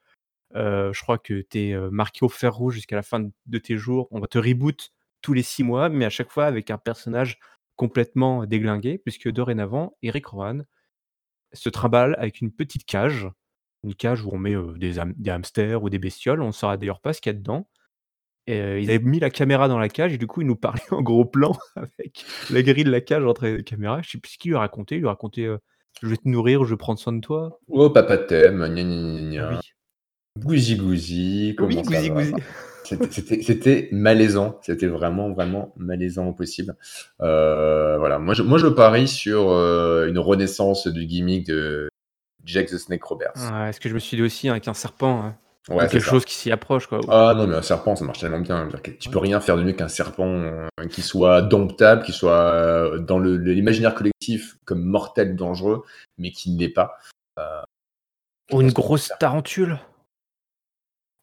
Je 0.55 1.01
crois 1.01 1.19
que 1.19 1.43
tu 1.43 1.59
es, 1.59 1.91
marqué 1.91 2.25
au 2.25 2.29
fer 2.29 2.55
rouge 2.55 2.75
jusqu'à 2.75 2.97
la 2.97 3.03
fin 3.03 3.29
de 3.47 3.59
tes 3.59 3.77
jours. 3.77 4.09
On 4.11 4.21
va 4.21 4.27
te 4.27 4.39
reboot 4.39 4.91
tous 5.23 5.33
les 5.33 5.43
6 5.43 5.65
mois, 5.65 5.89
mais 5.89 6.05
à 6.05 6.11
chaque 6.11 6.31
fois 6.31 6.47
avec 6.47 6.71
un 6.71 6.79
personnage 6.79 7.39
complètement 7.77 8.45
déglingué, 8.47 8.99
puisque 8.99 9.31
dorénavant, 9.31 9.97
Eric 10.03 10.27
Rowan 10.27 10.67
se 11.53 11.69
trimballe 11.69 12.15
avec 12.19 12.41
une 12.41 12.53
petite 12.53 12.85
cage, 12.85 13.29
une 13.85 13.95
cage 13.95 14.25
où 14.25 14.31
on 14.33 14.39
met, 14.39 14.55
des 14.77 15.01
des 15.17 15.31
hamsters 15.31 15.83
ou 15.83 15.91
des 15.91 15.99
bestioles. 15.99 16.43
On 16.43 16.53
saura 16.53 16.77
d'ailleurs 16.77 17.01
pas 17.01 17.13
ce 17.13 17.21
qu'il 17.21 17.31
y 17.33 17.37
a 17.37 17.39
dedans 17.39 17.69
et 18.49 18.61
heu, 18.61 18.81
ils 18.81 18.89
avaient 18.91 18.99
mis 19.05 19.21
la 19.21 19.29
caméra 19.31 19.69
dans 19.69 19.79
la 19.79 19.91
cage 19.91 20.15
et 20.15 20.19
du 20.19 20.27
coup, 20.27 20.41
il 20.41 20.47
nous 20.47 20.57
parlait 20.57 20.81
en 20.91 21.03
gros 21.03 21.27
plan 21.27 21.57
avec 21.77 22.25
la 22.51 22.63
grille 22.63 22.85
de 22.85 22.91
la 22.91 23.03
cage 23.03 23.23
entre 23.25 23.47
les 23.47 23.63
caméras. 23.63 24.01
Je 24.03 24.11
sais 24.11 24.19
plus 24.19 24.33
ce 24.33 24.39
qu'il 24.39 24.51
lui 24.53 24.57
racontait. 24.57 24.95
Il 24.97 25.01
lui 25.01 25.09
racontait, 25.09 25.43
heu: 25.45 25.59
«Je 26.03 26.09
vais 26.09 26.17
te 26.17 26.27
nourrir, 26.27 26.65
je 26.65 26.71
vais 26.71 26.77
prendre 26.79 26.99
soin 26.99 27.13
de 27.13 27.21
toi». 27.21 27.61
«Oh 27.69 27.91
papa 27.91 28.17
t'aime, 28.17 28.67
gna 28.67 28.83
gna 28.83 29.51
gna. 29.51 29.61
Gousi 30.39 30.77
gousi, 30.77 31.57
Oui, 31.61 31.75
comment 31.75 31.85
ça 31.85 31.91
gousi 31.91 32.09
va?» 32.09 32.15
gousi. 32.15 32.33
c'était 33.11 33.89
malaisant, 33.93 34.59
c'était 34.63 34.87
vraiment, 34.87 35.31
vraiment 35.33 35.75
malaisant 35.77 36.29
au 36.29 36.33
possible. 36.33 36.75
Heu, 37.21 37.97
voilà, 37.99 38.19
moi 38.19 38.33
je 38.33 38.43
moi 38.43 38.57
je 38.57 38.67
parie 38.69 39.09
sur, 39.09 39.51
heu, 39.51 40.07
une 40.09 40.19
renaissance 40.19 40.87
du 40.87 41.05
gimmick 41.05 41.47
de 41.49 41.91
Jake 42.47 42.69
the 42.69 42.79
Snake 42.79 43.05
Roberts. 43.05 43.35
Ouais, 43.53 43.73
ce 43.75 43.81
que 43.81 43.91
je 43.91 43.95
me 43.95 43.99
suis 43.99 44.17
dit 44.17 44.23
aussi 44.23 44.49
avec 44.49 44.69
un 44.69 44.75
serpent, 44.75 45.23
hein, 45.23 45.37
Ouais, 45.69 45.87
quelque 45.89 46.01
chose 46.01 46.25
qui 46.25 46.35
s'y 46.35 46.51
approche, 46.51 46.87
quoi. 46.87 47.01
Ah 47.09 47.35
non, 47.37 47.47
mais 47.47 47.55
un 47.57 47.63
serpent, 47.63 47.95
ça 47.97 48.05
marche 48.05 48.21
tellement 48.21 48.41
bien. 48.41 48.69
tu 48.99 49.09
peux 49.11 49.19
rien 49.19 49.41
faire 49.41 49.57
de 49.57 49.63
mieux 49.63 49.73
qu'un 49.73 49.89
serpent, 49.89 50.27
heu, 50.27 50.69
qui 50.91 51.03
soit 51.03 51.43
domptable, 51.43 52.03
qui 52.03 52.13
soit, 52.13 52.55
heu, 52.55 53.01
dans 53.01 53.19
l'imaginaire 53.19 53.95
collectif 53.95 54.57
comme 54.65 54.83
mortel, 54.83 55.37
dangereux, 55.37 55.85
mais 56.17 56.31
qui 56.33 56.53
ne 56.53 56.59
l'est 56.59 56.69
pas. 56.69 56.99
Je 57.37 58.57
Ou 58.57 58.63
une 58.63 58.73
grosse 58.73 59.13
tarentule. 59.21 59.79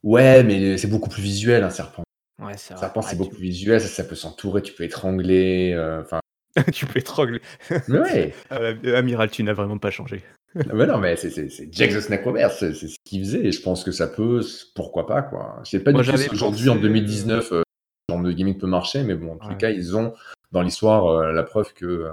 Ouais, 0.04 0.44
mais 0.44 0.78
c'est 0.78 0.88
beaucoup 0.88 1.10
plus 1.10 1.24
visuel 1.24 1.64
un 1.64 1.72
serpent. 1.72 2.04
Ouais, 2.40 2.54
Un 2.54 2.58
serpent, 2.58 3.02
Ah 3.04 3.08
c'est 3.10 3.18
beaucoup 3.18 3.36
plus 3.36 3.44
visuel, 3.44 3.82
ça 3.82 3.88
ça 3.88 4.04
peut 4.04 4.16
s'entourer, 4.16 4.62
tu 4.62 4.74
peux 4.74 4.84
étrangler, 4.84 5.76
enfin 6.02 6.20
Tu 6.74 6.86
peux 6.86 7.00
étrangler. 7.00 7.42
mais 7.88 8.00
ouais! 8.00 8.34
Heu, 8.52 8.96
amiral, 8.96 9.30
tu 9.32 9.44
n'as 9.44 9.54
vraiment 9.54 9.78
pas 9.78 9.92
changé. 9.92 10.24
Ah 10.56 10.74
bah 10.74 10.86
non, 10.86 10.98
mais 11.00 11.16
c'est 11.18 11.30
Jake 11.74 11.92
the 11.92 12.00
Snake 12.00 12.24
Roberts, 12.24 12.52
c'est 12.52 12.74
ce 12.74 12.96
qu'il 13.04 13.20
faisait 13.24 13.46
et 13.46 13.52
je 13.52 13.62
pense 13.62 13.84
que 13.84 13.92
ça 13.92 14.08
peut 14.08 14.42
pourquoi 14.74 15.06
pas, 15.06 15.22
quoi. 15.22 15.60
Je 15.66 15.70
sais 15.72 15.84
pas 15.84 15.92
Moi, 15.92 16.02
du 16.02 16.04
tout 16.04 16.12
j'avais 16.12 16.24
si 16.28 16.34
aujourd'hui, 16.34 16.70
en 16.70 16.76
pensé, 16.76 16.80
heu 16.80 16.82
2019, 16.82 17.52
heu, 17.52 17.64
ce 18.10 18.14
genre 18.14 18.24
de 18.24 18.32
gimmick 18.32 18.60
peut 18.60 18.68
marcher, 18.68 19.04
mais 19.04 19.16
bon, 19.16 19.34
en 19.34 19.50
les 19.50 19.56
Ouais. 19.56 19.58
cas, 19.58 19.70
ils 19.70 19.96
ont 19.98 20.14
dans 20.52 20.62
l'histoire, 20.62 21.08
heu, 21.12 21.34
la 21.34 21.44
preuve 21.44 21.74
que, 21.74 21.86
heu, 21.86 22.12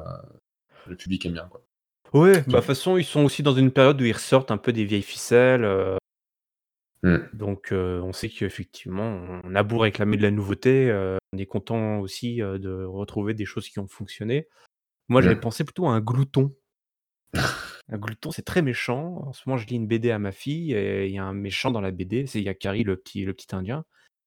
le 0.88 0.96
public 0.96 1.24
aime 1.26 1.34
bien, 1.34 1.46
quoi. 1.50 1.62
Ouais, 2.12 2.42
bah, 2.46 2.46
de 2.46 2.56
toute 2.58 2.64
façon, 2.64 2.96
ils 2.98 3.04
sont 3.04 3.24
aussi 3.24 3.42
dans 3.42 3.54
une 3.54 3.70
période 3.70 4.00
où 4.00 4.04
ils 4.04 4.12
ressortent 4.12 4.50
un 4.50 4.58
peu 4.58 4.72
des 4.72 4.84
vieilles 4.84 5.02
ficelles, 5.02 5.64
heu 5.64 5.96
Mmh. 7.04 7.18
donc 7.32 7.68
on 7.72 8.12
sait 8.12 8.28
qu'effectivement, 8.28 9.40
on 9.44 9.54
a 9.54 9.62
beau 9.62 9.78
réclamer 9.78 10.16
de 10.16 10.22
la 10.22 10.30
nouveauté, 10.30 10.92
on 11.32 11.38
est 11.38 11.46
content 11.46 11.98
aussi, 11.98 12.36
de 12.36 12.84
retrouver 12.84 13.34
des 13.34 13.44
choses 13.44 13.68
qui 13.68 13.78
ont 13.78 13.88
fonctionné. 13.88 14.48
Moi, 15.08 15.22
j'avais 15.22 15.36
Mmh. 15.36 15.40
pensé 15.40 15.64
plutôt 15.64 15.86
à 15.86 15.92
un 15.92 16.00
glouton. 16.00 16.54
Un 17.92 17.98
glouton, 17.98 18.30
c'est 18.30 18.42
très 18.42 18.62
méchant. 18.62 19.22
En 19.26 19.32
ce 19.34 19.42
moment, 19.46 19.58
je 19.58 19.66
lis 19.66 19.76
une 19.76 19.86
BD 19.86 20.10
à 20.10 20.18
ma 20.18 20.32
fille 20.32 20.72
et 20.72 21.06
il 21.06 21.12
y 21.14 21.18
a 21.18 21.24
un 21.24 21.34
méchant 21.34 21.70
dans 21.70 21.82
la 21.82 21.90
BD, 21.90 22.26
c'est 22.26 22.38
il 22.40 22.44
y 22.44 22.48
a 22.48 22.54
Carrie, 22.54 22.84
le 22.84 22.96
petit 22.96 23.24
le 23.24 23.34
petit 23.34 23.54
indien 23.54 23.84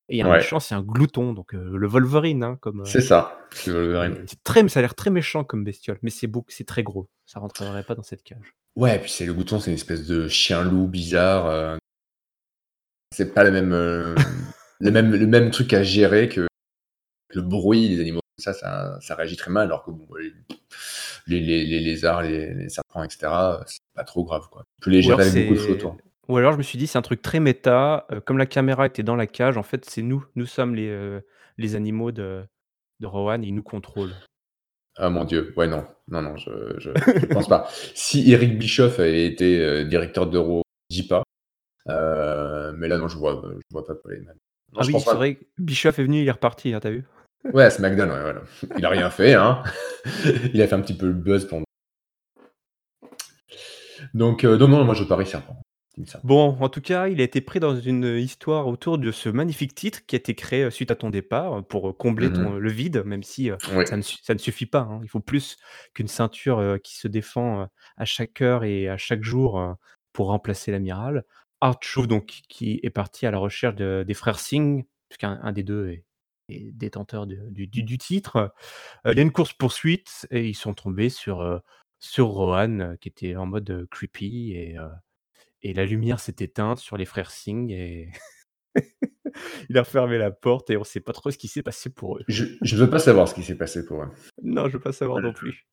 et 0.08 0.16
il 0.16 0.20
y 0.20 0.22
a 0.22 0.28
un 0.28 0.30
Ouais. 0.30 0.38
méchant, 0.38 0.60
c'est 0.60 0.76
un 0.76 0.84
glouton, 0.84 1.34
donc 1.34 1.56
heu, 1.56 1.76
le 1.76 1.88
Wolverine, 1.88 2.44
hein, 2.44 2.58
comme, 2.62 2.84
C'est 2.86 3.02
ça, 3.02 3.40
c'est 3.52 3.72
Wolverine. 3.72 4.14
et 4.14 4.28
c'est 4.28 4.44
très 4.44 4.68
ça 4.70 4.80
a 4.80 4.82
l'air 4.84 4.94
très 4.94 5.10
méchant 5.10 5.44
comme 5.44 5.64
bestiole, 5.64 5.98
mais 6.04 6.12
c'est 6.12 6.28
beau 6.28 6.46
c'est 6.48 6.68
très 6.68 6.84
gros. 6.84 7.10
Ça 7.26 7.40
rentrerait 7.40 7.84
pas 7.84 7.96
dans 7.96 8.04
cette 8.04 8.22
cage. 8.22 8.54
Ouais, 8.76 9.00
puis 9.00 9.10
c'est 9.10 9.26
le 9.26 9.34
glouton, 9.34 9.60
c'est 9.60 9.72
une 9.72 9.76
espèce 9.78 10.06
de 10.06 10.28
chien-loup 10.28 10.88
bizarre, 10.88 11.48
heu 11.48 11.78
c'est 13.12 13.34
pas 13.34 13.44
la 13.44 13.52
même, 13.52 13.72
le 14.80 14.92
même 14.92 15.12
le 15.16 15.26
même 15.26 15.50
truc 15.50 15.74
à 15.74 15.82
gérer 15.82 16.30
que 16.30 16.48
le 17.34 17.42
bruit 17.42 17.90
des 17.90 18.00
animaux 18.02 18.20
ça 18.38 18.54
ça 18.54 18.98
ça 19.02 19.16
réagit 19.16 19.36
très 19.38 19.52
mal 19.52 19.66
alors 19.68 19.84
que 19.84 19.92
bon, 19.92 20.06
les 20.16 20.32
les 21.28 21.40
les 21.40 21.66
les 21.66 21.80
lézards, 21.80 22.22
les 22.22 22.54
les 22.54 22.70
serpents 22.70 23.04
et 23.04 23.10
cetera, 23.10 23.64
c'est 23.68 23.80
pas 23.94 24.04
trop 24.04 24.24
grave, 24.24 24.48
quoi. 24.52 24.64
Tu 24.82 24.86
peux 24.86 24.92
les 24.92 25.02
gérer 25.02 25.24
avec 25.24 25.34
beaucoup 25.34 25.54
de 25.54 25.60
c'est 25.60 25.66
flottant. 25.66 25.98
ou 26.28 26.38
alors 26.38 26.52
je 26.54 26.58
me 26.58 26.64
suis 26.64 26.78
dit: 26.78 26.88
«C'est 26.88 26.98
un 26.98 27.02
truc 27.04 27.22
très 27.22 27.40
méta, 27.40 28.06
heu, 28.12 28.20
comme 28.22 28.38
la 28.38 28.46
caméra 28.46 28.86
était 28.86 29.04
dans 29.04 29.16
la 29.16 29.28
cage, 29.28 29.58
en 29.58 29.64
fait, 29.64 29.86
c'est 29.86 30.02
nous, 30.02 30.26
nous 30.36 30.46
sommes 30.46 30.76
les, 30.76 30.88
heu, 30.90 31.22
les 31.58 31.76
animaux 31.76 32.12
de 32.12 32.44
de 33.02 33.08
Rowan 33.08 33.44
et 33.44 33.48
ils 33.48 33.56
nous 33.56 33.64
contrôlent». 33.64 34.14
Ah 34.98 35.10
mon 35.10 35.26
Dieu, 35.26 35.54
ouais, 35.58 35.68
non, 35.68 35.86
non, 36.08 36.22
non, 36.22 36.38
je 36.38 36.52
je 36.78 36.92
je 37.20 37.26
pense 37.28 37.48
pas. 37.48 37.68
Si 37.96 38.32
Eric 38.32 38.58
Bischoff 38.58 39.00
avait 39.00 39.26
été, 39.26 39.60
heu, 39.60 39.86
directeur 39.86 40.28
de 40.28 40.38
Raw, 40.38 40.62
je 40.90 40.96
dis 40.96 41.08
pas, 41.08 41.24
mais 41.88 42.88
là, 42.88 42.98
non, 42.98 43.08
je 43.08 43.18
vois, 43.18 43.42
je 43.44 43.60
vois 43.72 43.86
pas 43.86 43.94
non, 43.94 44.34
Ah 44.78 44.84
oui, 44.86 45.00
c'est 45.00 45.14
vrai, 45.16 45.40
Bischoff 45.58 46.00
est 46.00 46.04
venu, 46.04 46.22
il 46.22 46.28
est 46.28 46.32
reparti, 46.32 46.74
hein, 46.74 46.80
tu 46.80 46.88
as 46.88 46.92
vu? 46.92 47.06
Ouais, 47.54 47.70
SmackDown, 47.70 48.10
ouais, 48.10 48.22
voilà. 48.22 48.42
Il 48.78 48.86
a 48.86 48.90
rien 48.90 49.10
fait, 49.10 49.34
hein. 49.34 49.62
Il 50.54 50.62
a 50.62 50.68
fait 50.68 50.76
un 50.76 50.82
petit 50.82 50.96
peu 50.98 51.08
le 51.08 51.14
buzz 51.14 51.48
pen 51.48 51.64
Donc 54.14 54.44
non, 54.44 54.68
non, 54.68 54.84
moi 54.84 54.94
je 54.96 55.04
parie 55.04 55.26
serpent. 55.26 55.58
Bon, 56.26 56.58
en 56.60 56.68
tout 56.68 56.82
cas, 56.82 57.08
il 57.08 57.22
a 57.22 57.24
été 57.24 57.40
pris 57.40 57.62
dans 57.62 57.80
une 57.80 58.18
histoire 58.18 58.68
autour 58.68 58.98
de 58.98 59.12
ce 59.12 59.30
magnifique 59.30 59.74
titre 59.74 60.02
qui 60.06 60.16
a 60.16 60.20
été 60.20 60.36
créé, 60.36 60.64
heu, 60.64 60.70
suite 60.70 60.92
à 60.92 60.96
ton 60.96 61.10
départ, 61.10 61.64
pour, 61.68 61.88
heu, 61.90 61.94
combler 61.94 62.30
Mmh 62.30 62.58
le 62.58 62.70
vide, 62.70 63.04
même 63.06 63.24
si, 63.24 63.50
Oui. 63.78 63.88
ça 63.88 63.96
ne 63.96 64.02
su 64.02 64.18
ça 64.22 64.34
ne 64.34 64.40
suffit 64.40 64.66
pas, 64.66 64.80
hein. 64.82 65.00
Il 65.04 65.10
faut 65.10 65.22
plus 65.22 65.58
qu'une 65.94 66.08
ceinture, 66.10 66.78
qui 66.84 66.98
se 66.98 67.08
défend, 67.08 67.68
à 67.98 68.06
chaque 68.06 68.42
heure 68.42 68.66
et 68.66 68.90
à 68.90 68.98
chaque 68.98 69.24
jour, 69.24 69.76
pour 70.12 70.28
remplacer 70.28 70.72
l'amiral. 70.72 71.24
R-Truth 71.62 72.08
donc 72.08 72.42
qui 72.50 72.80
est 72.84 72.90
parti 72.90 73.26
à 73.26 73.32
la 73.32 73.38
recherche 73.38 73.76
de 73.76 74.04
des 74.06 74.14
frères 74.14 74.40
Singh, 74.40 74.86
puisqu'un 75.10 75.40
un 75.42 75.52
des 75.54 75.64
2 75.64 75.90
est 75.90 76.04
est 76.50 76.72
détenteur 76.72 77.28
de 77.28 77.38
du 77.50 77.68
du 77.68 77.84
du 77.84 77.98
titre. 77.98 78.54
Il 79.06 79.16
y 79.16 79.20
a 79.20 79.22
une 79.22 79.32
course 79.32 79.54
poursuite 79.54 80.28
et 80.32 80.48
ils 80.48 80.56
sont 80.56 80.74
tombés 80.74 81.10
sur, 81.10 81.62
sur 82.00 82.28
Rowan 82.28 82.98
qui 83.00 83.10
était 83.10 83.36
en 83.36 83.46
mode, 83.46 83.88
creepy 83.90 84.54
et 84.54 84.78
et 85.62 85.74
la 85.74 85.86
lumière 85.86 86.20
s'est 86.20 86.36
éteinte 86.40 86.78
sur 86.80 86.96
les 86.96 87.06
frères 87.06 87.32
Singh 87.32 87.72
et 87.72 88.12
il 89.70 89.78
a 89.78 89.82
refermé 89.82 90.18
la 90.18 90.30
porte 90.32 90.70
et 90.70 90.78
on 90.78 90.84
sait 90.84 91.00
pas 91.00 91.14
trop 91.14 91.32
ce 91.32 91.38
qui 91.38 91.48
s'est 91.48 91.64
passé 91.64 91.90
pour 91.90 92.18
eux. 92.18 92.24
Je 92.28 92.46
je 92.62 92.76
veux 92.76 92.90
pas 92.90 93.00
savoir 93.00 93.28
ce 93.28 93.34
qui 93.34 93.44
s'est 93.44 93.58
passé 93.58 93.84
pour 93.84 94.04
eux. 94.04 94.12
Non, 94.44 94.68
je 94.68 94.74
veux 94.74 94.80
pas 94.80 94.94
savoir 94.94 95.22
non 95.22 95.34
plus. 95.34 95.68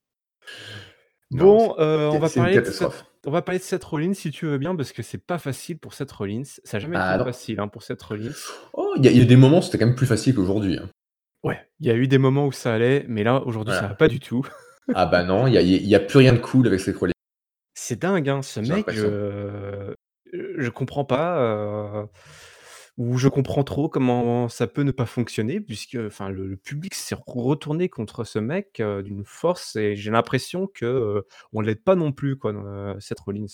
Non, 1.30 1.44
Bon, 1.44 1.74
on 1.78 2.18
va 2.18 2.30
parler 2.30 2.54
de 2.54 2.60
catastrophe. 2.60 3.04
On 3.26 3.30
va 3.30 3.42
parler 3.42 3.58
de 3.58 3.64
Seth 3.64 3.84
Rollins 3.84 4.14
si 4.14 4.30
tu 4.30 4.46
veux 4.46 4.58
bien, 4.58 4.74
parce 4.74 4.92
que 4.92 5.02
c'est 5.02 5.24
pas 5.24 5.38
facile 5.38 5.78
pour 5.78 5.94
Seth 5.94 6.10
Rollins. 6.12 6.42
Ça 6.64 6.76
a 6.76 6.80
jamais 6.80 6.96
été 6.96 7.04
Ah 7.06 7.18
non. 7.18 7.24
facile, 7.24 7.60
hein, 7.60 7.68
pour 7.68 7.82
Seth 7.82 8.02
Rollins. 8.02 8.32
Oh, 8.72 8.94
il 8.96 9.06
y 9.06 9.16
y 9.16 9.20
a 9.20 9.24
des 9.24 9.36
moments, 9.36 9.62
c'était 9.62 9.78
quand 9.78 9.86
même 9.86 9.94
plus 9.94 10.06
facile 10.06 10.34
qu'aujourd'hui, 10.34 10.78
hein. 10.78 10.88
Ouais, 11.44 11.60
il 11.80 11.86
y 11.86 11.90
a 11.90 11.94
eu 11.94 12.06
des 12.06 12.18
moments 12.18 12.46
où 12.46 12.52
ça 12.52 12.72
allait, 12.74 13.04
mais 13.08 13.24
là, 13.24 13.42
aujourd'hui, 13.44 13.74
ça 13.74 13.88
va 13.88 13.94
pas 13.94 14.08
du 14.08 14.20
tout. 14.20 14.46
Ah 14.94 15.06
bah 15.06 15.22
non, 15.22 15.46
il 15.46 15.54
y 15.54 15.94
a 15.94 16.00
plus 16.00 16.18
rien 16.18 16.32
de 16.32 16.38
cool 16.38 16.66
avec 16.66 16.80
Seth 16.80 16.96
Rollins. 16.96 17.12
C'est 17.74 18.00
dingue, 18.00 18.28
hein, 18.28 18.42
ce 18.42 18.58
mec, 18.60 18.90
je 18.90 19.94
je 20.32 20.68
comprends 20.70 21.04
pas, 21.04 21.40
heu, 21.40 22.06
ou 22.98 23.16
je 23.18 23.28
comprends 23.28 23.64
trop 23.64 23.88
comment 23.88 24.48
ça 24.48 24.66
peut 24.66 24.82
ne 24.82 24.90
pas 24.92 25.06
fonctionner 25.06 25.60
puisque, 25.60 25.96
enfin, 26.06 26.28
le 26.28 26.46
le 26.46 26.56
public 26.56 26.94
s'est 26.94 27.16
retourné 27.26 27.88
contre 27.88 28.24
ce 28.24 28.38
mec, 28.38 28.80
heu, 28.80 29.02
d'une 29.02 29.24
force 29.24 29.76
et 29.76 29.96
j'ai 29.96 30.10
l'impression 30.10 30.66
que, 30.66 30.84
heu, 30.86 31.26
on 31.52 31.60
l'aide 31.62 31.82
pas 31.82 31.94
non 31.96 32.12
plus 32.12 32.36
quoi, 32.36 32.52
heu, 32.52 32.96
Seth 33.00 33.20
Rollins. 33.20 33.46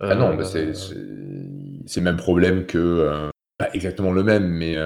Ah 0.00 0.14
non, 0.14 0.36
bah 0.36 0.44
c'est 0.44 0.64
le 0.64 2.02
même 2.02 2.16
problème 2.16 2.66
que, 2.66 3.30
pas 3.58 3.70
exactement 3.72 4.12
le 4.12 4.22
même, 4.22 4.46
mais 4.48 4.76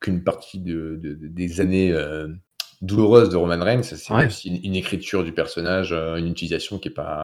qu'une 0.00 0.22
partie 0.24 0.60
de 0.60 0.96
de 1.02 1.14
des 1.14 1.60
années, 1.60 1.94
douloureuses 2.82 3.30
de 3.30 3.36
Roman 3.36 3.58
Reigns, 3.64 3.82
c'est 3.82 4.12
ouais, 4.14 4.26
aussi 4.26 4.48
une 4.50 4.64
une 4.64 4.76
écriture 4.76 5.24
du 5.24 5.32
personnage, 5.32 5.92
une 5.92 6.28
utilisation 6.28 6.78
qui 6.78 6.88
est 6.88 6.92
pas 6.92 7.22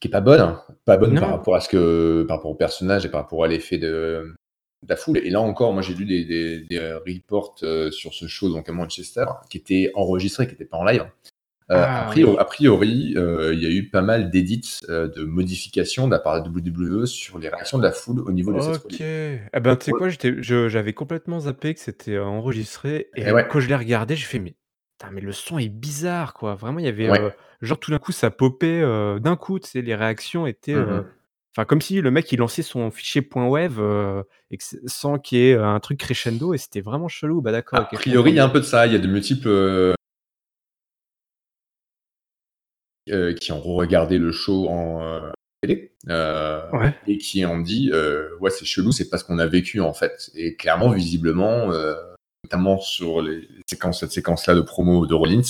qui 0.00 0.08
est 0.08 0.10
pas 0.10 0.20
bonne. 0.20 0.58
Pas 0.84 0.96
bonne 0.98 1.18
par 1.18 1.30
rapport 1.30 1.54
à 1.56 1.60
ce 1.60 1.68
que 1.68 2.24
par 2.28 2.36
rapport 2.38 2.50
au 2.50 2.54
personnage 2.56 3.06
et 3.06 3.10
par 3.10 3.22
rapport 3.22 3.44
à 3.44 3.48
l'effet 3.48 3.78
de 3.78 4.34
de 4.84 4.88
la 4.90 4.96
foule 4.96 5.18
et 5.18 5.30
là 5.30 5.40
encore, 5.40 5.72
moi 5.72 5.82
j'ai 5.82 5.94
lu 5.94 6.04
des 6.06 6.24
des 6.24 6.60
des 6.60 6.92
reports, 6.94 7.56
heu, 7.62 7.90
sur 7.90 8.14
ce 8.14 8.26
show 8.28 8.48
donc 8.50 8.68
à 8.68 8.72
Manchester, 8.72 9.24
qui 9.50 9.58
était 9.58 9.90
enregistré, 9.94 10.46
qui 10.46 10.54
était 10.54 10.64
pas 10.66 10.76
en 10.78 10.84
live 10.84 11.04
a 11.70 11.86
Ah 11.86 12.10
priori 12.10 12.36
oui. 12.36 12.38
a 12.38 12.44
priori, 12.44 13.14
il 13.16 13.60
y 13.62 13.66
a 13.66 13.70
eu 13.70 13.88
pas 13.88 14.02
mal 14.02 14.30
d'édits, 14.30 14.80
de 14.88 15.24
modifications 15.24 16.06
de 16.06 16.12
la 16.12 16.18
part 16.18 16.42
de 16.42 16.50
WWE 16.50 17.06
sur 17.06 17.38
les 17.38 17.48
réactions 17.48 17.78
de 17.78 17.82
la 17.84 17.92
foule 17.92 18.20
au 18.20 18.32
niveau 18.32 18.52
de 18.52 18.60
Seth 18.60 18.84
OK. 18.84 19.00
Eh 19.00 19.60
ben, 19.60 19.76
tu 19.76 19.86
sais 19.86 19.92
quoi? 19.92 20.08
J'avais 20.68 20.92
complètement 20.92 21.40
zappé 21.40 21.74
que 21.74 21.80
c'était 21.80 22.18
enregistré 22.18 23.08
Et 23.16 23.22
et 23.22 23.32
ouais. 23.32 23.46
quand 23.48 23.60
je 23.60 23.68
l'ai 23.68 23.76
regardé, 23.76 24.14
j'ai 24.16 24.26
fait: 24.26 24.38
«Mais 24.38 24.54
mais 25.12 25.20
le 25.20 25.32
son 25.32 25.58
est 25.58 25.68
bizarre, 25.68 26.34
quoi». 26.34 26.54
Vraiment, 26.54 26.78
il 26.78 26.84
y 26.84 26.88
avait, 26.88 27.08
Ouais. 27.10 27.34
genre 27.62 27.78
tout 27.80 27.90
d'un 27.90 27.98
coup, 27.98 28.12
ça 28.12 28.30
popait, 28.30 28.82
d'un 29.20 29.36
coup, 29.36 29.58
tu 29.58 29.68
sais, 29.68 29.82
les 29.82 29.94
réactions 29.94 30.46
étaient, 30.46 30.74
Mmh. 30.74 31.04
Enfin, 31.56 31.64
comme 31.64 31.80
si 31.80 32.00
le 32.00 32.10
mec, 32.10 32.30
il 32.32 32.38
lançait 32.38 32.62
son 32.62 32.90
fichier 32.90 33.22
que 34.56 34.64
c 34.64 34.78
sans 34.86 35.18
qu'il 35.18 35.38
y 35.38 35.50
ait 35.50 35.54
un 35.56 35.80
truc 35.80 35.98
crescendo 35.98 36.54
et 36.54 36.58
c'était 36.58 36.80
vraiment 36.80 37.08
chelou. 37.08 37.40
Bah, 37.40 37.52
d'accord, 37.52 37.78
A 37.80 37.84
priori, 37.84 38.32
il 38.32 38.36
y 38.36 38.40
a 38.40 38.44
un 38.44 38.48
peu 38.48 38.60
de 38.60 38.64
ça. 38.64 38.86
Il 38.86 38.92
y 38.92 38.96
a 38.96 38.98
de 38.98 39.06
multiples, 39.08 39.48
heu, 39.48 39.94
qui 43.34 43.52
ont 43.52 43.60
re-regardé 43.60 44.18
le 44.18 44.32
show 44.32 44.68
en, 44.68 45.32
télé, 45.62 45.92
Ouais. 46.08 46.94
et 47.06 47.18
qui 47.18 47.44
ont 47.44 47.60
dit, 47.60 47.90
«Ouais, 48.40 48.50
c'est 48.50 48.64
chelou, 48.64 48.92
c'est 48.92 49.08
pas 49.08 49.18
ce 49.18 49.24
qu'on 49.24 49.38
a 49.38 49.46
vécu, 49.46 49.80
en 49.80 49.94
fait» 49.94 50.30
et 50.34 50.56
clairement, 50.56 50.90
visiblement, 50.90 51.68
notamment 52.44 52.78
sur 52.78 53.22
les 53.22 53.48
séquences 53.68 54.00
cette 54.00 54.12
séquence-là 54.12 54.54
de 54.54 54.60
promo 54.60 55.06
de 55.06 55.14
Rollins, 55.14 55.42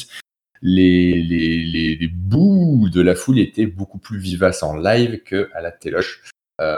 les 0.65 1.23
les 1.23 1.65
les 1.65 1.97
les 1.97 2.09
boos 2.09 2.89
de 2.91 3.03
la 3.03 3.15
foule 3.15 3.39
étaient 3.39 3.67
beaucoup 3.67 3.99
plus 3.99 4.19
vivaces 4.19 4.63
en 4.65 4.77
live 4.77 5.23
qu'à 5.25 5.61
la 5.63 5.71
téloche. 5.71 6.23
Heu, 6.61 6.77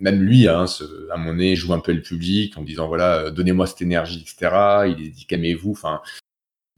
même 0.00 0.22
lui, 0.22 0.48
hein, 0.48 0.66
à 1.12 1.16
moment 1.18 1.32
donné, 1.32 1.56
joue 1.56 1.74
un 1.74 1.80
peu 1.80 1.92
le 1.92 2.02
public 2.02 2.56
en 2.58 2.62
disant: 2.62 2.88
«Voilà, 2.88 3.26
heu, 3.26 3.30
donnez-moi 3.32 3.66
cette 3.66 3.82
énergie» 3.82 4.22
et 4.24 4.28
cetera. 4.28 4.86
Il 4.88 5.12
dit: 5.12 5.26
«Calmez-vous», 5.26 5.72
enfin, 5.72 6.00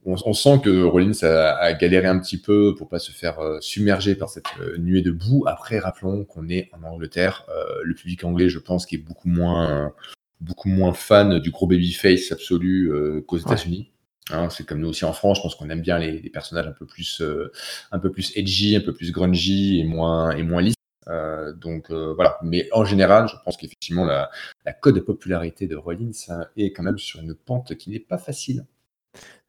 on 0.05 0.15
on 0.25 0.33
sent 0.33 0.61
que 0.63 0.83
Rollins 0.83 1.13
a 1.23 1.55
a 1.57 1.73
galéré 1.73 2.07
un 2.07 2.19
petit 2.19 2.39
peu 2.41 2.75
pour 2.75 2.89
pas 2.89 2.99
se 2.99 3.11
faire, 3.11 3.41
heu, 3.41 3.59
submerger 3.61 4.15
par 4.15 4.29
cette, 4.29 4.45
nuée 4.79 5.01
de 5.03 5.11
boue. 5.11 5.45
Après, 5.47 5.79
rappelons 5.79 6.25
qu'on 6.25 6.49
est 6.49 6.69
en 6.73 6.83
Angleterre, 6.83 7.45
le 7.83 7.95
public 7.95 8.23
anglais, 8.25 8.49
je 8.49 8.59
pense, 8.59 8.85
qui 8.87 8.95
est 8.95 8.99
beaucoup 8.99 9.29
moins 9.29 9.93
beaucoup 10.41 10.69
moins 10.69 10.93
fan 10.93 11.39
du 11.39 11.51
gros 11.51 11.67
babyface 11.67 12.31
absolu, 12.33 12.91
qu'aux 13.27 13.37
Ouais. 13.39 13.92
Hein. 14.31 14.49
C'est 14.49 14.65
comme 14.65 14.79
nous 14.79 14.89
aussi 14.89 15.05
en 15.05 15.13
France, 15.13 15.37
je 15.37 15.41
pense 15.43 15.55
qu'on 15.55 15.69
aime 15.69 15.81
bien 15.81 15.97
les 15.99 16.29
personnages 16.29 16.67
un 16.67 16.71
peu 16.71 16.85
plus, 16.85 17.21
heu, 17.21 17.51
un 17.91 17.99
peu 17.99 18.11
plus 18.11 18.31
edgy, 18.37 18.75
un 18.75 18.81
peu 18.81 18.93
plus 18.93 19.11
grungy 19.11 19.79
et 19.79 19.83
moins 19.83 20.31
et 20.31 20.43
moins 20.43 20.61
lisses, 20.61 20.75
heu, 21.09 21.53
donc 21.59 21.91
heu, 21.91 22.13
voilà. 22.15 22.37
Mais 22.43 22.69
en 22.71 22.85
général, 22.85 23.27
je 23.27 23.35
pense 23.43 23.57
qu'effectivement 23.57 24.05
la 24.05 24.29
la 24.65 24.73
de 24.91 24.99
popularité 24.99 25.67
de 25.67 25.75
Rollins 25.75 26.11
est 26.57 26.71
quand 26.73 26.83
même 26.83 26.97
sur 26.97 27.19
une 27.21 27.35
pente 27.35 27.75
qui 27.77 27.89
n'est 27.89 27.99
pas 27.99 28.17
facile. 28.17 28.65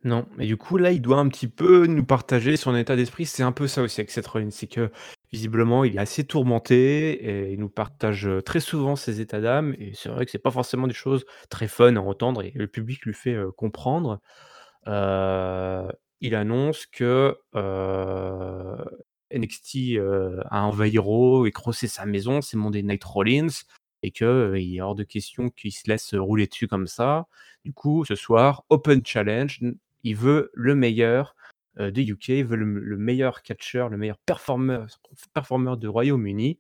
Non, 0.05 0.27
mais 0.37 0.47
du 0.47 0.57
coup, 0.59 0.77
là, 0.77 0.91
il 0.93 1.01
doit 1.01 1.19
un 1.19 1.29
petit 1.29 1.49
peu 1.49 1.87
nous 1.87 2.05
partager 2.05 2.57
son 2.57 2.77
état 2.77 2.97
d'esprit. 2.97 3.25
C'est 3.27 3.43
un 3.43 3.53
peu 3.53 3.67
ça 3.69 3.83
aussi 3.83 4.01
avec 4.01 4.11
Seth 4.11 4.27
Rollins, 4.27 4.51
c'est 4.51 4.67
que 4.67 4.91
visiblement, 5.33 5.85
il 5.85 5.97
est 5.97 5.99
assez 5.99 6.25
tourmenté 6.25 7.13
et 7.49 7.53
il 7.53 7.59
nous 7.61 7.71
partage, 7.71 8.29
très 8.45 8.61
souvent 8.61 8.97
ses 8.97 9.21
états 9.21 9.41
d'âme 9.41 9.75
et 9.79 9.93
c'est 9.95 10.09
vrai 10.11 10.27
que 10.27 10.31
c'est 10.31 10.39
pas 10.39 10.51
forcément 10.51 10.87
des 10.87 10.95
choses 10.95 11.25
très 11.51 11.69
fun 11.69 11.97
à 11.97 12.01
entendre 12.01 12.43
et 12.43 12.53
le 12.55 12.67
public 12.67 13.05
lui 13.07 13.15
fait, 13.15 13.33
heu, 13.35 13.51
comprendre. 13.51 14.21
Heu, 14.87 15.89
il 16.21 16.35
annonce 16.35 16.87
que, 16.87 17.39
heu, 17.55 18.77
NXT, 19.31 19.97
heu, 19.99 20.41
a 20.51 20.65
envahi 20.67 20.99
Raw 20.99 21.47
et 21.47 21.53
c'est 21.73 21.87
sa 21.89 22.07
maison, 22.07 22.41
c'est 22.43 22.57
Monday 22.57 22.83
Night 22.83 23.05
Rollins 23.05 23.49
et 24.03 24.11
que, 24.11 24.25
heu, 24.25 24.61
il 24.61 24.77
est 24.77 24.81
hors 24.83 24.95
de 24.95 25.05
question 25.05 25.51
qu'il 25.51 25.73
se 25.73 25.89
laisse 25.89 26.15
rouler 26.15 26.47
dessus 26.47 26.69
comme 26.69 26.87
ça. 26.87 27.27
Du 27.65 27.73
coup, 27.73 28.05
ce 28.07 28.15
soir, 28.15 28.65
open 28.71 29.03
challenge, 29.05 29.61
il 30.05 30.17
veut 30.17 30.51
le 30.55 30.75
meilleur, 30.75 31.35
des 31.79 32.03
UK, 32.05 32.29
il 32.29 32.45
veut 32.47 32.57
le 32.57 32.97
meilleur 32.99 33.43
catcheur, 33.43 33.89
le 33.89 33.97
meilleur 33.97 34.19
performeur 34.19 34.87
performeur 35.35 35.77
du 35.77 35.89
Royaume-Uni 35.89 36.59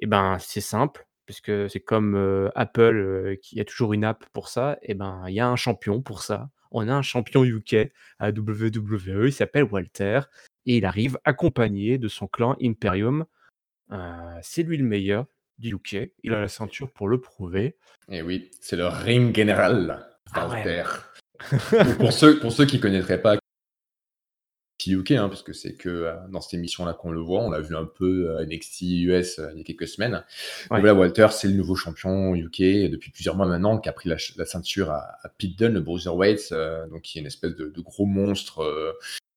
et 0.00 0.06
ben, 0.06 0.38
c'est 0.40 0.60
simple 0.62 1.06
puisque 1.26 1.70
c'est 1.70 1.80
comme, 1.80 2.50
Apple, 2.56 2.96
heu, 2.96 3.36
qui 3.42 3.60
a 3.60 3.64
toujours 3.66 3.92
une 3.94 4.04
app 4.04 4.24
pour 4.32 4.48
ça 4.48 4.78
et 4.82 4.94
ben, 4.94 5.24
il 5.28 5.34
y 5.34 5.40
a 5.40 5.48
un 5.48 5.56
champion 5.56 6.02
pour 6.02 6.22
ça. 6.22 6.50
On 6.70 6.88
a 6.88 6.94
un 6.94 7.02
champion 7.02 7.44
UK 7.44 7.90
à 8.18 8.30
WWE, 8.30 9.26
il 9.26 9.32
s'appelle 9.32 9.64
Walter 9.64 10.20
et 10.66 10.76
il 10.78 10.84
arrive 10.84 11.18
accompagné 11.24 11.98
de 11.98 12.08
son 12.08 12.26
clan 12.26 12.56
Imperium. 12.62 13.24
Heu, 13.92 13.96
c'est 14.42 14.62
lui 14.62 14.76
le 14.76 14.84
meilleur 14.84 15.26
du 15.58 15.74
UK. 15.74 16.12
Il 16.22 16.34
a 16.34 16.40
la 16.40 16.48
ceinture 16.48 16.90
pour 16.92 17.08
le 17.08 17.20
prouver. 17.20 17.76
Et 18.10 18.22
oui, 18.22 18.50
c'est 18.60 18.76
le 18.76 18.86
ring 18.86 19.34
general, 19.34 20.06
Ah 20.32 20.48
ouais. 20.48 20.56
Walter. 20.56 20.84
Pour 22.00 22.12
ceux 22.12 22.40
pour 22.40 22.50
ceux 22.50 22.64
qui 22.66 22.80
connaîtraient 22.80 23.22
pas 23.22 23.36
UK, 24.86 25.12
hein, 25.12 25.28
parce 25.28 25.42
que 25.42 25.52
c'est 25.52 25.74
que, 25.74 25.88
heu, 25.88 26.12
dans 26.30 26.40
cette 26.40 26.54
émission-là 26.54 26.94
qu'on 26.94 27.10
le 27.10 27.20
voit. 27.20 27.42
On 27.42 27.50
l'a 27.50 27.60
vu 27.60 27.76
un 27.76 27.84
peu 27.84 28.36
à 28.38 28.44
NXT 28.44 28.82
US, 28.82 29.38
heu, 29.38 29.50
il 29.52 29.58
y 29.58 29.60
a 29.60 29.64
quelques 29.64 29.88
semaines. 29.88 30.24
Ouais. 30.70 30.80
voilà, 30.80 30.94
Walter, 30.94 31.28
c'est 31.32 31.48
le 31.48 31.54
nouveau 31.54 31.74
champion 31.74 32.34
UK 32.34 32.90
depuis 32.90 33.10
plusieurs 33.10 33.36
mois 33.36 33.46
maintenant, 33.46 33.78
qui 33.78 33.88
a 33.88 33.92
pris 33.92 34.08
la 34.08 34.46
ceinture 34.46 34.90
à 34.90 35.18
à 35.22 35.28
Pete 35.28 35.58
Dunne, 35.58 35.74
le 35.74 35.80
Bruiserweight, 35.80 36.52
heu, 36.52 36.88
donc 36.90 37.02
qui 37.02 37.18
est 37.18 37.20
une 37.20 37.26
espèce 37.26 37.54
de 37.56 37.68
de 37.68 37.80
gros 37.80 38.06
monstre, 38.06 38.62
heu, 38.62 38.92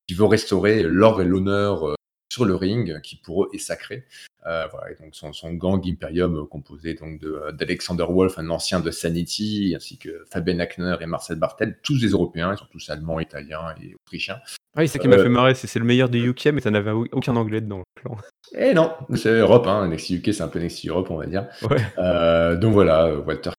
qui 0.06 0.14
veut 0.14 0.24
restaurer 0.26 0.82
l'ordre 0.84 1.22
et 1.22 1.24
l'honneur, 1.24 1.94
sur 2.32 2.44
le 2.46 2.54
ring, 2.54 3.00
qui 3.02 3.16
pour 3.16 3.44
eux 3.44 3.50
est 3.52 3.58
sacré. 3.58 4.06
Heu, 4.46 4.64
voilà 4.72 4.90
et 4.90 4.96
donc 5.02 5.14
son 5.14 5.32
son 5.32 5.52
gang 5.52 5.80
Imperium 5.86 6.46
composé 6.48 6.94
donc 6.94 7.20
de 7.20 7.50
d'Alexander 7.52 8.06
Wolf, 8.08 8.38
un 8.38 8.48
ancien 8.50 8.80
de 8.80 8.90
Sanity, 8.90 9.74
ainsi 9.76 9.98
que 9.98 10.24
Fabian 10.32 10.58
Aichner 10.58 10.96
et 11.00 11.06
Marcel 11.06 11.36
Barthel, 11.38 11.78
tous 11.82 12.00
des 12.00 12.08
Européens, 12.08 12.52
ils 12.52 12.58
sont 12.58 12.66
tous 12.70 12.90
allemands, 12.90 13.20
italiens 13.20 13.74
et 13.82 13.94
autrichiens. 13.94 14.40
Oui, 14.76 14.88
c'est 14.88 14.94
ça 14.94 14.98
qui 14.98 15.08
m'a 15.08 15.18
fait 15.18 15.24
Heu 15.24 15.28
marrer, 15.28 15.54
c'est 15.54 15.66
c'est 15.66 15.78
le 15.78 15.84
meilleur 15.84 16.08
des 16.08 16.20
UK, 16.20 16.46
mais 16.46 16.60
avais 16.74 16.90
au 16.90 17.06
aucun 17.12 17.36
anglais 17.36 17.60
dedans 17.60 17.82
le. 18.02 18.16
Et 18.54 18.74
non, 18.74 18.92
c'est 19.14 19.38
Europe, 19.38 19.66
hein, 19.66 19.86
NXT 19.88 20.10
UK, 20.10 20.34
c'est 20.34 20.42
un 20.42 20.48
peu 20.48 20.60
NXT 20.60 20.86
Europe, 20.88 21.10
on 21.10 21.16
va 21.16 21.26
dire. 21.26 21.48
Ouais. 21.70 21.82
Heu, 21.98 22.56
donc 22.56 22.72
voilà, 22.72 23.14
Walter, 23.14 23.50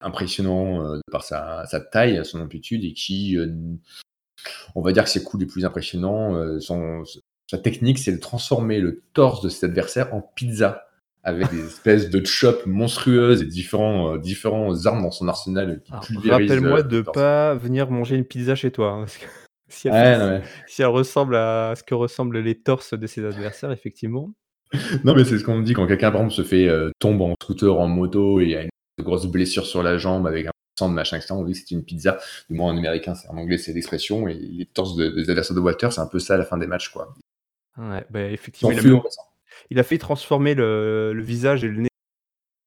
impressionnant, 0.00 0.82
heu, 0.82 1.00
par 1.10 1.24
sa 1.24 1.66
sa 1.66 1.80
taille, 1.80 2.24
son 2.24 2.40
amplitude 2.40 2.84
et 2.84 2.92
qui, 2.92 3.36
on 4.74 4.80
va 4.82 4.92
dire 4.92 5.04
que 5.04 5.10
ses 5.10 5.22
coups 5.22 5.42
les 5.42 5.46
plus 5.46 5.64
impressionnants, 5.64 6.36
heu, 6.36 6.60
son 6.60 7.02
s 7.02 7.18
sa 7.50 7.58
technique, 7.58 7.98
c'est 7.98 8.12
de 8.12 8.20
transformer 8.20 8.78
le 8.78 9.02
torse 9.12 9.42
de 9.42 9.48
ses 9.48 9.66
adversaires 9.66 10.14
en 10.14 10.20
pizza 10.20 10.86
avec 11.24 11.50
des 11.50 11.66
espèces 11.66 12.08
de 12.08 12.24
chops 12.24 12.64
monstrueuses 12.64 13.42
et 13.42 13.46
différents, 13.46 14.16
différents 14.16 14.86
armes 14.86 15.02
dans 15.02 15.10
son 15.10 15.26
arsenal 15.26 15.82
rappelle-moi 15.90 16.82
de 16.84 17.02
torse. 17.02 17.14
pas 17.14 17.54
venir 17.56 17.90
manger 17.90 18.14
une 18.16 18.24
pizza 18.24 18.54
chez 18.54 18.70
toi, 18.70 18.92
hein, 18.92 19.00
parce 19.00 19.18
que 19.18 19.26
si 19.70 19.88
elle 19.88 19.94
fait 19.94 20.00
Ouais, 20.00 20.18
non, 20.18 20.24
si 20.24 20.30
mais 20.30 20.42
si 20.66 20.82
elle 20.82 20.88
ressemble 20.88 21.36
à 21.36 21.74
ce 21.76 21.82
que 21.82 21.94
ressemblent 21.94 22.38
les 22.38 22.58
torses 22.60 22.94
de 22.94 23.06
ses 23.06 23.24
adversaires, 23.24 23.72
effectivement. 23.72 24.32
Non, 25.04 25.14
mais 25.14 25.24
c'est 25.24 25.38
ce 25.38 25.44
qu'on 25.44 25.56
me 25.56 25.64
dit 25.64 25.72
quand 25.72 25.86
quelqu'un, 25.86 26.12
par 26.12 26.20
exemple, 26.20 26.34
se 26.34 26.42
fait, 26.42 26.66
heu, 26.66 26.92
tombe 27.00 27.20
en 27.22 27.34
scooter, 27.42 27.76
en 27.76 27.88
moto 27.88 28.40
et 28.40 28.56
a 28.56 28.62
une 28.62 28.70
grosse 29.00 29.26
blessure 29.26 29.66
sur 29.66 29.82
la 29.82 29.98
jambe 29.98 30.26
avec 30.26 30.46
un 30.46 30.50
sang, 30.78 30.88
machin 30.88 31.16
et 31.16 31.20
cetera, 31.20 31.36
on 31.36 31.44
dit 31.44 31.54
que 31.54 31.58
c'est 31.58 31.74
une 31.74 31.84
pizza. 31.84 32.18
Du 32.48 32.56
moins 32.56 32.72
en 32.72 32.76
américain, 32.76 33.14
c'est 33.14 33.28
en 33.28 33.36
anglais, 33.36 33.58
c'est 33.58 33.72
l'expression 33.72 34.28
et 34.28 34.34
les 34.34 34.66
torses 34.66 34.94
de 34.94 35.08
des 35.08 35.28
adversaires 35.30 35.56
de 35.56 35.60
Walter, 35.60 35.88
c'est 35.90 36.00
un 36.00 36.06
peu 36.06 36.20
ça 36.20 36.34
à 36.34 36.36
la 36.36 36.44
fin 36.44 36.56
des 36.56 36.68
matchs, 36.68 36.90
quoi. 36.90 37.14
Ouais, 37.78 38.04
bah, 38.10 38.22
effectivement, 38.22 38.70
il 38.72 38.78
a 38.78 39.02
il 39.70 39.82
failli 39.84 39.98
transformer 39.98 40.54
le 40.54 41.12
le 41.12 41.22
visage 41.22 41.64
et 41.64 41.68
le 41.68 41.82
nez 41.82 41.89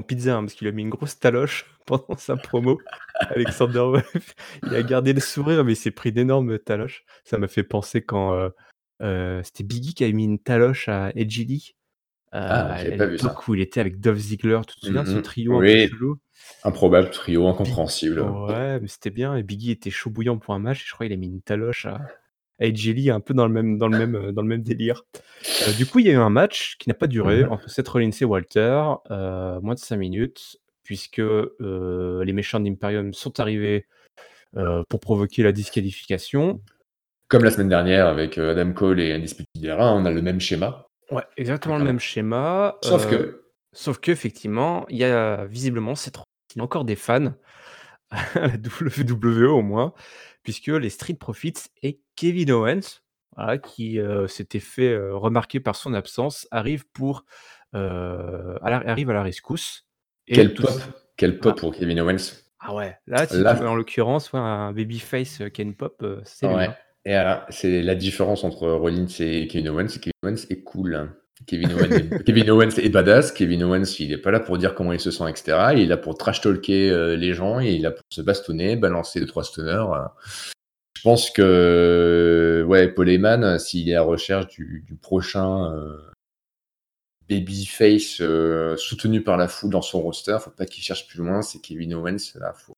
pizza, 0.08 0.36
hein, 0.36 0.42
parce 0.42 0.54
qu'il 0.56 0.68
a 0.68 0.72
mis 0.72 0.82
une 0.84 0.90
grosse 0.90 1.20
taloche 1.20 1.66
pendant 1.86 2.18
sa 2.18 2.38
promo. 2.38 2.82
Alexander 3.30 3.80
Wolf, 3.80 4.36
il 4.64 4.76
a 4.76 4.84
gardé 4.84 5.14
le 5.14 5.20
sourire, 5.22 5.64
mais 5.64 5.74
il 5.74 5.76
s'est 5.78 5.92
pris 5.92 6.12
d'énormes 6.12 6.60
taloches. 6.60 7.06
Ça 7.24 7.38
m'a 7.38 7.48
fait 7.48 7.64
penser 7.64 8.04
quand, 8.04 8.34
heu 8.36 8.52
heu, 9.02 9.42
c'était 9.44 9.64
Biggie 9.64 9.94
qui 9.94 10.04
avait 10.04 10.14
mis 10.14 10.26
une 10.26 10.40
taloche 10.40 10.88
à 10.90 11.12
Edgy 11.16 11.46
Lee, 11.46 11.76
heu, 12.36 12.40
Ah, 12.42 12.76
pas 12.98 13.06
vu 13.08 13.18
ça. 13.20 13.36
où 13.48 13.56
il 13.56 13.62
était 13.62 13.80
avec. 13.82 13.96
Tu 14.02 14.02
te 14.12 14.86
souviens 14.86 15.04
de 15.04 15.08
Mmh 15.08 15.12
ce 15.14 15.18
mh. 15.20 15.22
trio 15.22 15.54
un 15.58 15.60
peu 15.60 15.68
Oui, 15.68 15.88
chelou? 15.90 16.20
improbable 16.66 17.10
trio 17.12 17.48
incompréhensible. 17.48 18.22
ouais, 18.22 18.80
mais 18.80 18.88
c'était 18.88 19.10
bien 19.12 19.36
et 19.36 19.44
Biggie 19.44 19.72
était 19.72 19.90
chaud 19.90 20.10
bouillant 20.10 20.38
pour 20.38 20.54
un 20.54 20.60
match 20.60 20.82
et 20.84 20.86
je 20.88 20.94
crois 20.94 21.06
il 21.06 21.14
a 21.14 21.18
mis 21.18 21.28
une 21.28 21.42
taloche 21.42 21.86
à 21.86 22.02
Edgy 22.60 22.94
Lee 22.94 23.10
un 23.10 23.20
peu 23.20 23.34
dans 23.34 23.48
le 23.48 23.54
même 23.54 23.78
dans 23.78 23.88
le 23.88 23.98
même, 23.98 24.16
heu, 24.16 24.32
dans 24.32 24.42
le 24.42 24.48
même 24.48 24.64
délire. 24.64 25.04
Heu, 25.68 25.74
du 25.78 25.86
coup, 25.86 26.00
il 26.00 26.06
y 26.06 26.10
a 26.10 26.14
eu 26.14 26.18
un 26.18 26.30
match 26.30 26.78
qui 26.78 26.90
n'a 26.90 26.96
pas 26.96 27.08
duré 27.08 27.44
entre 27.46 27.70
Seth 27.70 27.88
Rollins 27.88 28.12
et 28.20 28.26
Walter, 28.26 28.84
heu, 29.12 29.60
moins 29.62 29.74
de 29.74 29.80
5 29.80 29.98
minutes 29.98 30.58
puisque, 30.84 31.22
les 31.60 32.34
méchants 32.34 32.60
d'Imperium 32.60 33.14
sont 33.14 33.40
arrivés, 33.40 33.88
pour 34.90 35.00
provoquer 35.00 35.42
la 35.42 35.54
disqualification. 35.54 36.62
Comme 37.30 37.46
la 37.46 37.52
semaine 37.52 37.70
dernière 37.70 38.06
avec, 38.08 38.38
Adam 38.38 38.74
Cole 38.74 39.00
et 39.00 39.14
Undisputed 39.14 39.64
Era, 39.64 39.94
on 39.94 40.04
a 40.06 40.12
le 40.12 40.22
même 40.22 40.42
schéma. 40.42 40.88
Ouais, 41.10 41.24
exactement 41.38 41.78
le 41.78 41.86
même 41.86 42.00
schéma, 42.00 42.78
Sauf 42.84 43.10
que 43.10 43.44
sauf 43.72 44.00
qu'effectivement, 44.00 44.86
il 44.90 44.98
y 44.98 45.04
a 45.04 45.46
visiblement 45.46 45.96
Seth 45.96 46.18
Rollins, 46.18 46.26
il 46.56 46.62
a 46.62 46.64
encore 46.64 46.86
des 46.86 46.96
fans 46.96 47.34
à 48.12 48.48
la 48.48 48.56
WWE 48.56 49.50
au 49.50 49.62
moins, 49.62 49.94
puisque 50.44 50.68
les 50.68 50.90
Street 50.90 51.16
Profits 51.16 51.54
et 51.84 52.00
Kevin 52.16 52.52
Owens, 52.52 53.02
voilà, 53.36 53.58
qui, 53.58 54.00
heu, 54.00 54.28
s'était 54.28 54.60
fait, 54.60 54.90
heu, 54.94 55.16
remarquer 55.16 55.60
par 55.60 55.76
son 55.76 55.94
absence, 55.94 56.48
arrivent 56.52 56.86
pour, 56.94 57.26
heu, 57.76 58.58
à 58.62 58.70
la 58.70 58.78
arrivent 58.90 59.10
à 59.12 59.14
la 59.14 59.24
rescousse 59.24 59.88
et 60.28 60.36
Quel 60.36 60.54
pop, 60.54 60.80
quel 61.18 61.40
ah 61.42 61.56
pop 61.56 61.60
pour 61.60 61.74
Kevin 61.76 62.00
Owens. 62.02 62.44
ah 62.60 62.76
ouais, 62.76 62.98
là, 63.08 63.28
si 63.28 63.46
tu 63.46 63.58
veux, 63.58 63.68
en 63.68 63.76
l'occurrence, 63.76 64.34
ouais, 64.34 64.40
un 64.40 64.72
babyface, 64.74 65.42
qui 65.54 65.62
a 65.62 65.64
une 65.66 65.76
pop, 65.76 66.06
c'est 66.26 66.48
lui, 66.48 66.56
Ouais. 66.56 66.68
hein. 66.68 66.78
Et 67.06 67.12
voilà, 67.12 67.46
c'est 67.50 67.82
la 67.82 67.96
différence 67.96 68.44
entre 68.44 68.70
Rollins 68.70 69.08
et 69.20 69.48
Kevin 69.48 69.70
Owens, 69.70 69.88
Kevin 70.00 70.12
Owens 70.24 70.46
est 70.50 70.64
cool. 70.64 71.23
Kevin 71.48 71.74
Owens, 71.74 71.92
est, 71.92 72.24
Kevin 72.26 72.50
Owens 72.52 72.78
est 72.78 72.90
badass. 72.90 73.32
Kevin 73.32 73.64
Owens, 73.64 74.00
il 74.00 74.12
est 74.12 74.18
pas 74.18 74.32
là 74.32 74.40
pour 74.40 74.58
dire 74.58 74.76
comment 74.76 74.94
il 74.94 75.00
se 75.00 75.12
sent, 75.12 75.30
etc. 75.30 75.58
Il 75.74 75.80
est 75.82 75.86
là 75.86 75.98
pour 75.98 76.18
trash 76.18 76.42
talker 76.42 76.90
euh, 76.90 77.16
les 77.16 77.34
gens 77.34 77.60
et 77.60 77.72
il 77.72 77.80
est 77.80 77.84
là 77.84 77.92
pour 77.92 78.04
se 78.10 78.22
bastonner, 78.22 78.76
balancer 78.76 79.20
deux 79.20 79.26
trois 79.26 79.44
stunners. 79.44 79.86
Je 80.96 81.02
pense 81.02 81.32
que 81.32 82.64
ouais, 82.68 82.88
Paul 82.88 83.10
Heyman, 83.10 83.60
s'il 83.60 83.90
est 83.90 83.96
à 83.96 84.04
recherche 84.04 84.48
du, 84.48 84.86
prochain 85.02 85.74
euh, 85.74 85.98
babyface 87.30 88.22
euh, 88.22 88.78
soutenu 88.78 89.22
par 89.24 89.38
la 89.38 89.48
foule 89.48 89.72
dans 89.72 89.82
son 89.82 90.02
roster, 90.02 90.38
faut 90.40 90.52
pas 90.52 90.66
qu'il 90.66 90.84
cherche 90.84 91.08
plus 91.08 91.20
loin. 91.20 91.42
C'est 91.42 91.60
Kevin 91.60 91.96
Owens. 91.96 92.34
Là, 92.36 92.54
faut, 92.54 92.74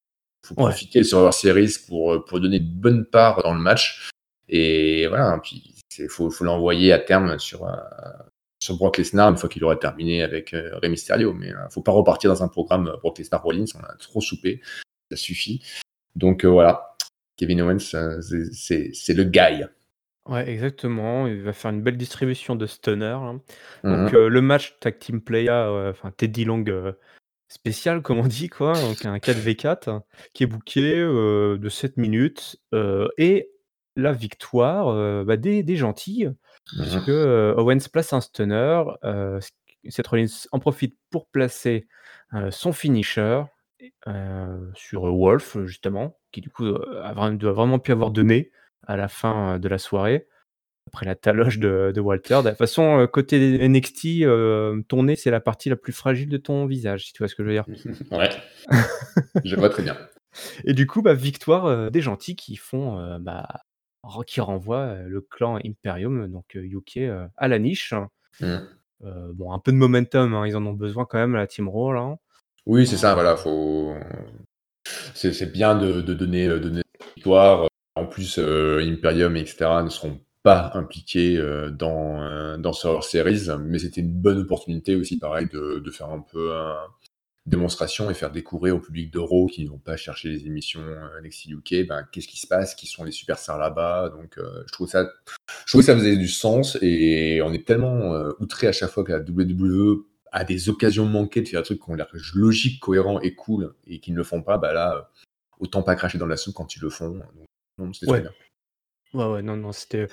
faut 0.45 0.55
profiter 0.55 1.03
sur 1.03 1.22
leur 1.22 1.34
series 1.34 1.76
pour 1.88 2.26
pour 2.26 2.39
donner 2.39 2.57
une 2.57 2.74
bonne 2.74 3.05
part 3.05 3.43
dans 3.43 3.53
le 3.53 3.61
match. 3.61 4.09
Et 4.47 5.07
voilà, 5.07 5.39
puis 5.43 5.76
il 5.97 6.09
faut, 6.09 6.30
faut 6.30 6.43
l'envoyer 6.43 6.93
à 6.93 6.99
terme 6.99 7.39
sur, 7.39 7.68
sur 8.66 8.78
Brock 8.78 8.97
Lesnar 8.97 9.30
une 9.30 9.38
fois 9.38 9.47
qu'il 9.47 9.63
aura 9.63 9.76
terminé 9.76 10.24
avec 10.24 10.53
euh, 10.53 10.78
Rey 10.82 10.89
Mysterio. 10.89 11.34
Mais 11.34 11.49
ne 11.49 11.55
euh, 11.55 11.70
faut 11.70 11.82
pas 11.82 11.91
repartir 11.91 12.30
dans 12.30 12.43
un 12.43 12.47
programme 12.47 12.88
euh, 12.88 12.97
Brock 12.97 13.18
Lesnar 13.20 13.41
Rollins, 13.41 13.66
on 13.76 13.84
a 13.84 13.95
trop 13.97 14.22
soupé, 14.22 14.61
ça 15.09 15.18
suffit. 15.18 15.63
Donc 16.16 16.45
voilà, 16.45 16.95
Kevin 17.38 17.61
Owens, 17.61 17.80
c'est 17.80 19.13
le 19.13 19.24
guy. 19.26 19.66
Ouais, 20.28 20.49
exactement. 20.49 21.28
Il 21.28 21.41
va 21.41 21.53
faire 21.53 21.72
une 21.72 21.84
belle 21.84 21.97
distribution 21.97 22.55
de 22.55 22.66
stunner. 22.66 23.05
Hein. 23.05 23.41
Donc 23.84 24.13
mhm. 24.13 24.28
le 24.28 24.41
match 24.41 24.78
Tag 24.80 24.97
Team 24.97 25.22
Playa, 25.22 25.70
enfin 25.89 26.11
Teddy 26.16 26.45
Long 26.45 26.63
spécial, 27.49 28.01
comme 28.01 28.20
on 28.20 28.28
dit, 28.28 28.47
quoi. 28.47 28.74
Donc 28.80 29.05
un 29.05 29.18
4v4 29.18 30.03
qui 30.34 30.43
est 30.43 30.47
booké 30.47 30.95
de 30.95 31.70
7 31.70 31.97
minutes 31.97 32.61
et 33.18 33.51
la 33.97 34.13
victoire 34.13 35.26
bah, 35.26 35.36
des, 35.36 35.63
des 35.63 35.76
gentils. 35.76 36.30
Puisque 36.68 37.09
euh, 37.09 37.53
Owens 37.55 37.88
place 37.91 38.13
un 38.13 38.22
stunner, 38.22 38.84
euh, 39.03 39.39
Seth 39.88 40.07
Rollins 40.07 40.47
en 40.51 40.59
profite 40.59 40.97
pour 41.11 41.28
placer 41.28 41.88
euh, 42.34 42.51
son 42.51 42.74
finisher 42.74 43.43
sur 44.74 45.03
Wolf, 45.03 45.57
justement, 45.66 46.18
qui 46.32 46.41
du 46.41 46.49
coup 46.49 46.66
a 46.66 47.13
vraiment, 47.13 47.36
doit 47.36 47.51
vraiment 47.51 47.78
pu 47.78 47.91
avoir 47.91 48.09
donné 48.09 48.51
à 48.88 48.95
la 48.97 49.07
fin 49.07 49.59
de 49.59 49.68
la 49.68 49.78
soirée, 49.78 50.28
après 50.88 51.05
la 51.05 51.13
taloche 51.13 51.59
de, 51.59 51.93
Walter. 51.99 52.41
De 52.43 52.49
toute 52.49 52.57
façon, 52.57 53.07
côté 53.11 53.68
NXT, 53.68 54.24
ton 54.88 55.03
nez, 55.03 55.16
c'est 55.16 55.30
la 55.30 55.39
partie 55.39 55.70
la 55.70 55.76
plus 55.76 55.93
fragile 55.93 56.30
de 56.30 56.38
ton 56.38 56.66
visage, 56.66 57.05
si 57.05 57.13
tu 57.13 57.20
vois 57.20 57.28
ce 57.28 57.36
que 57.36 57.43
je 57.43 57.49
veux 57.49 57.53
dire. 57.53 57.66
Ouais, 58.11 58.30
je 59.43 59.55
vois 59.55 59.70
très 59.70 59.84
bien. 59.84 59.97
Et 60.63 60.74
du 60.74 60.88
coup, 60.88 61.03
bah, 61.03 61.13
victoire 61.13 61.91
des 61.91 62.01
gentils 62.01 62.36
qui 62.36 62.55
font 62.55 63.20
bah, 63.20 63.64
qui 64.26 64.41
renvoie 64.41 64.95
le 65.06 65.22
clan 65.22 65.60
Imperium, 65.66 66.28
donc 66.32 66.56
UK, 66.56 66.99
à 67.38 67.47
la 67.47 67.60
niche. 67.60 67.93
Mmh. 68.41 68.58
bon, 69.34 69.53
un 69.53 69.60
peu 69.60 69.72
de 69.72 69.78
momentum, 69.78 70.34
hein, 70.34 70.45
ils 70.47 70.56
en 70.56 70.66
ont 70.66 70.74
besoin 70.74 71.06
quand 71.06 71.18
même, 71.18 71.34
la 71.34 71.47
Team 71.47 71.70
Raw, 71.70 71.93
là. 71.93 72.16
Oui, 72.66 72.88
c'est 72.88 72.97
ça, 72.97 73.14
voilà, 73.14 73.36
faut... 73.36 73.93
c'est 75.14 75.51
bien 75.51 75.78
de, 75.78 76.01
donner, 76.01 76.47
donner 76.60 76.82
victoire. 77.16 77.68
En 77.95 78.06
plus, 78.06 78.39
Imperium, 78.39 79.38
etc., 79.38 79.68
ne 79.84 79.89
seront 79.89 80.20
pas 80.43 80.72
impliqués 80.74 81.38
dans, 81.72 82.58
dans 82.58 82.74
ce 82.74 82.88
series, 83.01 83.47
mais 83.60 83.80
c'était 83.80 84.01
une 84.01 84.14
bonne 84.14 84.39
opportunité 84.39 84.95
aussi, 84.95 85.18
pareil, 85.18 85.47
de, 85.51 85.80
de 85.80 85.91
faire 85.91 86.10
un 86.10 86.22
peu 86.22 86.56
un, 86.56 86.78
démonstration 87.45 88.09
et 88.09 88.13
faire 88.13 88.31
découvrir 88.31 88.75
au 88.75 88.79
public 88.79 89.11
d'Euro 89.11 89.45
qui 89.47 89.65
n'ont 89.65 89.77
pas 89.77 89.97
cherché 89.97 90.29
les 90.29 90.47
émissions 90.47 90.81
euh, 90.81 91.21
NXT 91.21 91.45
UK, 91.47 91.87
ben, 91.87 92.07
qu'est-ce 92.11 92.27
qui 92.27 92.39
se 92.39 92.47
passe, 92.47 92.73
qui 92.73 92.87
sont 92.87 93.03
les 93.03 93.11
superstars 93.11 93.59
là-bas. 93.59 94.09
Donc, 94.09 94.37
euh, 94.37 94.63
je 94.65 94.71
trouve 94.71 94.89
ça, 94.89 95.07
je 95.65 95.71
trouve 95.71 95.81
que 95.81 95.85
ça 95.85 95.95
faisait 95.95 96.17
du 96.17 96.27
sens 96.27 96.77
et 96.81 97.41
on 97.43 97.53
est 97.53 97.65
tellement 97.65 98.13
euh, 98.13 98.31
outré 98.39 98.67
à 98.67 98.71
chaque 98.71 98.89
fois 98.89 99.03
que 99.03 99.11
la 99.11 99.19
WWE 99.19 100.05
a 100.31 100.43
des 100.43 100.69
occasions 100.69 101.05
manquées 101.05 101.41
de 101.41 101.47
faire 101.47 101.61
des 101.61 101.65
trucs 101.65 101.83
qui 101.83 101.89
ont 101.89 101.93
l'air 101.93 102.09
logiques, 102.33 102.79
cohérents 102.79 103.21
et 103.21 103.35
cool 103.35 103.75
et 103.85 103.99
qui 103.99 104.11
ne 104.11 104.17
le 104.17 104.23
font 104.23 104.41
pas. 104.41 104.57
Bah 104.57 104.73
là, 104.73 105.11
autant 105.59 105.83
pas 105.83 105.95
cracher 105.95 106.17
dans 106.17 106.25
la 106.25 106.37
soupe 106.37 106.55
quand 106.55 106.75
ils 106.75 106.81
le 106.81 106.89
font. 106.89 107.21
non, 107.77 107.93
c'était 107.93 108.11
ouais. 108.11 108.21
bien. 108.21 108.31
Ouais, 109.13 109.31
ouais, 109.31 109.41
non, 109.43 109.55
non, 109.55 109.71
c'était 109.71 110.07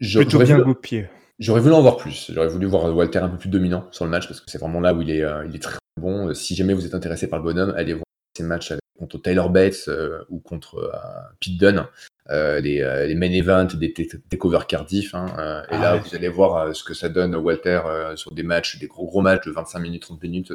plutôt 0.00 0.38
bien 0.38 0.74
pied. 0.74 1.06
J'aurais 1.38 1.60
voulu 1.60 1.74
en 1.74 1.82
voir 1.82 1.98
plus. 1.98 2.30
J'aurais 2.32 2.48
voulu 2.48 2.66
voir 2.66 2.96
Walter 2.96 3.18
un 3.18 3.28
peu 3.28 3.36
plus 3.36 3.50
dominant 3.50 3.86
sur 3.92 4.06
le 4.06 4.10
match 4.10 4.26
parce 4.26 4.40
que 4.40 4.50
c'est 4.50 4.58
vraiment 4.58 4.80
là 4.80 4.94
où 4.94 5.02
il 5.02 5.10
est, 5.10 5.22
il 5.46 5.54
est 5.54 5.62
très 5.62 5.76
bon. 5.96 6.28
Euh, 6.28 6.34
si 6.34 6.54
jamais 6.54 6.74
vous 6.74 6.86
êtes 6.86 6.94
intéressé 6.94 7.28
par 7.28 7.38
le 7.38 7.44
bonhomme, 7.44 7.74
allez 7.76 7.94
voir 7.94 8.04
ses 8.36 8.44
matchs 8.44 8.72
contre 8.98 9.20
Tyler 9.20 9.48
Bates 9.50 9.88
euh, 9.88 10.24
ou 10.28 10.40
contre 10.40 10.78
euh, 10.78 10.98
Pete 11.40 11.58
Dunne. 11.58 11.86
les, 12.28 13.14
main 13.16 13.32
events 13.32 13.76
des 13.76 13.92
takeover 14.28 14.60
Cardiff. 14.68 15.14
Hein, 15.14 15.26
et 15.70 15.74
ah 15.74 15.78
là, 15.78 15.96
vous 15.96 16.14
allez 16.14 16.28
voir 16.28 16.74
ce 16.74 16.84
que 16.84 16.94
ça 16.94 17.08
donne 17.08 17.34
Walter 17.34 17.80
sur 18.16 18.32
des 18.32 18.42
matchs, 18.42 18.78
des 18.78 18.86
gros 18.86 19.06
gros 19.06 19.20
matchs 19.20 19.46
de 19.46 19.52
25 19.52 19.78
minutes, 19.80 20.02
30 20.02 20.22
minutes. 20.22 20.52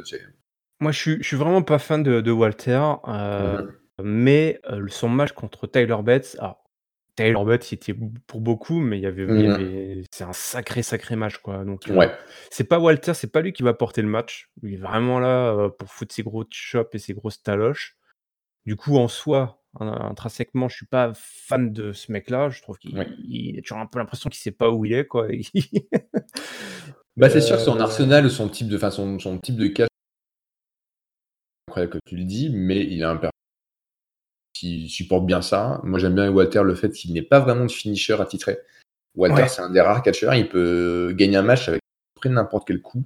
Moi, 0.80 0.92
je 0.92 0.98
suis, 0.98 1.16
je 1.22 1.26
suis 1.26 1.36
vraiment 1.36 1.62
pas 1.62 1.78
fan 1.78 2.02
de, 2.02 2.30
Walter, 2.30 2.82
mhm. 3.06 3.72
mais 4.02 4.60
son 4.88 5.08
match 5.08 5.32
contre 5.32 5.66
Tyler 5.66 5.96
Bates, 6.02 6.36
Taylor 7.14 7.44
Butt, 7.44 7.62
c'était 7.62 7.94
pour 8.26 8.40
beaucoup, 8.40 8.80
mais 8.80 8.98
il 8.98 9.02
y 9.02 9.06
avait, 9.06 9.26
mmh 9.26 10.04
c'est 10.10 10.24
un 10.24 10.32
sacré, 10.32 10.82
sacré 10.82 11.16
match, 11.16 11.38
quoi. 11.38 11.64
Donc, 11.64 11.88
euh, 11.88 12.08
c'est 12.50 12.64
pas 12.64 12.78
Walter, 12.78 13.12
c'est 13.14 13.30
pas 13.30 13.42
lui 13.42 13.52
qui 13.52 13.62
va 13.62 13.74
porter 13.74 14.00
le 14.02 14.08
match. 14.08 14.50
Il 14.62 14.74
est 14.74 14.76
vraiment 14.78 15.18
là 15.20 15.52
euh, 15.52 15.68
pour 15.68 15.90
foutre 15.90 16.14
ses 16.14 16.22
gros 16.22 16.44
chops 16.50 16.94
et 16.94 16.98
ses 16.98 17.12
grosses 17.12 17.42
taloches. 17.42 17.96
Du 18.64 18.76
coup, 18.76 18.96
en 18.96 19.08
soi, 19.08 19.62
intrinsèquement, 19.80 20.68
je 20.68 20.76
suis 20.76 20.86
pas 20.86 21.12
fan 21.14 21.72
de 21.72 21.92
ce 21.92 22.12
mec-là. 22.12 22.48
Je 22.48 22.62
trouve 22.62 22.78
qu'il 22.78 22.98
a 22.98 23.62
toujours 23.62 23.78
un 23.78 23.86
peu 23.86 23.98
l'impression 23.98 24.30
qu'il 24.30 24.40
sait 24.40 24.50
pas 24.50 24.70
où 24.70 24.84
il 24.84 24.94
est, 24.94 25.06
quoi. 25.06 25.28
bah, 27.16 27.28
c'est 27.28 27.40
sûr 27.42 27.56
que 27.56 27.62
son 27.62 27.76
euh, 27.76 27.82
arsenal, 27.82 28.30
son 28.30 28.48
type 28.48 28.68
de, 28.68 28.78
façon, 28.78 29.18
son 29.18 29.38
type 29.38 29.56
de 29.56 29.66
cash, 29.66 29.88
incroyable 31.68 31.92
que 31.92 31.98
tu 32.06 32.16
le 32.16 32.24
dis, 32.24 32.50
mais 32.50 32.82
il 32.84 33.04
a 33.04 33.10
un 33.10 33.16
qui 34.62 34.88
supporte 34.88 35.26
bien 35.26 35.42
ça. 35.42 35.80
Moi, 35.82 35.98
j'aime 35.98 36.14
bien 36.14 36.30
Walter 36.30 36.62
le 36.62 36.76
fait 36.76 36.90
qu'il 36.90 37.12
n'est 37.12 37.22
pas 37.22 37.40
vraiment 37.40 37.64
de 37.64 37.70
finisher 37.70 38.20
attitré. 38.20 38.58
Walter, 39.16 39.48
c'est 39.48 39.60
un 39.60 39.70
des 39.70 39.80
rares 39.80 40.04
catcheurs. 40.04 40.34
Il 40.34 40.48
peut 40.48 41.12
gagner 41.16 41.36
un 41.36 41.42
match 41.42 41.68
avec 41.68 41.80
n'importe 42.24 42.68
quel 42.68 42.80
coup. 42.80 43.02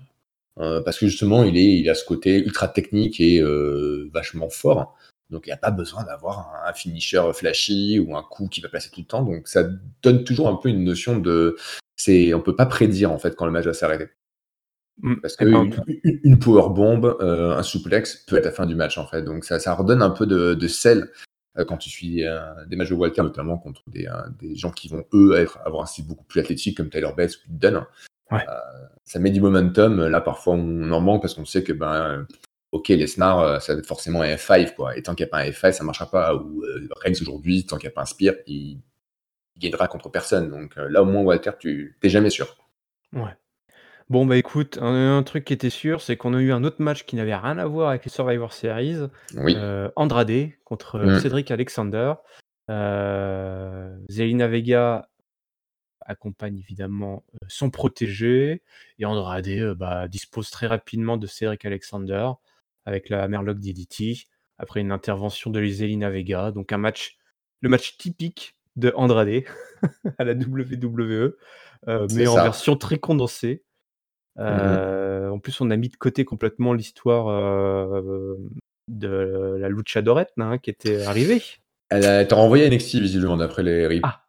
Euh, 0.59 0.83
parce 0.83 0.99
que 0.99 1.07
justement, 1.07 1.45
il, 1.45 1.57
est, 1.57 1.79
il 1.79 1.89
a 1.89 1.95
ce 1.95 2.05
côté 2.05 2.41
ultra 2.41 2.69
technique 2.69 3.21
et 3.21 3.41
euh, 3.41 4.11
vachement 4.13 4.51
fort. 4.51 4.95
Donc, 5.31 5.47
il 5.47 5.49
n'y 5.49 5.55
a 5.55 5.59
pas 5.59 5.71
besoin 5.71 6.05
d'avoir 6.05 6.53
un, 6.67 6.73
finisher 6.75 7.23
flashy 7.33 7.99
ou 7.99 8.15
un 8.17 8.23
coup 8.23 8.49
qui 8.49 8.61
va 8.61 8.69
passer 8.69 8.91
tout 8.91 9.01
le 9.01 9.07
temps. 9.07 9.23
Donc, 9.23 9.49
ça 9.49 9.67
donne 10.03 10.25
toujours 10.25 10.49
un 10.49 10.57
peu 10.57 10.69
une 10.69 10.85
notion 10.85 11.19
de. 11.19 11.57
C'est, 11.97 12.35
on 12.35 12.43
peut 12.43 12.55
pas 12.55 12.67
prédire 12.67 13.11
en 13.11 13.19
fait 13.19 13.35
quand 13.35 13.47
le 13.47 13.53
match 13.53 13.65
va 13.65 13.73
s'arrêter. 13.73 14.09
Mm. 14.99 15.15
Parce 15.23 15.37
qu'une 15.37 15.75
une, 16.23 16.39
power 16.39 16.69
bomb, 16.69 17.17
euh, 17.21 17.57
un 17.57 17.63
souplex 17.63 18.25
peut 18.27 18.37
être 18.37 18.45
la 18.45 18.53
fin 18.53 18.67
du 18.67 18.75
match 18.75 18.99
en 18.99 19.07
fait. 19.07 19.23
Donc 19.23 19.47
ça, 19.47 19.59
ça 19.59 19.75
redonne 19.75 20.03
un 20.03 20.11
peu 20.11 20.27
de, 20.27 20.53
de 20.53 20.69
sel 20.69 21.11
quand 21.65 21.79
tu 21.79 21.91
suis 21.91 22.25
euh, 22.25 22.65
des 22.67 22.77
matchs 22.77 22.91
de 22.91 22.95
Walter, 22.95 23.23
notamment 23.23 23.59
contre 23.59 23.83
des, 23.89 24.07
euh, 24.07 24.29
des 24.41 24.57
gens 24.57 24.71
qui 24.71 24.89
vont, 24.89 25.05
eux, 25.13 25.37
être, 25.37 25.59
avoir 25.65 25.83
un 25.83 25.87
style 25.87 26.07
beaucoup 26.07 26.25
plus 26.25 26.41
athlétique, 26.41 26.77
comme 26.77 26.91
Tyler 26.91 27.11
Bates 27.17 27.37
ou 27.37 27.49
Dunn. 27.49 27.85
ça 29.05 29.19
met 29.19 29.31
du 29.31 29.41
momentum. 29.41 30.07
Là, 30.07 30.21
parfois, 30.21 30.55
on 30.55 30.91
en 30.91 31.01
manque 31.01 31.23
parce 31.23 31.35
qu'on 31.35 31.45
sait 31.45 31.63
que, 31.63 31.73
ben, 31.73 32.27
ok, 32.73 32.89
les 32.89 33.07
snars, 33.07 33.63
ça 33.63 33.75
va 33.75 33.79
être 33.79 33.87
forcément 33.87 34.23
un 34.23 34.35
F5, 34.35 34.75
quoi. 34.75 34.97
Et 34.97 35.03
tant 35.03 35.15
qu'il 35.15 35.25
n'y 35.25 35.31
a 35.31 35.31
pas 35.31 35.39
un 35.39 35.51
F5, 35.51 35.73
ça 35.73 35.83
ne 35.83 35.87
marchera 35.87 36.11
pas. 36.11 36.35
Ou 36.35 36.63
Reigns 36.97 37.21
aujourd'hui, 37.21 37.65
tant 37.65 37.77
qu'il 37.79 37.89
n'y 37.89 37.93
a 37.93 37.95
pas 37.95 38.03
un 38.03 38.07
Spear, 38.07 38.35
il, 38.47 38.81
il 39.57 39.59
gagnera 39.59 39.89
contre 39.89 40.11
personne. 40.11 40.51
Donc 40.51 40.77
là, 40.77 41.03
au 41.03 41.07
moins, 41.07 41.23
Walter, 41.23 41.53
tu 41.59 41.97
n'es 42.03 42.11
jamais 42.11 42.31
sûr. 42.31 42.57
Ouais. 43.13 43.35
Bon, 44.09 44.25
bah, 44.25 44.37
écoute, 44.37 44.79
un 44.81 45.23
truc 45.25 45.45
qui 45.45 45.53
était 45.53 45.71
sûr, 45.71 46.01
c'est 46.01 46.17
qu'on 46.17 46.33
a 46.35 46.41
eu 46.41 46.53
un 46.53 46.63
autre 46.63 46.81
match 46.81 47.05
qui 47.05 47.17
n'avait 47.17 47.35
rien 47.35 47.59
à 47.59 47.67
voir 47.67 47.91
avec 47.91 48.05
les 48.05 48.11
Survivor 48.11 48.53
Series. 48.53 48.99
Euh, 49.35 49.91
Andrade 49.97 50.51
contre, 50.65 51.01
mmh. 51.01 51.21
Cédric 51.21 51.51
Alexander. 51.51 52.15
Euh, 52.71 53.97
Zelina 54.09 54.47
Vega 54.47 55.09
accompagne 56.01 56.59
évidemment, 56.59 57.25
euh, 57.35 57.47
son 57.49 57.71
protégé 57.71 58.63
et 59.01 59.05
Andrade, 59.05 59.75
bah, 59.75 60.07
dispose 60.07 60.51
très 60.51 60.69
rapidement 60.69 61.17
de 61.17 61.27
Cédric 61.27 61.65
Alexander 61.65 62.31
avec 62.85 63.09
la 63.09 63.27
Merlock 63.27 63.59
DDT 63.59 64.27
après 64.59 64.81
une 64.81 64.93
intervention 64.93 65.51
de 65.51 65.65
Zelina 65.65 66.11
Vega. 66.11 66.53
Donc 66.53 66.73
un 66.73 66.79
match 66.79 67.19
le 67.61 67.69
match 67.69 67.97
typique 67.97 68.55
de 68.77 68.93
Andrade 68.95 69.43
à 70.19 70.25
la 70.25 70.35
WWE, 70.35 71.35
mais 72.13 72.29
en 72.29 72.35
version 72.37 72.77
très 72.77 72.99
condensée. 72.99 73.65
Mmh 74.37 74.43
euh, 74.43 75.31
en 75.31 75.39
plus, 75.39 75.61
on 75.61 75.71
a 75.71 75.77
mis 75.77 75.89
de 75.89 75.97
côté 75.97 76.25
complètement 76.25 76.75
l'histoire 76.75 77.29
euh, 77.29 78.37
de 78.89 79.57
la 79.59 79.69
luchadorette 79.69 80.33
hein, 80.39 80.59
qui 80.59 80.71
était 80.71 81.05
arrivée. 81.05 81.43
Elle 81.89 82.27
t'a 82.27 82.37
renvoyé 82.37 82.65
à 82.65 82.71
NXT 82.71 82.97
visiblement 82.97 83.37
d'après 83.37 83.63
les 83.63 83.87
rips. 83.87 84.05
Ah, 84.05 84.27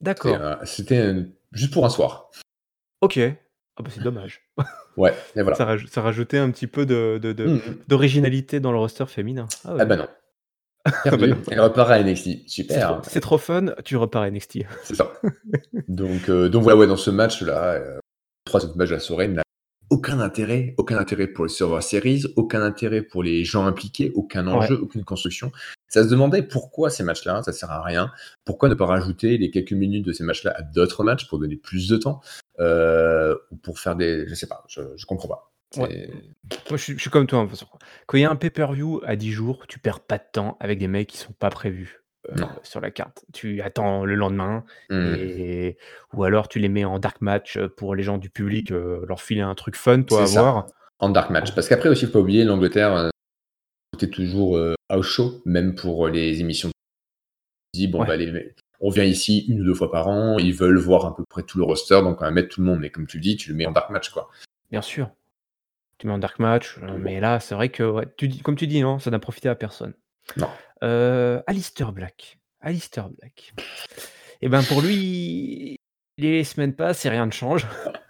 d'accord. 0.00 0.38
C'était 0.64 1.14
juste 1.52 1.72
pour 1.72 1.84
un 1.84 1.90
soir. 1.90 2.30
Ok. 3.00 3.18
Ah 3.18 3.82
bah 3.82 3.90
c'est 3.92 4.02
dommage. 4.02 4.42
Ouais, 4.96 5.14
et 5.36 5.42
voilà. 5.42 5.56
Ça, 5.56 6.02
rajoutait 6.02 6.38
un 6.38 6.50
petit 6.50 6.66
peu 6.66 6.84
de, 6.84 7.20
mmh, 7.22 7.52
mmh. 7.52 7.60
d'originalité 7.86 8.58
dans 8.58 8.72
le 8.72 8.78
roster 8.78 9.06
féminin. 9.06 9.46
Ah, 9.64 9.76
ah 9.78 9.84
bah 9.84 9.94
non. 9.94 10.08
Perdu, 11.04 11.34
elle 11.48 11.60
repart 11.60 11.90
à 11.90 12.02
NXT. 12.02 12.24
C'est 12.24 12.48
Super. 12.48 12.88
trop, 12.88 13.00
c'est 13.04 13.20
trop 13.20 13.38
fun, 13.38 13.66
tu 13.84 13.96
repars 13.96 14.22
à 14.22 14.30
NXT. 14.30 14.64
C'est 14.82 14.96
ça. 14.96 15.12
Donc, 15.86 16.28
euh, 16.28 16.48
donc 16.48 16.64
voilà, 16.64 16.78
ouais, 16.78 16.86
dans 16.88 16.96
ce 16.96 17.10
match-là, 17.10 17.74
euh, 17.74 17.98
troisième 18.48 18.74
match 18.76 18.88
de 18.88 18.94
la 18.94 19.00
soirée 19.00 19.28
n'a 19.28 19.42
aucun 19.90 20.20
intérêt, 20.20 20.74
aucun 20.76 20.98
intérêt 20.98 21.28
pour 21.28 21.46
les 21.46 21.50
serveurs 21.50 21.82
series, 21.82 22.24
aucun 22.36 22.60
intérêt 22.62 23.00
pour 23.00 23.22
les 23.22 23.42
gens 23.44 23.64
impliqués, 23.64 24.12
aucun 24.14 24.46
Ouais. 24.46 24.52
enjeu, 24.52 24.78
aucune 24.82 25.02
construction. 25.04 25.50
Ça 25.88 26.04
se 26.04 26.08
demandait 26.10 26.42
pourquoi 26.42 26.90
ces 26.90 27.02
matchs-là, 27.04 27.42
ça 27.42 27.52
sert 27.52 27.70
à 27.70 27.82
rien. 27.82 28.12
Pourquoi 28.44 28.68
ne 28.68 28.74
pas 28.74 28.84
rajouter 28.84 29.38
les 29.38 29.50
quelques 29.50 29.72
minutes 29.72 30.04
de 30.04 30.12
ces 30.12 30.24
matchs-là 30.24 30.52
à 30.56 30.60
d'autres 30.62 31.04
matchs 31.04 31.26
pour 31.28 31.38
donner 31.38 31.56
plus 31.56 31.88
de 31.88 31.96
temps 31.96 32.20
euh, 32.60 33.34
ou 33.50 33.56
pour 33.56 33.78
faire 33.78 33.96
des, 33.96 34.26
je 34.28 34.34
sais 34.34 34.46
pas, 34.46 34.62
je, 34.68 34.82
je 34.96 35.06
comprends 35.06 35.28
pas. 35.28 35.52
Ouais. 35.78 36.10
Moi, 36.70 36.76
je 36.76 36.82
suis, 36.82 36.92
je 36.94 37.00
suis 37.00 37.10
comme 37.10 37.26
toi. 37.26 37.40
hein. 37.40 37.48
Quand 38.06 38.18
il 38.18 38.22
y 38.22 38.24
a 38.24 38.30
un 38.30 38.36
pay-per-view 38.36 39.00
à 39.06 39.16
10 39.16 39.32
jours, 39.32 39.66
tu 39.68 39.78
perds 39.78 40.00
pas 40.00 40.18
de 40.18 40.24
temps 40.32 40.56
avec 40.60 40.78
des 40.78 40.88
mecs 40.88 41.08
qui 41.08 41.16
sont 41.18 41.32
pas 41.32 41.50
prévus 41.50 42.02
euh, 42.30 42.34
sur 42.62 42.80
la 42.80 42.90
carte. 42.90 43.24
Tu 43.32 43.60
attends 43.62 44.04
le 44.04 44.14
lendemain 44.14 44.64
et 44.90 45.76
ou 46.12 46.24
alors 46.24 46.48
tu 46.48 46.58
les 46.58 46.68
mets 46.68 46.84
en 46.84 46.98
dark 46.98 47.20
match 47.20 47.58
pour 47.76 47.94
les 47.94 48.02
gens 48.02 48.18
du 48.18 48.30
public, 48.30 48.70
euh, 48.72 49.04
leur 49.08 49.20
filer 49.20 49.40
un 49.40 49.54
truc 49.54 49.76
fun 49.76 50.02
pour 50.02 50.18
C'est 50.18 50.26
ça. 50.26 50.40
avoir. 50.40 50.66
en 51.00 51.08
dark 51.10 51.30
match. 51.30 51.54
Parce 51.54 51.68
qu'après 51.68 51.88
aussi, 51.88 52.04
il 52.04 52.06
faut 52.08 52.14
pas 52.14 52.18
oublier, 52.20 52.44
l'Angleterre, 52.44 52.92
euh, 52.94 53.08
c'était 53.94 54.10
toujours 54.12 54.56
euh, 54.56 54.74
house 54.88 55.06
show, 55.06 55.40
même 55.44 55.74
pour 55.76 56.08
les 56.08 56.40
émissions. 56.40 56.70
On 56.70 57.78
dit, 57.78 57.86
bon, 57.86 58.00
Ouais. 58.00 58.06
bah, 58.06 58.16
les- 58.16 58.54
on 58.80 58.90
vient 58.90 59.04
ici 59.04 59.44
une 59.48 59.60
ou 59.60 59.64
deux 59.64 59.74
fois 59.74 59.90
par 59.90 60.08
an, 60.08 60.38
ils 60.38 60.54
veulent 60.54 60.78
voir 60.78 61.04
à 61.06 61.14
peu 61.16 61.24
près 61.28 61.42
tout 61.42 61.58
le 61.58 61.64
roster, 61.64 62.00
donc 62.02 62.20
on 62.20 62.24
va 62.24 62.30
mettre 62.30 62.48
tout 62.48 62.60
le 62.60 62.66
monde. 62.66 62.80
Mais 62.80 62.90
comme 62.90 63.06
tu 63.06 63.16
le 63.18 63.22
dis, 63.22 63.36
tu 63.36 63.50
le 63.50 63.56
mets 63.56 63.66
en 63.66 63.72
dark 63.72 63.90
match, 63.90 64.10
quoi. 64.10 64.28
Bien 64.70 64.82
sûr. 64.82 65.10
Tu 65.98 66.06
mets 66.06 66.12
en 66.12 66.18
dark 66.18 66.38
match, 66.38 66.78
euh, 66.82 66.96
mais 66.98 67.18
là, 67.20 67.40
c'est 67.40 67.54
vrai 67.56 67.70
que, 67.70 67.82
ouais, 67.82 68.06
tu 68.16 68.28
dis, 68.28 68.40
comme 68.40 68.54
tu 68.56 68.66
dis, 68.68 68.80
non, 68.82 68.98
ça 69.00 69.10
n'a 69.10 69.18
profité 69.18 69.48
à 69.48 69.54
personne. 69.56 69.94
Non. 70.36 70.48
Euh, 70.82 71.42
Alistair 71.46 71.92
Black. 71.92 72.38
Alistair 72.60 73.08
Black. 73.10 73.54
Et 74.40 74.48
ben 74.48 74.62
pour 74.62 74.80
lui, 74.82 75.78
les 76.16 76.44
semaines 76.44 76.74
passent 76.74 77.04
et 77.04 77.08
rien 77.08 77.26
ne 77.26 77.32
change. 77.32 77.66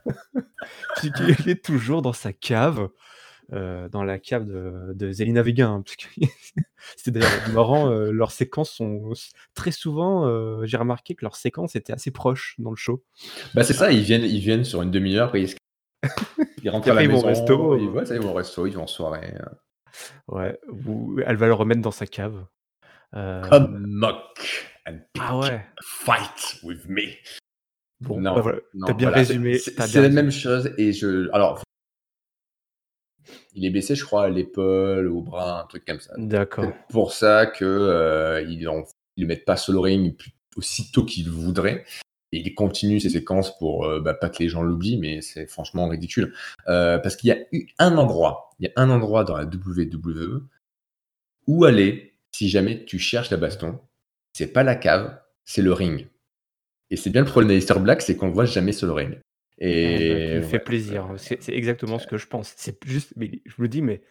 Il 1.03 1.49
est 1.49 1.65
toujours 1.65 2.03
dans 2.03 2.13
sa 2.13 2.33
cave, 2.33 2.89
euh, 3.53 3.89
dans 3.89 4.03
la 4.03 4.19
cave 4.19 4.45
de, 4.47 4.93
de 4.95 5.13
Zelina 5.13 5.43
Vega. 5.43 5.69
hein, 5.69 5.83
parce 5.85 5.97
que 5.97 6.05
c'est 6.97 7.11
d'ailleurs 7.11 7.49
marrant, 7.53 7.91
euh, 7.91 8.11
leurs 8.11 8.31
séquences 8.33 8.71
sont 8.71 9.13
très 9.55 9.71
souvent, 9.71 10.27
euh, 10.27 10.65
j'ai 10.65 10.77
remarqué 10.77 11.15
que 11.15 11.25
leurs 11.25 11.37
séquences 11.37 11.77
étaient 11.77 11.93
assez 11.93 12.11
proches 12.11 12.57
dans 12.59 12.71
le 12.71 12.77
show. 12.77 13.03
Bah, 13.55 13.65
c'est 13.65 13.75
ça, 13.75 13.93
ils 13.93 14.03
viennent, 14.03 14.25
ils 14.25 14.41
viennent 14.41 14.65
sur 14.65 14.83
une 14.83 14.91
demi-heure, 14.91 15.35
ils, 15.37 15.55
ils 16.63 16.71
rentrent 16.71 16.91
à 16.91 16.95
la 16.95 17.07
vont 17.07 17.21
au 17.21 17.27
maison, 17.27 17.27
resto. 17.27 17.77
ils, 17.77 17.89
ouais, 17.89 18.07
ça, 18.07 18.15
ils 18.17 18.21
vont 18.23 18.31
au 18.31 18.35
resto, 18.35 18.67
ils 18.67 18.75
vont 18.75 18.83
en 18.83 18.87
soirée. 18.87 19.35
Ouais, 20.29 20.59
ou 20.85 21.19
elle 21.25 21.37
va 21.37 21.47
le 21.47 21.55
remettre 21.55 21.81
dans 21.81 21.91
sa 21.91 22.07
cave. 22.07 22.45
Euh, 23.15 23.43
Come 23.49 23.87
mock 23.87 24.39
and 24.87 24.99
pick 25.13 25.23
ah 25.25 25.39
ouais. 25.39 25.65
fight 25.83 26.59
with 26.63 26.87
me. 26.89 27.15
Bon, 28.01 28.21
Non, 28.21 28.35
bah 28.35 28.41
voilà, 28.43 28.59
t'as 28.87 28.93
bien 28.93 29.09
voilà, 29.09 29.23
résumé. 29.23 29.59
C'est 29.59 29.95
la 29.95 30.09
même 30.09 30.31
chose. 30.31 30.73
Et 30.79 30.93
je. 30.93 31.29
Alors. 31.33 31.63
Il 33.55 33.65
est 33.65 33.71
blessé, 33.71 33.95
je 33.97 34.05
crois, 34.05 34.25
à 34.25 34.29
l'épaule, 34.29 35.09
au 35.09 35.21
bras, 35.21 35.63
un 35.63 35.67
truc 35.67 35.85
comme 35.85 36.01
ça. 36.01 36.15
D'accord. 36.17 36.65
C'est 36.65 36.93
pour 36.93 37.13
ça 37.13 37.47
que 37.47 37.65
euh, 37.65 38.41
ils 38.43 38.61
ne 38.61 38.83
le 39.17 39.27
mettent 39.27 39.45
pas 39.45 39.57
solo 39.57 39.81
ring 39.81 40.17
aussitôt 40.57 41.05
qu'ils 41.05 41.29
voudraient. 41.29 41.85
Et 42.31 42.41
il 42.41 42.55
continue 42.55 43.01
ses 43.01 43.11
séquences 43.11 43.57
pour 43.59 43.87
euh, 43.87 44.01
bah, 44.01 44.15
pas 44.15 44.29
que 44.29 44.43
les 44.43 44.49
gens 44.49 44.63
l'oublient, 44.63 44.99
mais 44.99 45.23
c'est 45.23 45.47
franchement 45.47 45.89
ridicule. 45.89 46.35
Euh, 46.69 46.99
parce 46.99 47.17
qu'il 47.17 47.29
y 47.29 47.33
a 47.33 47.39
eu 47.53 47.69
un 47.79 47.97
endroit, 47.97 48.51
il 48.59 48.67
y 48.67 48.69
a 48.69 48.73
un 48.77 48.91
endroit 48.91 49.25
dans 49.25 49.37
la 49.37 49.45
WWE 49.45 50.43
où 51.47 51.65
aller 51.65 52.18
si 52.39 52.49
jamais 52.49 52.85
tu 52.85 53.01
cherches 53.01 53.31
la 53.31 53.37
baston. 53.37 53.81
C'est 54.33 54.53
pas 54.53 54.63
la 54.63 54.77
cave, 54.77 55.19
c'est 55.45 55.61
le 55.63 55.73
ring. 55.73 56.07
Et 56.91 56.97
c'est 56.97 57.11
bien 57.11 57.23
le 57.23 57.27
problème 57.27 57.49
d'Alistair 57.49 57.81
Black, 57.81 58.01
c'est 58.01 58.17
qu'on 58.17 58.31
voit 58.31 58.45
jamais 58.45 58.71
sur 58.71 58.87
le 58.87 58.93
ring. 58.93 59.19
Et 59.59 60.29
Ça 60.35 60.37
me 60.37 60.43
fait 60.43 60.61
plaisir. 60.61 61.09
C'est 61.17 61.43
c'est 61.43 61.53
exactement 61.53 61.99
ce 61.99 62.07
que 62.07 62.17
je 62.17 62.29
pense. 62.29 62.55
C'est 62.57 62.79
juste, 62.87 63.13
mais 63.17 63.43
je 63.45 63.55
me 63.61 63.67
dis, 63.67 63.83
mais 63.83 64.03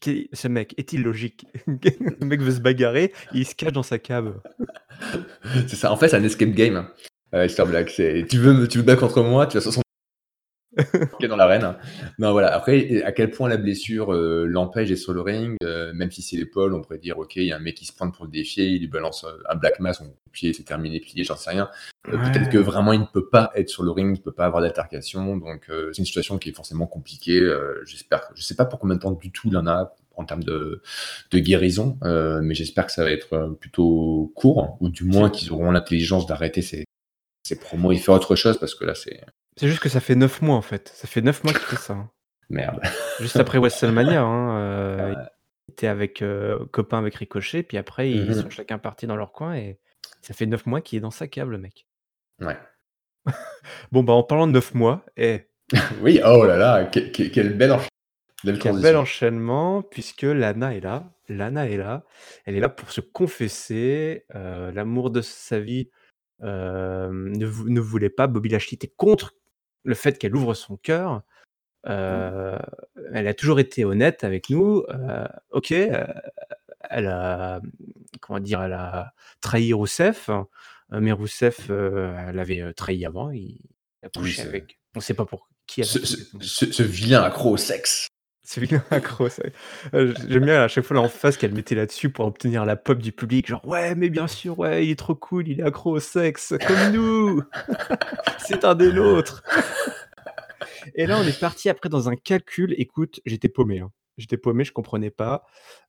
qui- 0.00 0.28
ce 0.32 0.48
mec 0.48 0.74
est-il 0.78 1.02
logique? 1.04 1.46
Le 1.66 2.26
mec 2.26 2.40
veut 2.42 2.50
se 2.50 2.58
bagarrer, 2.60 3.12
il 3.32 3.46
se 3.46 3.54
cache 3.54 3.72
dans 3.72 3.84
sa 3.84 4.00
cave. 4.00 4.40
c'est 5.68 5.76
ça. 5.76 5.92
En 5.92 5.96
fait, 5.96 6.08
c'est 6.08 6.16
un 6.16 6.24
escape 6.24 6.50
game. 6.50 6.74
hein, 6.76 6.90
Alistair 7.30 7.66
Black. 7.68 7.88
C'est 7.90 8.26
tu 8.28 8.38
veux, 8.38 8.52
me- 8.52 8.66
tu 8.66 8.78
veux 8.78 8.84
battre 8.84 9.02
contre 9.06 9.22
moi, 9.22 9.46
tu 9.46 9.56
vas 9.56 9.60
60 9.60 9.83
dans 11.28 11.36
l'arène. 11.36 11.74
Non, 12.18 12.32
voilà. 12.32 12.54
Après, 12.54 13.02
à 13.02 13.12
quel 13.12 13.30
point 13.30 13.48
la 13.48 13.56
blessure 13.56 14.12
euh, 14.12 14.46
l'empêche 14.46 14.88
d'être 14.88 14.98
sur 14.98 15.12
le 15.12 15.20
ring, 15.20 15.56
euh, 15.62 15.92
même 15.94 16.10
si 16.10 16.22
c'est 16.22 16.36
l'épaule, 16.36 16.74
on 16.74 16.82
pourrait 16.82 16.98
dire, 16.98 17.18
ok, 17.18 17.36
il 17.36 17.44
y 17.44 17.52
a 17.52 17.56
un 17.56 17.60
mec 17.60 17.74
qui 17.76 17.84
se 17.84 17.92
pointe 17.92 18.14
pour 18.14 18.24
le 18.24 18.30
défier, 18.30 18.66
il 18.66 18.80
lui 18.80 18.88
balance 18.88 19.26
un 19.48 19.54
black 19.54 19.80
mass, 19.80 19.98
son 19.98 20.14
pied, 20.32 20.52
c'est 20.52 20.64
terminé, 20.64 21.00
plié, 21.00 21.24
j'en 21.24 21.36
sais 21.36 21.50
rien. 21.50 21.68
Euh, 22.08 22.14
Ouais. 22.14 22.32
Peut-être 22.32 22.50
que 22.50 22.58
vraiment 22.58 22.92
il 22.92 23.00
ne 23.00 23.06
peut 23.06 23.28
pas 23.30 23.50
être 23.54 23.70
sur 23.70 23.82
le 23.82 23.90
ring, 23.90 24.14
il 24.14 24.20
ne 24.20 24.24
peut 24.24 24.32
pas 24.32 24.44
avoir 24.44 24.60
d'altercation, 24.60 25.38
donc 25.38 25.70
euh, 25.70 25.90
c'est 25.92 26.00
une 26.00 26.04
situation 26.04 26.36
qui 26.36 26.50
est 26.50 26.52
forcément 26.52 26.86
compliquée. 26.86 27.40
j'espère, 27.86 28.28
je 28.34 28.42
sais 28.42 28.54
pas 28.54 28.66
pour 28.66 28.78
combien 28.78 28.96
de 28.96 29.00
temps 29.00 29.12
du 29.12 29.30
tout 29.32 29.48
il 29.48 29.56
en 29.56 29.66
a 29.66 29.94
en 30.16 30.24
termes 30.24 30.44
de, 30.44 30.82
de 31.30 31.38
guérison, 31.38 31.98
mais 32.02 32.54
j'espère 32.54 32.86
que 32.86 32.92
ça 32.92 33.04
va 33.04 33.10
être 33.10 33.56
plutôt 33.58 34.32
court, 34.36 34.76
ou 34.80 34.90
du 34.90 35.04
moins 35.04 35.30
qu'ils 35.30 35.50
auront 35.50 35.70
l'intelligence 35.70 36.26
d'arrêter 36.26 36.60
ces, 36.62 36.84
ces 37.44 37.58
promos 37.60 37.92
et 37.92 37.96
faire 37.98 38.14
autre 38.14 38.34
chose, 38.36 38.58
parce 38.58 38.74
que 38.74 38.84
là 38.84 38.94
c'est 38.94 39.20
C'est 39.56 39.68
juste 39.68 39.80
que 39.80 39.88
ça 39.88 40.00
fait 40.00 40.14
9 40.16 40.42
mois 40.42 40.56
en 40.56 40.62
fait. 40.62 40.90
Ça 40.94 41.06
fait 41.06 41.20
9 41.20 41.44
mois 41.44 41.52
qu'il 41.52 41.62
fait 41.62 41.76
ça. 41.76 41.92
hein. 41.92 42.10
merde. 42.50 42.80
Juste 43.20 43.36
après 43.36 43.58
WrestleMania, 43.58 44.20
hein, 44.22 44.58
euh, 44.58 45.14
il 45.68 45.72
était 45.72 45.86
avec 45.86 46.20
euh, 46.22 46.64
copain 46.72 46.98
avec 46.98 47.14
Ricochet, 47.14 47.62
puis 47.62 47.76
après 47.78 48.10
ils 48.10 48.26
Mhm. 48.30 48.42
sont 48.42 48.50
chacun 48.50 48.78
partis 48.78 49.06
dans 49.06 49.16
leur 49.16 49.32
coin 49.32 49.54
et 49.54 49.78
ça 50.22 50.34
fait 50.34 50.46
9 50.46 50.66
mois 50.66 50.80
qu'il 50.80 50.96
est 50.98 51.00
dans 51.00 51.10
sa 51.10 51.26
cave 51.28 51.50
le 51.50 51.58
mec. 51.58 51.86
Ouais. 52.40 52.56
Bon 53.92 54.02
bah 54.02 54.12
en 54.14 54.22
parlant 54.22 54.46
de 54.46 54.52
9 54.52 54.74
mois, 54.74 55.04
eh, 55.16 55.46
Oui, 56.02 56.20
oh 56.24 56.44
là 56.44 56.56
là, 56.56 56.84
que- 56.84 57.10
que- 57.10 57.28
quelle 57.28 57.56
belle, 57.56 57.70
encha- 57.70 57.88
belle 58.44 58.58
Quel 58.58 58.80
bel 58.80 58.96
enchaînement, 58.96 59.82
puisque 59.82 60.22
Lana 60.22 60.74
est 60.74 60.80
là. 60.80 61.10
Lana 61.28 61.66
est 61.68 61.78
là. 61.78 62.04
Elle 62.44 62.56
est 62.56 62.60
là 62.60 62.68
pour 62.68 62.90
se 62.90 63.00
confesser. 63.00 64.26
euh, 64.34 64.70
L'amour 64.72 65.10
de 65.10 65.22
sa 65.22 65.58
vie 65.60 65.88
ne, 66.40 67.46
vou- 67.46 67.68
ne 67.68 67.80
voulait 67.80 68.10
pas. 68.10 68.26
Bobby 68.26 68.48
Lashley 68.48 68.74
était 68.76 68.92
contre 68.96 69.34
le 69.84 69.94
fait 69.94 70.18
qu'elle 70.18 70.34
ouvre 70.36 70.54
son 70.54 70.76
cœur. 70.76 71.22
Euh, 71.86 72.58
Elle 73.12 73.28
a 73.28 73.34
toujours 73.34 73.60
été 73.60 73.84
honnête 73.84 74.24
avec 74.24 74.48
nous. 74.50 74.82
euh, 74.88 75.26
ok, 75.50 75.72
euh, 75.72 76.06
elle 76.90 77.06
a 77.08 77.60
comment 78.20 78.40
dire, 78.40 78.62
elle 78.62 78.72
a 78.72 79.12
trahi 79.42 79.72
Rousseff, 79.74 80.30
euh, 80.30 80.42
mais 81.00 81.12
Rousseff, 81.12 81.66
euh, 81.70 82.16
elle 82.28 82.38
avait 82.38 82.60
euh, 82.62 82.72
trahi 82.72 83.04
avant. 83.04 83.30
Il 83.30 83.58
a 84.02 84.08
couché 84.08 84.42
avec. 84.42 84.78
On 84.94 84.98
ne 85.00 85.02
sait 85.02 85.12
pas 85.14 85.26
pour 85.26 85.48
qui. 85.66 85.80
Elle 85.82 85.86
a 85.86 85.90
Ce, 85.90 85.98
couché, 85.98 86.16
ce- 86.16 86.32
donc. 86.32 86.42
ce- 86.44 86.72
ce 86.72 86.82
vilain 86.82 87.22
accro 87.22 87.50
au 87.50 87.56
sexe. 87.58 88.08
C'est 88.46 88.60
bien 88.60 88.84
accro, 88.90 89.28
ça. 89.30 89.42
Euh, 89.94 90.12
J'aime 90.28 90.44
bien 90.44 90.62
à 90.62 90.68
chaque 90.68 90.84
fois 90.84 90.94
l'emphase 90.96 91.36
qu'elle 91.38 91.54
mettait 91.54 91.74
là-dessus 91.74 92.10
pour 92.10 92.26
obtenir 92.26 92.64
la 92.66 92.76
pop 92.76 92.98
du 92.98 93.10
public. 93.10 93.48
Genre, 93.48 93.66
ouais, 93.66 93.94
mais 93.94 94.10
bien 94.10 94.26
sûr, 94.28 94.58
ouais, 94.58 94.84
il 94.86 94.90
est 94.90 94.98
trop 94.98 95.14
cool, 95.14 95.48
il 95.48 95.60
est 95.60 95.64
accro 95.64 95.92
au 95.96 96.00
sexe, 96.00 96.54
comme 96.66 96.92
nous. 96.92 97.42
C'est 98.38 98.64
un 98.64 98.74
des 98.74 98.92
nôtres. 98.92 99.42
Et 100.94 101.06
là, 101.06 101.18
on 101.18 101.22
est 101.26 101.38
parti 101.40 101.68
après 101.68 101.88
dans 101.88 102.08
un 102.08 102.16
calcul. 102.16 102.74
Écoute, 102.78 103.20
j'étais 103.24 103.48
paumé. 103.48 103.80
hein. 103.80 103.90
J'étais 104.16 104.36
paumé, 104.36 104.62
je 104.64 104.72
comprenais 104.72 105.10
pas. 105.10 105.44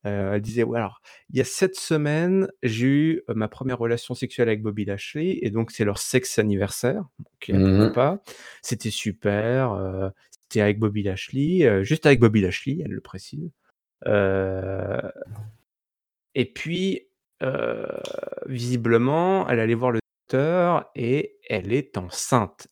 Euh, 0.07 0.33
elle 0.33 0.41
disait, 0.41 0.63
ouais, 0.63 0.79
alors, 0.79 1.01
il 1.29 1.37
y 1.37 1.41
a 1.41 1.43
sept 1.43 1.75
semaines, 1.75 2.47
j'ai 2.63 2.85
eu 2.87 3.21
euh, 3.29 3.33
ma 3.35 3.47
première 3.47 3.77
relation 3.77 4.15
sexuelle 4.15 4.47
avec 4.47 4.63
Bobby 4.63 4.83
Lashley, 4.85 5.37
et 5.43 5.51
donc 5.51 5.69
c'est 5.69 5.85
leur 5.85 5.99
sexe 5.99 6.39
anniversaire. 6.39 7.03
Pas. 7.93 8.23
C'était 8.63 8.89
super. 8.89 9.73
euh, 9.73 10.09
avec 10.61 10.79
Bobby 10.79 11.03
Lashley, 11.03 11.65
euh, 11.65 11.83
juste 11.83 12.05
avec 12.05 12.19
Bobby 12.19 12.41
Lashley, 12.41 12.79
elle 12.83 12.91
le 12.91 13.01
précise. 13.01 13.51
Euh, 14.07 15.01
et 16.33 16.45
puis, 16.45 17.07
euh, 17.43 17.85
visiblement, 18.47 19.47
elle 19.49 19.59
allait 19.59 19.73
voir 19.73 19.91
le 19.91 19.99
docteur 20.27 20.89
et 20.95 21.37
elle 21.49 21.73
est 21.73 21.97
enceinte. 21.97 22.67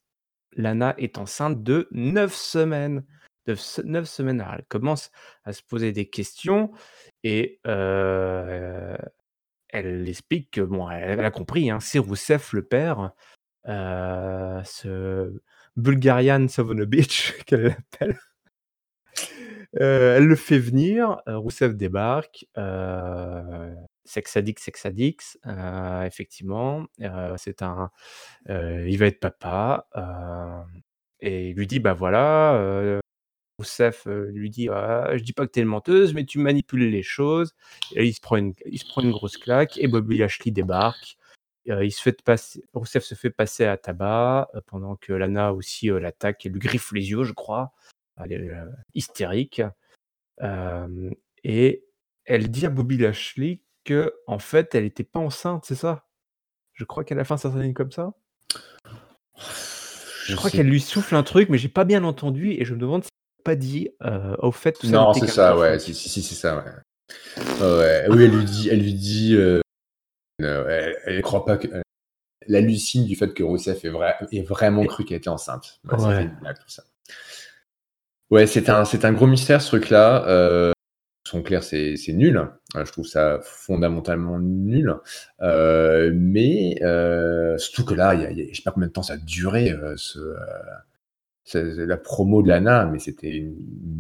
Lana 0.55 0.95
est 0.97 1.17
enceinte 1.17 1.63
de 1.63 1.87
9 1.91 2.33
semaines. 2.33 3.03
De 3.47 3.55
9 3.83 4.07
semaines. 4.07 4.45
Elle 4.53 4.65
commence 4.65 5.11
à 5.43 5.53
se 5.53 5.63
poser 5.63 5.91
des 5.91 6.09
questions 6.09 6.71
et 7.23 7.59
elle 7.63 8.97
explique 10.07 10.51
que, 10.51 10.61
bon, 10.61 10.89
elle, 10.89 11.25
a 11.25 11.31
compris, 11.31 11.71
hein, 11.71 11.79
c'est 11.79 11.99
Rousseff 11.99 12.53
le 12.53 12.63
père, 12.63 13.11
Bulgarian 15.75 16.47
Savonovich 16.47 17.33
qu'elle 17.45 17.63
l'appelle. 17.63 18.17
Euh, 19.81 20.17
elle 20.17 20.25
le 20.25 20.35
fait 20.35 20.59
venir, 20.59 21.17
euh, 21.27 21.37
Rousseff 21.37 21.73
débarque, 21.75 22.45
euh, 22.57 23.73
Sexadix, 24.05 24.61
Sexadix, 24.61 25.37
euh, 25.47 26.03
effectivement, 26.03 26.85
euh, 27.01 27.33
c'est 27.37 27.61
un, 27.63 27.89
il 28.47 28.97
va 28.97 29.07
être 29.07 29.19
papa, 29.19 29.87
et 31.21 31.49
il 31.49 31.55
lui 31.55 31.67
dit 31.67 31.79
bah 31.79 31.93
voilà, 31.93 32.99
Rousseff 33.59 34.05
lui 34.07 34.49
dit 34.49 34.69
«Ah, 34.69 35.11
je 35.15 35.23
dis 35.23 35.33
pas 35.33 35.45
que 35.47 35.51
tu 35.51 35.59
es 35.59 35.63
une 35.63 35.69
menteuse, 35.69 36.13
mais 36.13 36.25
tu 36.25 36.39
manipules 36.39 36.89
les 36.89 37.03
choses». 37.03 37.53
Et 37.95 38.05
il 38.05 38.13
se 38.13 38.21
prend 38.21 38.37
une, 38.37 38.53
il 38.65 38.79
se 38.79 38.85
prend 38.85 39.01
une 39.01 39.11
grosse 39.11 39.37
claque 39.37 39.77
et 39.77 39.87
Bobby 39.87 40.17
Lashley 40.17 40.51
débarque. 40.51 41.17
Il 41.65 41.91
se 41.91 42.01
fait 42.01 42.21
passer, 42.21 42.63
Rousseff 42.73 43.03
se 43.03 43.15
fait 43.15 43.29
passer 43.29 43.65
à 43.65 43.77
tabac 43.77 44.49
pendant 44.67 44.95
que 44.95 45.13
Lana 45.13 45.53
aussi 45.53 45.87
l'attaque 45.87 46.45
et 46.45 46.49
lui 46.49 46.59
griffe 46.59 46.91
les 46.91 47.11
yeux, 47.11 47.23
je 47.23 47.33
crois. 47.33 47.71
Elle 48.17 48.33
est 48.33 48.51
hystérique. 48.93 49.61
et 51.43 51.85
elle 52.25 52.51
dit 52.51 52.65
à 52.65 52.69
Bobby 52.69 52.97
Lashley 52.97 53.61
que 53.83 54.13
en 54.27 54.39
fait, 54.39 54.75
elle 54.75 54.83
n'était 54.83 55.03
pas 55.03 55.19
enceinte, 55.19 55.65
c'est 55.65 55.75
ça? 55.75 56.05
Je 56.73 56.85
crois 56.85 57.03
qu'à 57.03 57.15
la 57.15 57.23
fin, 57.23 57.37
ça 57.37 57.51
s'est 57.51 57.73
comme 57.73 57.91
ça. 57.91 58.13
Je, 60.25 60.35
crois 60.35 60.49
qu'elle 60.49 60.67
lui 60.67 60.79
souffle 60.79 61.15
un 61.15 61.23
truc, 61.23 61.49
mais 61.49 61.57
j'ai 61.57 61.69
pas 61.69 61.83
bien 61.83 62.03
entendu 62.03 62.51
et 62.51 62.65
je 62.65 62.73
me 62.73 62.79
demande 62.79 63.03
si 63.03 63.09
elle 63.11 63.43
pas 63.43 63.55
dit 63.55 63.89
au 64.39 64.51
fait. 64.51 64.77
Que 64.77 64.87
non, 64.87 65.13
c'est 65.13 65.27
ça, 65.27 65.57
ouais. 65.57 65.79
Si, 65.79 65.93
si, 65.93 66.09
si 66.09 66.21
c'est 66.21 66.35
ça, 66.35 66.57
ouais. 66.57 68.05
Oui, 68.09 68.23
elle 68.23 68.31
lui 68.31 68.45
dit, 68.45 68.69
elle 68.69 68.81
lui 68.81 68.93
dit, 68.93 69.37
elle, 70.39 70.95
elle, 71.05 71.21
croit 71.21 71.45
pas 71.45 71.57
que. 71.57 71.67
Elle 72.47 72.55
hallucine 72.55 73.05
du 73.05 73.15
fait 73.15 73.33
que 73.33 73.43
Rousseff 73.43 73.85
est, 73.85 73.89
vrai, 73.89 74.15
est 74.31 74.41
vraiment 74.41 74.85
cru 74.85 75.05
qu'elle 75.05 75.17
était 75.17 75.29
enceinte. 75.29 75.79
Ouais, 75.89 76.29
ouais. 78.31 78.47
c'est 78.47 78.69
un, 78.69 78.83
c'est 78.83 79.05
un 79.05 79.13
gros 79.13 79.27
mystère 79.27 79.61
ce 79.61 79.67
truc-là. 79.67 80.27
Euh, 80.27 80.73
son 81.25 81.41
clair, 81.41 81.63
c'est 81.63 81.95
nul. 82.09 82.37
Euh, 82.75 82.85
je 82.85 82.91
trouve 82.91 83.07
ça 83.07 83.39
fondamentalement 83.41 84.39
nul. 84.39 84.95
Euh, 85.41 86.11
mais 86.13 86.75
euh, 86.83 87.57
surtout 87.57 87.85
que 87.85 87.93
là, 87.95 88.13
y 88.13 88.25
a, 88.25 88.29
je 88.51 88.55
sais 88.55 88.61
pas 88.61 88.71
combien 88.71 88.87
de 88.87 88.93
temps 88.93 89.03
ça 89.03 89.13
a 89.13 89.17
duré, 89.17 89.75
ce, 89.95 90.19
la 91.53 91.97
promo 91.97 92.41
de 92.41 92.47
Lana, 92.47 92.85
mais 92.85 92.99
c'était 92.99 93.45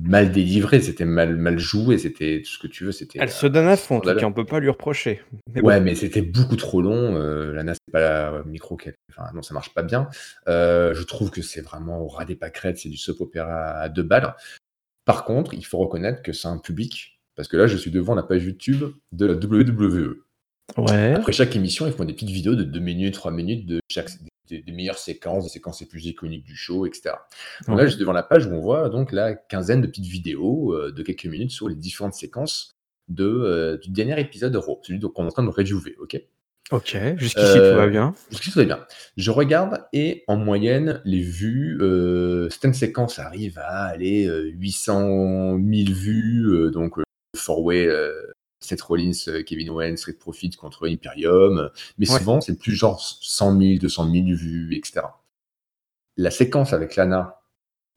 mal 0.03 0.31
délivré, 0.31 0.81
c'était 0.81 1.05
mal, 1.05 1.35
mal 1.35 1.59
joué, 1.59 1.97
c'était 1.97 2.41
tout 2.43 2.51
ce 2.51 2.59
que 2.59 2.67
tu 2.67 2.85
veux. 2.85 2.91
C'était, 2.91 3.19
Elle 3.21 3.29
se 3.29 3.47
donne 3.47 3.67
à 3.67 3.75
fond, 3.75 4.01
on 4.05 4.31
peut 4.31 4.45
pas 4.45 4.59
lui 4.59 4.69
reprocher. 4.69 5.21
ouais, 5.61 5.81
mais 5.81 5.95
c'était 5.95 6.21
beaucoup 6.21 6.55
trop 6.55 6.81
long. 6.81 7.15
Lana, 7.51 7.73
c'est 7.73 7.91
pas 7.91 7.99
la 7.99 8.43
micro 8.45 8.77
Enfin, 9.09 9.29
non, 9.33 9.41
ça 9.41 9.53
marche 9.53 9.73
pas 9.73 9.83
bien. 9.83 10.07
je 10.47 11.03
trouve 11.03 11.31
que 11.31 11.41
c'est 11.41 11.61
vraiment 11.61 12.01
au 12.01 12.07
ras 12.07 12.25
des 12.25 12.35
pâquerettes, 12.35 12.77
c'est 12.77 12.89
du 12.89 12.97
soap 12.97 13.21
opéra 13.21 13.71
à 13.79 13.89
deux 13.89 14.03
balles. 14.03 14.35
Par 15.05 15.25
contre, 15.25 15.53
il 15.53 15.65
faut 15.65 15.79
reconnaître 15.79 16.21
que 16.21 16.31
c'est 16.31 16.47
un 16.47 16.57
public 16.57 17.19
parce 17.35 17.47
que 17.47 17.57
là, 17.57 17.67
je 17.67 17.77
suis 17.77 17.91
devant 17.91 18.15
la 18.15 18.23
page 18.23 18.43
YouTube 18.43 18.83
de 19.11 19.25
la 19.25 19.33
WWE. 19.33 20.23
Ouais. 20.77 21.13
Après 21.13 21.33
chaque 21.33 21.55
émission, 21.55 21.87
ils 21.87 21.93
font 21.93 22.05
des 22.05 22.13
petites 22.13 22.29
vidéos 22.29 22.55
de 22.55 22.63
2 22.63 22.79
minutes, 22.79 23.13
3 23.15 23.31
minutes 23.31 23.65
de 23.65 23.79
chaque, 23.89 24.09
des, 24.49 24.63
meilleures 24.71 24.97
séquences, 24.97 25.43
des 25.43 25.49
séquences 25.49 25.81
les 25.81 25.87
plus 25.87 26.05
iconiques 26.05 26.43
du 26.43 26.55
show, 26.55 26.85
etc. 26.85 27.15
Donc 27.67 27.77
là, 27.77 27.85
je 27.85 27.91
suis 27.91 27.99
devant 27.99 28.13
la 28.13 28.23
page 28.23 28.45
où 28.45 28.51
on 28.51 28.59
voit 28.59 28.89
donc 28.89 29.11
la 29.11 29.33
quinzaine 29.33 29.81
de 29.81 29.87
petites 29.87 30.05
vidéos 30.05 30.73
euh, 30.73 30.91
de 30.91 31.03
quelques 31.03 31.25
minutes 31.25 31.51
sur 31.51 31.69
les 31.69 31.75
différentes 31.75 32.13
séquences 32.13 32.71
de, 33.07 33.25
euh, 33.25 33.77
du 33.77 33.89
dernier 33.89 34.19
épisode 34.19 34.53
de 34.53 34.57
Raw, 34.57 34.79
celui 34.83 34.99
qu'on 34.99 35.23
est 35.23 35.27
en 35.27 35.31
train 35.31 35.43
de 35.43 35.49
reviewer, 35.49 35.95
ok? 35.99 36.21
Ok, 36.71 36.97
jusqu'ici 37.17 37.57
tout 37.57 37.75
va 37.75 37.87
bien. 37.87 38.15
Jusqu'ici 38.31 38.53
tout 38.53 38.59
va 38.59 38.65
bien. 38.65 38.85
Je 39.17 39.31
regarde 39.31 39.85
et 39.91 40.23
en 40.27 40.37
moyenne, 40.37 41.01
les 41.03 41.21
vues, 41.21 41.77
euh, 41.81 42.49
certaines 42.49 42.73
séquences 42.73 43.19
arrivent 43.19 43.59
à 43.59 43.83
aller 43.83 44.25
800 44.25 45.57
000 45.57 45.91
vues, 45.91 46.71
donc 46.71 46.97
four-way 47.35 47.87
euh, 47.87 48.31
Seth 48.63 48.81
Rollins, 48.81 49.11
euh, 49.27 49.43
Kevin 49.43 49.69
Owens, 49.69 49.97
Street 49.97 50.13
Profit 50.13 50.51
contre 50.51 50.87
Imperium. 50.87 51.69
Mais 51.97 52.05
souvent, 52.05 52.41
c'est 52.41 52.57
plus 52.57 52.73
genre 52.73 52.99
100 53.01 53.59
000, 53.59 53.79
200 53.79 54.11
000 54.11 54.25
vues, 54.35 54.75
etc. 54.75 55.01
La 56.17 56.31
séquence 56.31 56.73
avec 56.73 56.95
Lana, 56.95 57.41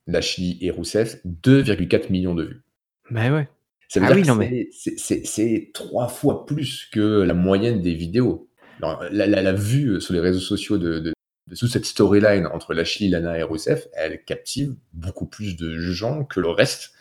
Lashley 0.07 0.57
et 0.61 0.71
Rousseff, 0.71 1.17
2,4 1.25 2.11
millions 2.11 2.35
de 2.35 2.43
vues. 2.43 2.63
Mais 3.09 3.29
ouais. 3.31 3.49
Ça 3.89 4.01
veut 4.01 4.07
ah 4.09 4.15
dire 4.15 4.37
que 4.37 4.67
c'est 4.71 5.71
trois 5.73 6.09
fois 6.09 6.45
plus 6.45 6.89
que 6.91 7.21
la 7.21 7.33
moyenne 7.33 7.81
des 7.81 7.93
vidéos. 7.93 8.49
la, 8.81 9.53
vue 9.53 10.01
sur 10.01 10.13
les 10.13 10.19
réseaux 10.19 10.41
sociaux 10.41 10.77
de, 10.77 10.99
de, 10.99 11.13
sous 11.53 11.67
cette 11.67 11.85
storyline 11.85 12.47
entre 12.47 12.73
Lashley, 12.73 13.07
Lana 13.07 13.37
et 13.37 13.43
Rousseff, 13.43 13.87
elle 13.93 14.23
captive 14.25 14.75
beaucoup 14.91 15.25
plus 15.25 15.55
de 15.55 15.79
gens 15.79 16.25
que 16.25 16.41
le 16.41 16.49
reste 16.49 16.91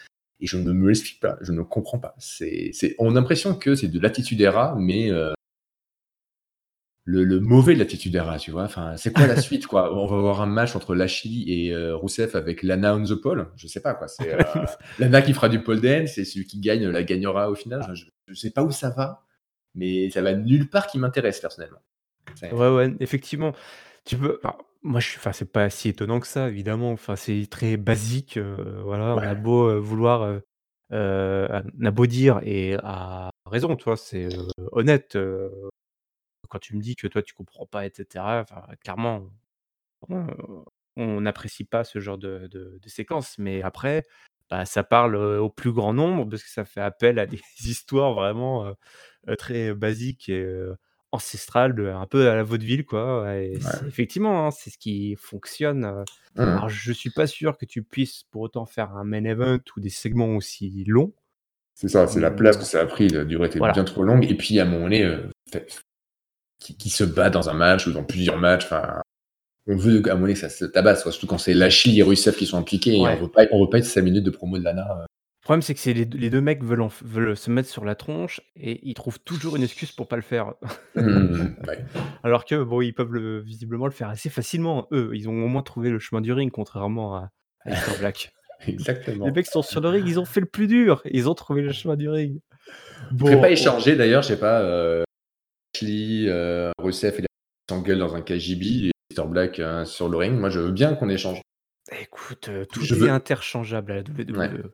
et 0.40 0.46
je 0.46 0.56
ne 0.56 0.72
me 0.72 0.88
l'explique 0.88 1.20
pas, 1.20 1.38
je 1.40 1.52
ne 1.52 1.62
comprends 1.62 1.98
pas. 1.98 2.14
C'est, 2.18 2.72
on 2.98 3.10
a 3.10 3.14
l'impression 3.14 3.54
que 3.54 3.74
c'est 3.74 3.88
de 3.88 4.00
l'attitude 4.00 4.40
era, 4.40 4.74
mais 4.78 5.10
euh, 5.10 5.32
le, 7.04 7.40
mauvais 7.40 7.74
de 7.74 7.78
l'attitude 7.78 8.14
era, 8.14 8.38
tu 8.38 8.50
vois. 8.50 8.64
Enfin, 8.64 8.96
c'est 8.96 9.12
quoi 9.12 9.26
la 9.26 9.36
suite, 9.40 9.66
quoi? 9.66 9.94
On 9.94 10.06
va 10.06 10.16
avoir 10.16 10.42
un 10.42 10.46
match 10.46 10.76
entre 10.76 10.94
Lashley 10.94 11.44
et 11.46 11.72
euh, 11.72 11.96
Rousseff 11.96 12.34
avec 12.34 12.62
Lana 12.62 12.96
on 12.96 13.04
the 13.04 13.14
pole? 13.14 13.48
Je 13.56 13.66
sais 13.68 13.80
pas, 13.80 13.94
quoi. 13.94 14.08
C'est 14.08 14.34
euh, 14.34 14.42
Lana 14.98 15.22
qui 15.22 15.32
fera 15.32 15.48
du 15.48 15.62
pole 15.62 15.80
dance 15.80 16.18
et 16.18 16.24
celui 16.24 16.46
qui 16.46 16.60
gagne 16.60 16.86
la 16.88 17.02
gagnera 17.02 17.50
au 17.50 17.54
final. 17.54 17.80
Je, 17.94 18.04
ne 18.28 18.34
sais 18.34 18.50
pas 18.50 18.64
où 18.64 18.72
ça 18.72 18.90
va, 18.90 19.24
mais 19.74 20.10
ça 20.10 20.20
va 20.20 20.34
nulle 20.34 20.68
part 20.68 20.88
qui 20.88 20.98
m'intéresse 20.98 21.40
personnellement. 21.40 21.80
Ouais, 22.42 22.68
ouais, 22.68 22.94
effectivement. 23.00 23.52
Tu 24.04 24.16
peux. 24.16 24.40
Moi, 24.86 25.00
je 25.00 25.08
suis 25.08 25.18
enfin, 25.18 25.32
c'est 25.32 25.50
pas 25.50 25.68
si 25.68 25.88
étonnant 25.88 26.20
que 26.20 26.28
ça, 26.28 26.48
évidemment. 26.48 26.92
Enfin, 26.92 27.16
c'est 27.16 27.46
très 27.50 27.76
basique, 27.76 28.38
voilà. 28.38 29.14
On 29.16 29.18
a 29.18 29.34
beau, 29.34 29.80
vouloir, 29.80 30.40
on 30.90 30.96
a 31.84 31.90
beau 31.90 32.06
dire 32.06 32.40
et 32.44 32.74
à 32.82 33.30
raison, 33.46 33.74
tu 33.74 33.84
vois? 33.84 33.96
C'est, 33.96 34.28
honnête, 34.72 35.18
quand 36.48 36.58
tu 36.60 36.76
me 36.76 36.80
dis 36.80 36.96
que 36.96 37.08
toi, 37.08 37.22
tu 37.22 37.34
comprends 37.34 37.66
pas 37.66 37.86
et 37.86 37.92
cetera, 37.94 38.40
enfin, 38.40 38.62
clairement, 38.84 39.28
on 40.96 41.20
n'apprécie 41.20 41.64
pas 41.64 41.84
ce 41.84 41.98
genre 42.00 42.18
de 42.18 42.46
de 42.48 42.78
de 42.80 42.88
séquence. 42.88 43.38
Mais 43.38 43.62
après, 43.62 44.04
bah, 44.50 44.64
ça 44.66 44.84
parle, 44.84 45.16
au 45.16 45.50
plus 45.50 45.72
grand 45.72 45.92
nombre 45.94 46.26
parce 46.28 46.42
que 46.44 46.50
ça 46.50 46.64
fait 46.64 46.80
appel 46.80 47.18
à 47.18 47.26
des 47.26 47.40
histoires 47.64 48.14
vraiment, 48.14 48.72
très 49.38 49.74
basiques 49.74 50.28
et 50.28 50.46
ancestrale, 51.12 51.74
de, 51.74 51.86
un 51.88 52.06
peu 52.06 52.28
à 52.28 52.34
la 52.34 52.42
vaudeville, 52.42 52.84
quoi. 52.84 53.26
Effectivement, 53.86 54.46
hein, 54.46 54.50
c'est 54.50 54.70
ce 54.70 54.78
qui 54.78 55.16
fonctionne. 55.16 55.84
Euh. 55.84 56.04
Mmh. 56.36 56.40
Alors, 56.40 56.68
je 56.68 56.92
suis 56.92 57.10
pas 57.10 57.26
sûr 57.26 57.56
que 57.56 57.64
tu 57.64 57.82
puisses 57.82 58.24
pour 58.30 58.42
autant 58.42 58.66
faire 58.66 58.92
un 58.96 59.04
main 59.04 59.24
event 59.24 59.58
ou 59.76 59.80
des 59.80 59.90
segments 59.90 60.36
aussi 60.36 60.84
longs. 60.86 61.12
C'est 61.74 61.88
ça, 61.88 62.06
c'est 62.06 62.20
la 62.20 62.30
place 62.30 62.56
que 62.56 62.64
ça 62.64 62.80
a 62.80 62.86
pris. 62.86 63.08
La 63.08 63.24
durée 63.24 63.48
était 63.48 63.60
bien 63.60 63.84
trop 63.84 64.02
longue. 64.02 64.30
Et 64.30 64.34
puis, 64.34 64.58
à 64.58 64.62
un 64.62 64.66
moment 64.66 64.84
donné, 64.84 65.04
euh, 65.04 65.28
qui, 66.58 66.90
se 66.90 67.04
bat 67.04 67.30
dans 67.30 67.48
un 67.48 67.54
match 67.54 67.86
ou 67.86 67.92
dans 67.92 68.04
plusieurs 68.04 68.38
matchs. 68.38 68.64
Enfin, 68.64 69.02
on 69.66 69.76
veut 69.76 70.02
à 70.06 70.10
un 70.10 70.14
moment 70.14 70.22
donné 70.22 70.34
que 70.34 70.40
ça 70.40 70.48
se 70.48 70.64
tabasse, 70.64 71.02
surtout 71.02 71.26
quand 71.26 71.38
c'est 71.38 71.54
Lashley 71.54 71.96
et 71.96 72.02
Rusev 72.02 72.36
qui 72.36 72.46
sont 72.46 72.58
impliqués. 72.58 72.96
Et 72.96 73.00
on 73.00 73.16
veut 73.16 73.28
pas, 73.28 73.44
on 73.52 73.62
veut 73.62 73.70
pas 73.70 73.78
être 73.78 73.84
5 73.84 74.02
minutes 74.02 74.24
de 74.24 74.30
promo 74.30 74.58
de 74.58 74.64
Lana. 74.64 75.06
Le 75.46 75.48
problème, 75.48 75.62
c'est 75.62 75.74
que 75.74 75.90
les, 75.90 76.04
les 76.04 76.28
deux 76.28 76.40
mecs 76.40 76.64
veulent, 76.64 76.88
veulent 77.04 77.36
se 77.36 77.52
mettre 77.52 77.68
sur 77.68 77.84
la 77.84 77.94
tronche 77.94 78.40
et 78.56 78.80
ils 78.82 78.94
trouvent 78.94 79.20
toujours 79.20 79.54
une 79.54 79.62
excuse 79.62 79.92
pour 79.92 80.08
pas 80.08 80.16
le 80.16 80.22
faire. 80.22 80.54
Mmh, 80.96 81.54
Alors 82.24 82.44
que 82.44 82.64
bon, 82.64 82.80
ils 82.80 82.92
peuvent 82.92 83.12
le, 83.12 83.42
visiblement 83.42 83.86
le 83.86 83.92
faire 83.92 84.08
assez 84.08 84.28
facilement. 84.28 84.88
Eux, 84.90 85.12
ils 85.14 85.28
ont 85.28 85.44
au 85.44 85.46
moins 85.46 85.62
trouvé 85.62 85.90
le 85.90 86.00
chemin 86.00 86.20
du 86.20 86.32
ring, 86.32 86.50
contrairement 86.50 87.14
à, 87.14 87.30
à 87.64 87.70
Black. 88.00 88.32
Exactement. 88.66 89.26
Les 89.26 89.30
mecs 89.30 89.46
sont 89.46 89.62
sur 89.62 89.80
le 89.80 89.88
ring, 89.88 90.04
ils 90.04 90.18
ont 90.18 90.24
fait 90.24 90.40
le 90.40 90.46
plus 90.46 90.66
dur. 90.66 91.00
Ils 91.04 91.28
ont 91.28 91.34
trouvé 91.34 91.62
le 91.62 91.70
chemin 91.70 91.94
du 91.94 92.08
ring. 92.08 92.40
Bon, 93.12 93.30
ne 93.30 93.36
pas 93.36 93.50
échanger 93.50 93.94
d'ailleurs, 93.94 94.22
je 94.22 94.28
sais 94.28 94.40
pas, 94.40 94.62
euh, 94.62 95.04
Ashley, 95.76 96.24
euh, 96.26 96.72
Rusev 96.80 97.20
et 97.20 97.26
s'engueulent 97.70 97.98
dans 97.98 98.16
un 98.16 98.20
KGB 98.20 98.88
et 98.88 98.90
Mr. 99.16 99.28
Black 99.28 99.60
euh, 99.60 99.84
sur 99.84 100.08
le 100.08 100.16
ring. 100.16 100.34
Moi, 100.34 100.50
je 100.50 100.58
veux 100.58 100.72
bien 100.72 100.96
qu'on 100.96 101.08
échange. 101.08 101.40
Écoute, 102.00 102.48
euh, 102.48 102.64
tout 102.64 102.82
est 102.82 103.08
interchangeable 103.08 103.92
à 103.92 103.94
la 103.94 104.00
WWE. 104.00 104.72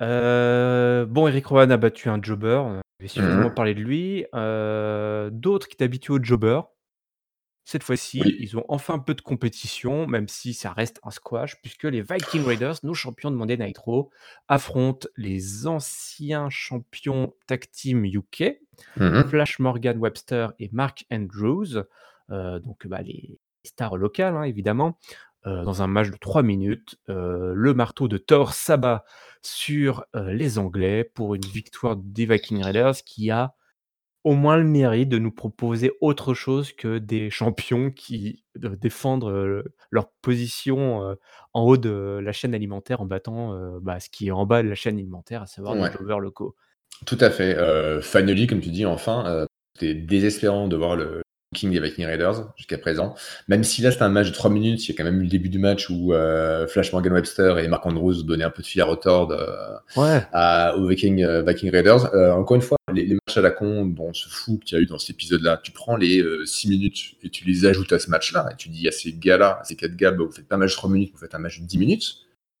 Euh, 0.00 1.06
bon, 1.06 1.28
Eric 1.28 1.46
Rowan 1.46 1.70
a 1.70 1.76
battu 1.76 2.08
un 2.08 2.20
jobber, 2.22 2.60
on 2.64 2.80
avait 3.00 3.08
suffisamment 3.08 3.48
mmh 3.48 3.54
parlé 3.54 3.74
de 3.74 3.80
lui. 3.80 4.24
Euh, 4.34 5.30
d'autres 5.30 5.68
qui 5.68 5.76
t'habituent 5.76 6.12
au 6.12 6.22
jobber. 6.22 6.60
Cette 7.64 7.84
fois-ci, 7.84 8.20
ils 8.40 8.56
ont 8.56 8.64
enfin 8.68 8.94
un 8.94 8.98
peu 8.98 9.14
de 9.14 9.20
compétition, 9.20 10.08
même 10.08 10.26
si 10.26 10.52
ça 10.52 10.72
reste 10.72 10.98
un 11.04 11.12
squash, 11.12 11.60
puisque 11.62 11.84
les 11.84 12.02
Viking 12.02 12.44
Raiders, 12.44 12.74
nos 12.82 12.94
champions 12.94 13.30
de 13.30 13.36
Monday 13.36 13.56
Nitro, 13.56 14.10
affrontent 14.48 15.06
les 15.16 15.68
anciens 15.68 16.48
champions 16.50 17.34
tag 17.46 17.70
team 17.70 18.04
UK, 18.04 18.58
mmh 18.96 19.22
Flash 19.28 19.60
Morgan 19.60 19.96
Webster 19.98 20.52
et 20.58 20.70
Mark 20.72 21.04
Andrews, 21.12 21.84
euh, 22.30 22.58
donc 22.58 22.88
bah, 22.88 23.02
les 23.02 23.38
stars 23.64 23.96
locales, 23.96 24.36
hein, 24.36 24.42
évidemment. 24.42 24.98
Euh, 25.46 25.64
dans 25.64 25.82
un 25.82 25.88
match 25.88 26.10
de 26.10 26.16
3 26.16 26.42
minutes, 26.42 26.96
euh, 27.08 27.52
le 27.54 27.74
marteau 27.74 28.06
de 28.06 28.16
Thor 28.16 28.52
s'abat 28.52 29.04
sur 29.42 30.04
euh, 30.14 30.32
les 30.32 30.58
Anglais 30.58 31.02
pour 31.02 31.34
une 31.34 31.44
victoire 31.44 31.96
des 31.96 32.26
Viking 32.26 32.62
Raiders 32.62 32.94
qui 33.04 33.30
a 33.30 33.54
au 34.22 34.34
moins 34.34 34.56
le 34.56 34.62
mérite 34.62 35.08
de 35.08 35.18
nous 35.18 35.32
proposer 35.32 35.90
autre 36.00 36.32
chose 36.32 36.72
que 36.72 36.98
des 36.98 37.28
champions 37.28 37.90
qui 37.90 38.44
défendent 38.54 39.64
leur 39.90 40.12
position 40.22 41.16
en 41.52 41.62
haut 41.64 41.76
de 41.76 42.20
la 42.22 42.30
chaîne 42.30 42.54
alimentaire 42.54 43.00
en 43.00 43.06
battant 43.06 43.58
bah, 43.80 43.98
ce 43.98 44.08
qui 44.10 44.28
est 44.28 44.30
en 44.30 44.46
bas 44.46 44.62
de 44.62 44.68
la 44.68 44.76
chaîne 44.76 44.94
alimentaire, 44.94 45.42
à 45.42 45.46
savoir 45.46 45.74
les 45.74 45.90
joueurs 45.98 46.20
locaux. 46.20 46.54
Tout 47.04 47.18
à 47.20 47.30
fait. 47.30 47.56
finally, 48.00 48.46
comme 48.46 48.60
tu 48.60 48.70
dis, 48.70 48.86
enfin, 48.86 49.44
c'était 49.74 49.94
désespérant 49.94 50.68
de 50.68 50.76
voir 50.76 50.94
le 50.94 51.22
des 51.52 51.80
Viking 51.80 52.06
Raiders 52.06 52.52
jusqu'à 52.56 52.78
présent. 52.78 53.14
Même 53.48 53.64
si 53.64 53.82
là 53.82 53.90
c'était 53.90 54.02
un 54.04 54.08
match 54.08 54.28
de 54.28 54.32
3 54.32 54.50
minutes, 54.50 54.86
il 54.86 54.92
y 54.92 54.94
a 54.94 54.96
quand 54.96 55.04
même 55.04 55.20
eu 55.20 55.24
le 55.24 55.28
début 55.28 55.48
du 55.48 55.58
match 55.58 55.90
où 55.90 56.12
euh, 56.12 56.66
Flash 56.66 56.92
Morgan 56.92 57.12
Webster 57.12 57.58
et 57.58 57.68
Mark 57.68 57.84
Andrews 57.86 58.22
donnaient 58.22 58.44
un 58.44 58.50
peu 58.50 58.62
de 58.62 58.66
fil 58.66 58.80
à 58.80 58.84
retordre 58.84 59.36
euh, 59.96 60.72
aux 60.76 60.86
Viking, 60.86 61.22
euh, 61.22 61.42
Viking 61.42 61.70
Raiders. 61.70 62.12
encore 62.36 62.56
une 62.56 62.62
fois, 62.62 62.78
les, 62.92 63.06
matchs 63.06 63.36
à 63.36 63.42
la 63.42 63.50
con 63.50 63.86
dont 63.86 64.12
se 64.12 64.28
fout 64.28 64.62
qu'il 64.64 64.76
y 64.76 64.80
a 64.80 64.82
eu 64.82 64.86
dans 64.86 64.98
cet 64.98 65.10
épisode-là, 65.10 65.60
tu 65.62 65.72
prends 65.72 65.96
les 65.96 66.24
6 66.44 66.68
minutes 66.68 67.14
et 67.22 67.28
tu 67.28 67.44
les 67.44 67.66
ajoutes 67.66 67.92
à 67.92 67.98
ce 67.98 68.10
match-là 68.10 68.48
et 68.52 68.56
tu 68.56 68.68
dis 68.68 68.88
à 68.88 68.92
ces 68.92 69.12
gars-là, 69.12 69.58
à 69.60 69.64
ces 69.64 69.76
4 69.76 69.94
gars, 69.96 70.10
bah, 70.10 70.24
vous 70.24 70.32
faites 70.32 70.48
pas 70.48 70.56
un 70.56 70.58
match 70.58 70.72
de 70.72 70.76
3 70.76 70.90
minutes, 70.90 71.12
vous 71.12 71.20
faites 71.20 71.34
un 71.34 71.38
match 71.38 71.60
de 71.60 71.66
10 71.66 71.78
minutes, 71.78 72.16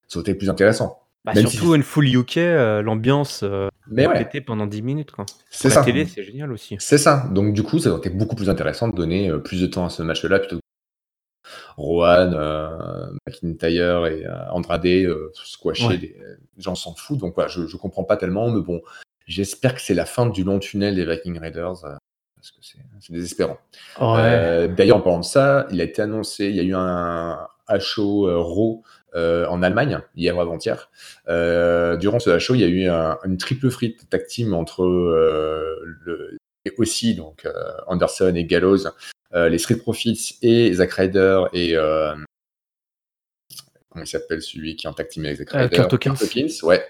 ça 0.08 0.18
aurait 0.18 0.30
été 0.30 0.34
plus 0.34 0.50
intéressant. 0.50 1.01
Bah, 1.24 1.34
surtout 1.36 1.74
une 1.74 1.82
full 1.84 2.08
UK, 2.08 2.36
l'ambiance 2.84 3.44
mais 3.88 4.06
ouais. 4.06 4.40
pendant 4.40 4.66
10 4.66 4.82
minutes. 4.82 5.10
Quoi. 5.10 5.26
C'est 5.50 5.70
ça. 5.70 5.80
La 5.80 5.86
télé, 5.86 6.06
c'est 6.06 6.22
génial 6.22 6.52
aussi. 6.52 6.76
C'est 6.78 6.98
ça. 6.98 7.28
Donc, 7.32 7.52
du 7.52 7.62
coup, 7.62 7.78
ça 7.78 7.90
aurait 7.90 7.98
été 7.98 8.10
beaucoup 8.10 8.36
plus 8.36 8.48
intéressant 8.48 8.88
de 8.88 8.96
donner 8.96 9.30
euh, 9.30 9.38
plus 9.38 9.60
de 9.60 9.66
temps 9.66 9.84
à 9.84 9.90
ce 9.90 10.02
match-là 10.02 10.38
plutôt 10.38 10.56
que 10.56 10.62
Rohan, 11.76 12.32
euh, 12.34 13.10
McIntyre 13.26 14.06
et 14.06 14.26
euh, 14.26 14.50
Andrade 14.50 14.86
euh, 14.86 15.32
squasher. 15.34 15.96
Les 15.98 16.16
gens 16.58 16.74
s'en 16.74 16.94
foutent. 16.94 17.18
Donc, 17.18 17.34
voilà, 17.34 17.48
je, 17.48 17.66
je 17.66 17.76
comprends 17.76 18.04
pas 18.04 18.16
tellement. 18.16 18.50
Mais 18.50 18.62
bon, 18.62 18.80
j'espère 19.26 19.74
que 19.74 19.80
c'est 19.80 19.94
la 19.94 20.06
fin 20.06 20.26
du 20.26 20.44
long 20.44 20.58
tunnel 20.58 20.94
des 20.94 21.04
Viking 21.04 21.38
Raiders. 21.38 21.80
parce 21.82 22.50
que 22.50 22.58
c'est 22.62 23.12
désespérant. 23.12 23.58
D'ailleurs, 23.98 24.98
en 24.98 25.02
parlant 25.02 25.20
de 25.20 25.24
ça, 25.24 25.66
il 25.70 25.80
a 25.80 25.84
été 25.84 26.02
annoncé, 26.02 26.46
il 26.46 26.56
y 26.56 26.60
a 26.60 26.64
eu 26.64 26.74
un, 26.74 27.46
à 27.66 27.78
show 27.78 28.26
Raw 28.42 28.82
euh, 29.14 29.46
en 29.46 29.62
Allemagne 29.62 30.00
hier 30.16 30.36
ou 30.36 30.40
avant-hier. 30.40 30.90
Euh, 31.28 31.96
durant 31.96 32.18
ce 32.18 32.38
show, 32.38 32.54
il 32.54 32.60
y 32.60 32.64
a 32.64 32.68
eu 32.68 32.88
un, 32.88 33.18
une 33.24 33.36
triple 33.36 33.70
frite 33.70 34.08
tag 34.08 34.26
team 34.26 34.54
entre 34.54 34.84
euh, 34.84 35.76
le, 36.04 36.38
et 36.64 36.72
aussi 36.78 37.14
donc 37.14 37.46
Anderson 37.86 38.34
et 38.34 38.44
Gallows, 38.44 38.84
les 39.34 39.58
Street 39.58 39.76
Profits 39.76 40.38
et 40.42 40.72
Zack 40.72 40.92
Ryder 40.92 41.42
et 41.52 41.74
comment 43.90 44.04
il 44.04 44.06
s'appelle 44.06 44.40
celui 44.40 44.76
qui 44.76 44.86
est 44.86 44.90
en 44.90 44.92
tag 44.92 45.08
team 45.08 45.24
avec 45.26 45.38
Zack 45.38 45.50
Ryder? 45.50 45.76
Kurt 45.76 45.92
Hawkins. 45.92 46.62
ouais. 46.62 46.86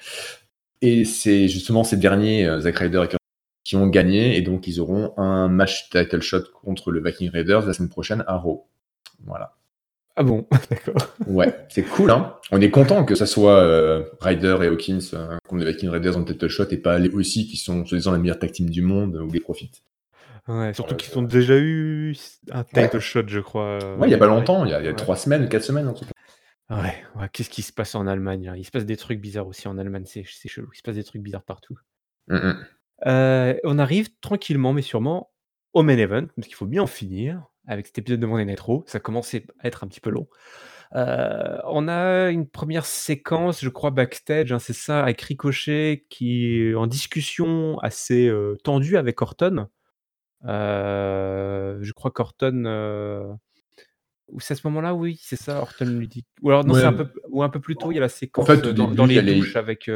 Et 0.82 1.04
c'est 1.04 1.48
justement 1.48 1.84
ces 1.84 1.96
derniers, 1.96 2.48
Zack 2.60 2.78
Ryder 2.78 3.04
et 3.04 3.08
Kurt 3.08 3.18
qui 3.64 3.76
ont 3.76 3.86
gagné 3.86 4.36
et 4.36 4.42
donc 4.42 4.66
ils 4.66 4.80
auront 4.80 5.14
un 5.16 5.48
match 5.48 5.88
title 5.88 6.20
shot 6.20 6.44
contre 6.62 6.90
le 6.90 7.02
Viking 7.02 7.30
Raiders 7.30 7.66
la 7.66 7.72
semaine 7.72 7.88
prochaine 7.88 8.24
à 8.26 8.36
Raw. 8.36 8.66
Voilà. 9.24 9.54
Ah 10.16 10.22
bon, 10.22 10.46
d'accord. 10.70 11.14
Ouais, 11.26 11.54
c'est 11.68 11.82
cool, 11.82 12.10
hein. 12.10 12.36
On 12.50 12.60
est 12.60 12.70
content 12.70 13.04
que 13.04 13.14
ça 13.14 13.26
soit 13.26 13.60
euh, 13.60 14.04
Ryder 14.20 14.58
et 14.62 14.66
Hawkins 14.66 15.00
euh, 15.14 15.38
contre 15.48 15.64
les 15.64 15.72
Viking 15.72 15.88
Raiders 15.88 16.18
en 16.18 16.24
title 16.24 16.48
shot 16.48 16.66
et 16.70 16.76
pas 16.76 16.98
les 16.98 17.08
aussi 17.08 17.46
qui 17.46 17.56
sont, 17.56 17.86
soi-disant, 17.86 18.12
la 18.12 18.18
meilleure 18.18 18.38
tag 18.38 18.52
team 18.52 18.68
du 18.68 18.82
monde 18.82 19.16
ou 19.16 19.30
les 19.30 19.40
profitent. 19.40 19.82
Ouais, 20.48 20.74
surtout 20.74 20.96
qu'ils 20.96 21.16
ont 21.18 21.22
déjà 21.22 21.56
eu 21.56 22.14
un 22.50 22.64
title 22.64 22.98
shot, 22.98 23.22
je 23.28 23.40
crois. 23.40 23.78
Euh, 23.82 23.96
ouais, 23.96 24.08
il 24.08 24.10
y 24.10 24.14
a 24.14 24.18
pas 24.18 24.26
longtemps, 24.26 24.66
il 24.66 24.70
y 24.70 24.74
a, 24.74 24.94
trois 24.94 25.16
semaines, 25.16 25.48
quatre 25.48 25.64
semaines 25.64 25.88
en 25.88 25.94
tout 25.94 26.04
cas. 26.04 26.12
Ouais, 26.76 26.94
ouais 27.16 27.28
qu'est-ce 27.32 27.50
qui 27.50 27.62
se 27.62 27.72
passe 27.72 27.94
en 27.94 28.06
Allemagne 28.06 28.52
Il 28.56 28.64
se 28.64 28.70
passe 28.70 28.84
des 28.84 28.96
trucs 28.96 29.20
bizarres 29.20 29.46
aussi 29.46 29.68
en 29.68 29.78
Allemagne, 29.78 30.04
c'est 30.06 30.24
chelou. 30.24 30.68
Il 30.74 30.76
se 30.76 30.82
passe 30.82 30.96
des 30.96 31.04
trucs 31.04 31.22
bizarres 31.22 31.44
partout. 31.44 31.78
Mm, 32.28 32.52
on 33.64 33.78
arrive 33.78 34.08
tranquillement, 34.20 34.72
mais 34.72 34.82
sûrement, 34.82 35.30
au 35.72 35.82
main 35.82 35.96
event, 35.96 36.26
parce 36.36 36.48
qu'il 36.48 36.56
faut 36.56 36.66
bien 36.66 36.82
en 36.82 36.86
finir 36.86 37.46
avec 37.66 37.86
cet 37.86 37.98
épisode 37.98 38.20
de 38.20 38.26
Monday 38.26 38.44
Night 38.44 38.60
Raw. 38.60 38.84
Ça 38.86 39.00
commençait 39.00 39.46
à 39.60 39.68
être 39.68 39.84
un 39.84 39.88
petit 39.88 40.00
peu 40.00 40.10
long. 40.10 40.26
Euh, 40.94 41.58
on 41.64 41.88
a 41.88 42.30
une 42.30 42.46
première 42.46 42.84
séquence, 42.84 43.62
je 43.62 43.68
crois, 43.68 43.90
backstage, 43.90 44.52
hein, 44.52 44.58
c'est 44.58 44.74
ça, 44.74 45.02
avec 45.02 45.20
Ricochet 45.22 46.04
qui 46.10 46.58
est 46.58 46.74
en 46.74 46.86
discussion 46.86 47.78
assez 47.78 48.28
euh, 48.28 48.56
tendue 48.62 48.96
avec 48.96 49.22
Orton. 49.22 49.68
Euh, 50.44 51.78
je 51.80 51.92
crois 51.92 52.10
qu'Orton. 52.10 53.38
Ou 54.28 54.40
c'est 54.40 54.54
à 54.54 54.56
ce 54.56 54.66
moment-là, 54.68 54.94
oui, 54.94 55.20
c'est 55.22 55.36
ça, 55.36 55.60
Orton 55.60 55.84
lui 55.84 56.08
dit. 56.08 56.24
Ou 56.42 56.50
alors, 56.50 56.64
non, 56.64 56.74
c'est 56.74 56.84
un 56.84 56.92
peu, 56.92 57.10
ou 57.28 57.42
un 57.42 57.48
peu 57.48 57.60
plus 57.60 57.76
tôt, 57.76 57.90
il 57.90 57.96
y 57.96 57.98
a 57.98 58.00
la 58.00 58.08
séquence 58.08 58.46
dans, 58.46 59.06
les 59.06 59.22
douches 59.22 59.56
avec. 59.56 59.90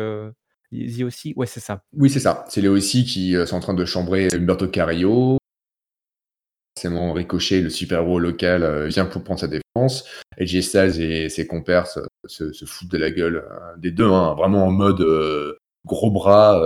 Les... 0.72 1.04
aussi, 1.04 1.32
ouais, 1.36 1.46
c'est 1.46 1.60
ça. 1.60 1.84
Oui, 1.92 2.10
c'est 2.10 2.20
ça. 2.20 2.44
C'est 2.48 2.60
les 2.60 2.68
aussi 2.68 3.04
qui 3.04 3.34
sont 3.46 3.56
en 3.56 3.60
train 3.60 3.74
de 3.74 3.84
chambrer 3.84 4.28
Humberto 4.34 4.68
Carrillo 4.68 5.38
forcément 6.76 7.12
Ricochet, 7.12 7.62
le 7.62 7.70
super-héros 7.70 8.18
local, 8.18 8.62
euh, 8.62 8.86
vient 8.86 9.06
pour 9.06 9.22
prendre 9.22 9.40
sa 9.40 9.48
défense. 9.48 10.04
AJ 10.38 10.60
Styles 10.60 11.00
et 11.00 11.28
ses 11.30 11.46
compères 11.46 11.86
se, 11.86 12.00
se, 12.26 12.64
foutent 12.66 12.90
de 12.90 12.98
la 12.98 13.10
gueule 13.10 13.36
euh, 13.36 13.76
des 13.78 13.90
deux, 13.90 14.04
hein, 14.04 14.34
vraiment 14.34 14.66
en 14.66 14.70
mode 14.70 15.00
euh, 15.00 15.56
gros 15.86 16.10
bras 16.10 16.60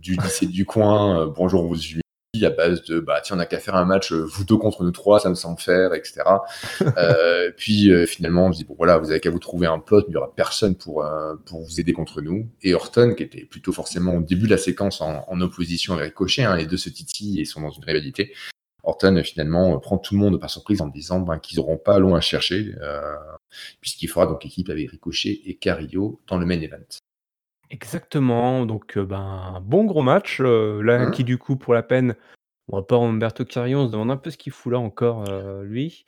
du 0.00 0.16
lycée 0.16 0.46
du 0.46 0.66
coin. 0.66 1.32
bonjour, 1.34 1.64
vous 1.66 1.76
suis 1.76 2.00
à 2.42 2.50
base 2.50 2.82
de 2.82 2.98
bah 2.98 3.20
tiens 3.22 3.36
on 3.36 3.38
n'a 3.38 3.46
qu'à 3.46 3.60
faire 3.60 3.76
un 3.76 3.84
match 3.84 4.12
vous 4.12 4.42
deux 4.42 4.56
contre 4.56 4.82
nous 4.82 4.90
trois 4.90 5.20
ça 5.20 5.28
me 5.28 5.36
semble 5.36 5.60
faire 5.60 5.94
etc 5.94 6.24
puis 7.56 7.92
finalement 8.08 8.50
je 8.50 8.58
dis 8.58 8.64
bon 8.64 8.74
voilà 8.76 8.98
vous 8.98 9.12
avez 9.12 9.20
qu'à 9.20 9.30
vous 9.30 9.38
trouver 9.38 9.68
un 9.68 9.78
pote 9.78 10.06
il 10.08 10.10
n'y 10.10 10.16
aura 10.16 10.34
personne 10.34 10.74
pour 10.74 11.06
pour 11.46 11.62
vous 11.62 11.78
aider 11.78 11.92
contre 11.92 12.20
nous 12.22 12.48
et 12.64 12.74
Orton 12.74 13.14
qui 13.14 13.22
était 13.22 13.44
plutôt 13.44 13.70
forcément 13.70 14.16
au 14.16 14.20
début 14.20 14.46
de 14.46 14.50
la 14.50 14.58
séquence 14.58 15.00
en, 15.00 15.40
opposition 15.40 15.94
avec 15.94 16.06
Ricochet 16.06 16.42
hein, 16.42 16.56
les 16.56 16.66
deux 16.66 16.76
se 16.76 16.88
titillent 16.88 17.40
et 17.40 17.44
sont 17.44 17.60
dans 17.60 17.70
une 17.70 17.84
rivalité 17.84 18.32
Orton 18.84 19.20
finalement 19.24 19.78
prend 19.78 19.98
tout 19.98 20.14
le 20.14 20.20
monde 20.20 20.40
par 20.40 20.50
surprise 20.50 20.80
en 20.80 20.88
disant 20.88 21.20
ben, 21.20 21.38
qu'ils 21.38 21.58
n'auront 21.58 21.78
pas 21.78 21.98
long 21.98 22.14
à 22.14 22.20
chercher, 22.20 22.74
euh, 22.80 23.02
puisqu'il 23.80 24.08
fera 24.08 24.26
donc 24.26 24.44
équipe 24.44 24.68
avec 24.68 24.90
Ricochet 24.90 25.40
et 25.44 25.56
Carrillo 25.56 26.20
dans 26.28 26.38
le 26.38 26.46
main 26.46 26.60
event. 26.60 26.84
Exactement, 27.70 28.66
donc 28.66 28.96
euh, 28.96 29.04
ben 29.04 29.62
bon 29.64 29.84
gros 29.84 30.02
match, 30.02 30.40
euh, 30.40 30.82
là 30.82 31.06
mmh. 31.06 31.10
qui 31.12 31.24
du 31.24 31.38
coup 31.38 31.56
pour 31.56 31.74
la 31.74 31.82
peine, 31.82 32.14
on 32.68 32.76
va 32.76 32.82
pas 32.82 32.96
Umberto 32.96 33.44
Carrillo, 33.44 33.80
on 33.80 33.86
se 33.86 33.92
demande 33.92 34.10
un 34.10 34.16
peu 34.16 34.30
ce 34.30 34.36
qu'il 34.36 34.52
fout 34.52 34.72
là 34.72 34.78
encore 34.78 35.24
lui, 35.62 36.04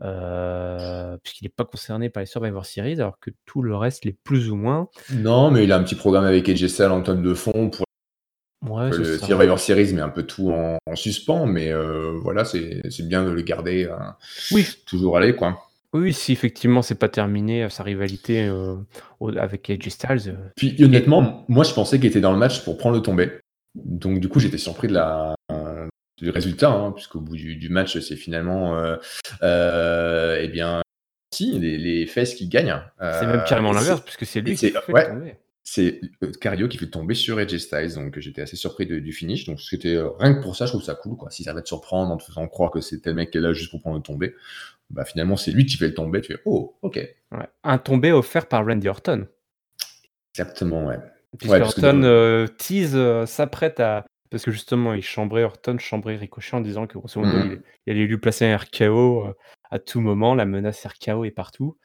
puisqu'il 0.00 1.44
n'est 1.44 1.52
pas 1.54 1.64
concerné 1.64 2.08
par 2.08 2.22
les 2.22 2.26
Survivor 2.26 2.64
Series, 2.64 3.00
alors 3.00 3.18
que 3.20 3.30
tout 3.46 3.62
le 3.62 3.76
reste 3.76 4.04
l'est 4.04 4.16
plus 4.24 4.50
ou 4.50 4.56
moins. 4.56 4.88
Non, 5.12 5.50
mais 5.50 5.64
il 5.64 5.72
a 5.72 5.76
un 5.76 5.82
petit 5.82 5.94
programme 5.96 6.24
avec 6.24 6.48
AJ 6.48 6.66
Styles 6.68 6.86
en 6.86 7.02
tonne 7.02 7.22
de 7.22 7.34
fond 7.34 7.70
pour 7.70 7.84
Ouais, 8.68 8.90
le 8.90 9.18
Survivor 9.18 9.58
Series 9.58 9.92
met 9.92 10.02
un 10.02 10.08
peu 10.08 10.22
tout 10.22 10.52
en, 10.52 10.78
suspens, 10.94 11.46
mais 11.46 11.72
euh, 11.72 12.18
voilà, 12.22 12.44
c'est 12.44 12.82
bien 13.02 13.24
de 13.24 13.30
le 13.30 13.42
garder 13.42 13.86
euh, 13.86 13.96
oui. 14.52 14.66
toujours 14.86 15.16
aller, 15.16 15.34
quoi. 15.34 15.68
Oui, 15.92 16.12
si 16.12 16.32
effectivement 16.32 16.80
c'est 16.80 16.98
pas 16.98 17.08
terminé 17.08 17.64
euh, 17.64 17.68
sa 17.68 17.82
rivalité 17.82 18.50
avec 19.36 19.68
AJ 19.68 19.88
Styles. 19.88 20.38
Puis 20.56 20.76
honnêtement, 20.82 21.44
moi 21.48 21.64
je 21.64 21.74
pensais 21.74 21.98
qu'il 21.98 22.08
était 22.08 22.20
dans 22.20 22.32
le 22.32 22.38
match 22.38 22.64
pour 22.64 22.78
prendre 22.78 22.96
le 22.96 23.02
tombé. 23.02 23.30
Donc 23.74 24.20
du 24.20 24.28
coup 24.28 24.38
j'étais 24.38 24.58
surpris 24.58 24.88
de 24.88 24.94
la, 24.94 25.34
du 26.18 26.30
résultat, 26.30 26.70
hein, 26.70 26.92
puisqu'au 26.92 27.20
bout 27.20 27.36
du, 27.36 27.68
match 27.68 27.98
c'est 27.98 28.16
finalement 28.16 28.80
eh 29.42 30.48
bien 30.48 30.82
si 31.34 31.58
les, 31.58 31.78
les 31.78 32.06
fesses 32.06 32.34
qui 32.34 32.46
gagnent. 32.48 32.80
c'est 33.00 33.26
même 33.26 33.42
carrément 33.46 33.72
l'inverse, 33.72 34.02
puisque 34.02 34.24
c'est 34.24 34.40
lui 34.40 34.54
qui 34.54 34.70
fait 34.70 34.92
ouais, 34.92 35.08
tomber 35.08 35.34
c'est 35.64 36.00
euh, 36.22 36.32
Cario 36.40 36.68
qui 36.68 36.76
fait 36.76 36.88
tomber 36.88 37.14
sur 37.14 37.38
AJ 37.38 37.58
Styles, 37.58 37.94
donc 37.94 38.18
j'étais 38.18 38.42
assez 38.42 38.56
surpris 38.56 38.86
du 38.86 39.12
finish. 39.12 39.46
Donc 39.46 39.60
c'était 39.60 39.94
euh, 39.94 40.10
rien 40.18 40.34
que 40.34 40.42
pour 40.42 40.56
ça, 40.56 40.66
je 40.66 40.72
trouve 40.72 40.82
ça 40.82 40.94
cool. 40.94 41.16
Quoi. 41.16 41.30
Si 41.30 41.44
ça 41.44 41.52
va 41.52 41.62
te 41.62 41.68
surprendre 41.68 42.12
en 42.12 42.16
te 42.16 42.24
faisant 42.24 42.46
croire 42.48 42.70
que 42.70 42.80
c'était 42.80 43.10
le 43.10 43.16
mec 43.16 43.30
qui 43.30 43.38
est 43.38 43.40
là 43.40 43.52
juste 43.52 43.70
pour 43.70 43.80
prendre 43.80 43.96
le 43.96 44.02
tombé, 44.02 44.34
bah 44.90 45.04
finalement 45.04 45.36
c'est 45.36 45.52
lui 45.52 45.64
qui 45.64 45.76
fait 45.76 45.88
le 45.88 45.94
tombé. 45.94 46.20
Tu 46.20 46.32
fais 46.32 46.40
oh 46.44 46.76
ok. 46.82 47.00
Un 47.62 47.78
tombé 47.78 48.12
offert 48.12 48.46
par 48.46 48.66
Randy 48.66 48.88
Orton. 48.88 49.26
Exactement, 50.34 50.86
ouais. 50.86 50.98
Puisque 51.38 51.54
Orton 51.54 52.02
euh, 52.02 52.46
tease, 52.46 52.98
s'apprête 53.26 53.80
à 53.80 54.04
parce 54.30 54.44
que 54.44 54.50
justement 54.50 54.94
il 54.94 55.02
chambrait 55.02 55.44
Orton, 55.44 55.78
chambrait 55.78 56.16
Ricochet 56.16 56.56
en 56.56 56.60
disant 56.60 56.86
que 56.86 56.98
grosso 56.98 57.20
modo 57.20 57.36
mm-hmm. 57.36 57.60
il, 57.86 57.92
allait 57.92 58.06
lui 58.06 58.18
placer 58.18 58.46
un 58.46 58.56
RKO 58.56 59.28
à 59.70 59.78
tout 59.78 60.00
moment. 60.00 60.34
La 60.34 60.44
menace 60.44 60.84
RKO 60.84 61.24
est 61.24 61.30
partout 61.30 61.76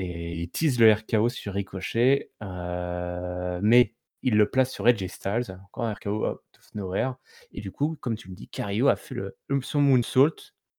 et 0.00 0.42
il 0.42 0.48
tease 0.48 0.78
le 0.78 0.92
RKO 0.92 1.28
sur 1.28 1.54
Ricochet, 1.54 2.30
euh, 2.40 3.58
mais 3.60 3.94
il 4.22 4.36
le 4.36 4.48
place 4.48 4.72
sur 4.72 4.86
Edge 4.86 5.04
Styles, 5.08 5.58
encore 5.64 5.86
un 5.86 5.92
RKO 5.92 6.24
out 6.24 6.40
of 6.56 6.74
nowhere. 6.74 7.14
Et 7.50 7.60
du 7.60 7.72
coup, 7.72 7.96
comme 8.00 8.14
tu 8.14 8.30
me 8.30 8.36
dis, 8.36 8.46
Cario 8.46 8.86
a 8.86 8.94
fait 8.94 9.16
le, 9.16 9.36
son 9.60 9.80
moonsault. 9.80 10.36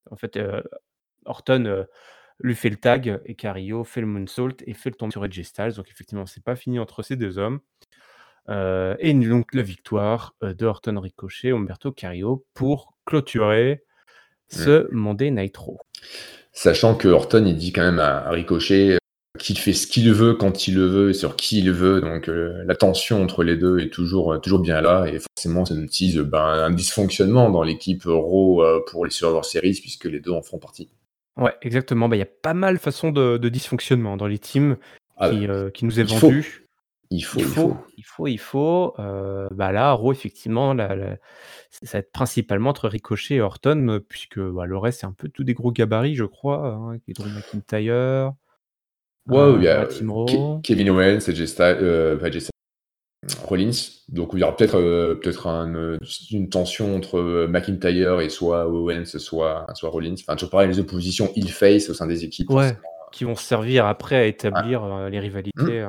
En 0.10 0.16
fait, 0.16 0.38
euh, 0.38 0.62
Orton 1.26 1.66
euh, 1.66 1.84
lui 2.40 2.56
fait 2.56 2.70
le 2.70 2.78
tag 2.78 3.20
et 3.26 3.36
Cario 3.36 3.84
fait 3.84 4.00
le 4.00 4.08
moonsault 4.08 4.56
et 4.66 4.74
fait 4.74 4.90
le 4.90 4.96
tombe 4.96 5.12
sur 5.12 5.26
Edge 5.26 5.42
Styles. 5.42 5.74
Donc 5.74 5.90
effectivement, 5.92 6.26
c'est 6.26 6.44
pas 6.44 6.56
fini 6.56 6.80
entre 6.80 7.04
ces 7.04 7.18
deux 7.18 7.38
hommes. 7.38 7.60
et 8.48 9.14
donc 9.14 9.54
la 9.54 9.64
victoire 9.64 10.34
de 10.42 10.66
Orton 10.66 10.98
Ricochet, 10.98 11.52
Umberto 11.52 11.92
Cario 11.92 12.46
pour 12.54 12.94
clôturer 13.06 13.84
ce 14.48 14.88
mmh. 14.88 14.96
Monday 14.96 15.32
Nitro. 15.32 15.82
Sachant 16.54 16.96
que 16.96 17.10
Orton, 17.10 17.46
il 17.46 17.58
dit 17.58 17.74
quand 17.74 17.84
même 17.84 18.00
à 18.00 18.30
Ricochet, 18.30 18.99
qu'il 19.40 19.58
fait 19.58 19.74
ce 19.74 19.88
qu'il 19.88 20.12
veut 20.14 20.36
quand 20.36 20.68
il 20.68 20.76
le 20.76 20.86
veut 20.86 21.10
et 21.10 21.14
sur 21.14 21.36
qui 21.36 21.60
il 21.60 21.72
veut. 21.72 22.02
Donc 22.02 22.30
euh, 22.30 22.64
la 22.66 22.76
tension 22.76 23.24
entre 23.24 23.44
les 23.44 23.58
deux 23.58 23.80
est 23.80 23.90
toujours, 23.90 24.34
euh, 24.34 24.38
toujours 24.38 24.60
bien 24.60 24.82
là 24.82 25.06
et 25.08 25.20
forcément 25.20 25.66
ça 25.66 25.74
nous 25.74 25.84
utilise 25.84 26.18
ben, 26.18 26.44
un 26.44 26.70
dysfonctionnement 26.70 27.50
dans 27.50 27.64
l'équipe 27.64 28.04
Raw 28.06 28.64
euh, 28.64 28.82
pour 28.88 29.06
les 29.06 29.12
Survivor 29.12 29.46
Series 29.46 29.80
puisque 29.82 30.06
les 30.06 30.20
deux 30.20 30.32
en 30.32 30.42
font 30.42 30.60
partie. 30.60 30.90
Ouais, 31.38 31.54
exactement. 31.62 32.10
Bah, 32.10 32.18
il 32.18 32.20
y 32.20 32.24
a 32.24 32.28
pas 32.28 32.54
mal 32.54 32.76
de 32.76 32.80
façons 32.80 33.12
de, 33.12 33.38
dysfonctionnement 33.38 34.18
dans 34.18 34.28
les 34.28 34.40
teams 34.40 34.78
ah, 35.18 35.30
qui, 35.74 35.86
nous 35.86 36.00
est 36.00 36.04
vendu. 36.04 36.68
Il 37.12 37.24
faut, 37.24 37.40
Il 37.40 37.44
il 37.44 37.48
faut. 37.48 37.78
il 37.98 38.04
faut, 38.04 38.28
il 38.28 38.38
faut, 38.38 38.94
bah, 38.98 39.72
là, 39.72 39.94
Raw, 39.94 40.12
effectivement, 40.12 40.76
ça 40.78 41.94
va 41.94 42.00
être 42.00 42.12
principalement 42.12 42.72
entre 42.72 42.90
Ricochet 42.90 43.36
et 43.36 43.42
Orton, 43.42 44.02
puisque, 44.08 44.40
bah, 44.40 44.66
le 44.66 44.78
reste, 44.78 45.00
c'est 45.00 45.08
un 45.08 45.14
peu 45.14 45.30
tous 45.30 45.46
des 45.46 45.54
gros 45.54 45.72
gabarits, 45.72 46.16
je 46.16 46.26
crois, 46.26 46.68
hein, 46.68 46.98
Drew 47.08 47.30
McIntyre, 47.30 48.34
Il 49.28 49.64
y 49.64 49.68
a, 49.68 49.86
Ke 49.86 50.04
Raw. 50.08 50.62
Kevin 50.64 50.90
Owens, 50.90 51.20
pas 51.26 51.32
AJ 51.32 51.46
Styles, 51.48 52.50
Rollins, 53.44 53.72
donc 54.10 54.30
il 54.34 54.40
y 54.40 54.44
aura 54.44 54.56
peut-être, 54.56 54.78
heu, 54.80 55.20
peut-être 55.22 55.48
un, 55.48 55.74
heu, 55.76 56.00
une 56.32 56.50
tension 56.50 56.96
entre, 56.96 57.48
McIntyre 57.48 58.22
et 58.22 58.30
soit 58.30 58.68
Owens, 58.68 59.06
soit 59.06 59.68
soit 59.76 59.90
Rollins. 59.90 60.16
Enfin, 60.20 60.36
toujours 60.36 60.52
pareil, 60.52 60.70
les 60.70 60.80
oppositions 60.80 61.32
heel 61.36 61.50
face 61.50 61.90
au 61.90 61.94
sein 61.94 62.08
des 62.08 62.24
équipes, 62.26 62.50
Ouais, 62.50 62.78
qui 63.12 63.26
vont 63.26 63.36
servir 63.36 63.86
après 63.86 64.16
à 64.16 64.26
heu, 64.26 64.28
établir, 64.28 64.82
les. 65.10 65.20
Mmh. 65.20 65.20
rivalités, 65.22 65.82
heu, 65.82 65.88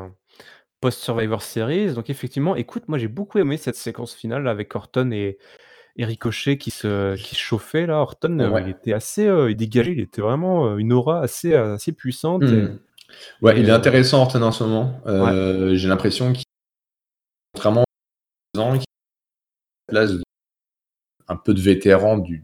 post 0.80 1.00
Survivor 1.00 1.42
Series. 1.42 1.94
Donc 1.94 2.10
effectivement, 2.10 2.56
écoute, 2.56 2.88
moi, 2.88 2.98
j'ai 2.98 3.08
beaucoup 3.08 3.38
aimé 3.38 3.56
cette 3.58 3.76
séquence 3.76 4.14
finale 4.14 4.48
avec 4.48 4.74
Orton 4.76 5.10
et 5.12 5.38
et 5.96 6.04
Ricochet 6.06 6.58
qui 6.58 6.70
se 6.70 7.16
qui 7.16 7.34
se 7.36 7.40
chauffaient 7.40 7.86
là. 7.86 7.98
Orton, 8.00 8.38
Ouais. 8.52 8.62
il 8.62 8.68
était 8.70 8.92
assez, 8.94 9.24
il 9.50 9.56
dégageait, 9.56 9.92
il 9.92 10.00
était 10.00 10.22
vraiment, 10.22 10.78
une 10.78 10.92
aura 10.92 11.20
assez, 11.22 11.54
assez 11.54 11.92
puissante 11.92 12.52
et 12.52 12.62
Mmh. 12.62 12.78
Ouais, 13.42 13.58
il 13.58 13.68
est 13.68 13.70
heu 13.70 13.74
intéressant 13.74 14.22
Orton 14.22 14.42
en 14.42 14.52
ce 14.52 14.64
moment. 14.64 15.00
ouais. 15.06 15.12
Heu, 15.32 15.74
j'ai 15.74 15.88
l'impression 15.88 16.32
qu'il 16.32 16.44
contrairement 17.54 17.84
aux 18.54 18.60
ans, 18.60 18.78
place 19.88 20.12
un 21.28 21.36
peu 21.36 21.54
de 21.54 21.60
vétéran 21.60 22.18
du 22.18 22.42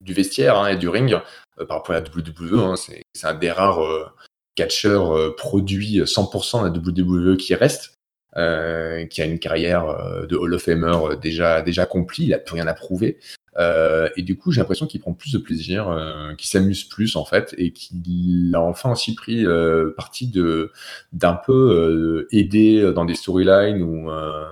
du 0.00 0.12
vestiaire, 0.14 0.56
hein, 0.58 0.68
et 0.68 0.76
du 0.76 0.88
ring, 0.88 1.12
heu, 1.58 1.66
par 1.66 1.78
rapport 1.78 1.94
à 1.94 2.00
la 2.00 2.06
WWE, 2.06 2.58
hein. 2.60 2.76
C'est 2.76 3.02
c'est 3.14 3.26
un 3.26 3.34
des 3.34 3.50
rares, 3.50 3.82
heu, 3.82 4.06
catcheurs, 4.54 5.16
heu, 5.16 5.34
produits 5.36 6.06
100% 6.06 6.62
de 6.62 6.68
la 6.68 6.72
WWE 6.72 7.36
qui 7.36 7.54
reste, 7.54 7.94
qui 8.34 9.22
a 9.22 9.24
une 9.24 9.38
carrière, 9.40 9.86
de 10.28 10.36
Hall 10.36 10.54
of 10.54 10.62
Famer, 10.62 11.16
déjà 11.20 11.62
déjà 11.62 11.82
accomplie. 11.82 12.26
Il 12.26 12.34
a 12.34 12.38
plus 12.38 12.54
rien 12.54 12.66
à 12.68 12.74
prouver, 12.74 13.18
heu, 13.58 14.10
et 14.16 14.22
du 14.22 14.36
coup, 14.36 14.52
j'ai 14.52 14.60
l'impression 14.60 14.86
qu'il 14.86 15.00
prend 15.00 15.12
plus 15.14 15.32
de 15.32 15.38
plaisir, 15.38 15.90
heu, 15.90 16.34
qu'il 16.36 16.48
s'amuse 16.48 16.84
plus, 16.84 17.16
en 17.16 17.24
fait, 17.24 17.54
et 17.58 17.72
qu'il 17.72 18.50
a 18.54 18.60
enfin 18.60 18.92
aussi 18.92 19.14
pris, 19.14 19.44
heu, 19.46 19.94
parti 19.96 20.28
de 20.28 20.72
d'un 21.12 21.34
peu, 21.34 22.26
aider 22.32 22.92
dans 22.94 23.04
des 23.04 23.14
storylines 23.14 23.82
heu, 24.10 24.44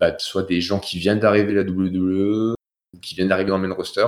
bah, 0.00 0.14
soit 0.18 0.44
des 0.44 0.60
gens 0.60 0.80
qui 0.80 0.98
viennent 0.98 1.20
d'arriver 1.20 1.52
à 1.52 1.64
la 1.64 1.70
WWE 1.70 2.54
ou 2.94 2.98
qui 3.00 3.14
viennent 3.16 3.28
d'arriver 3.28 3.50
dans 3.50 3.58
le 3.58 3.68
main 3.68 3.74
roster. 3.74 4.06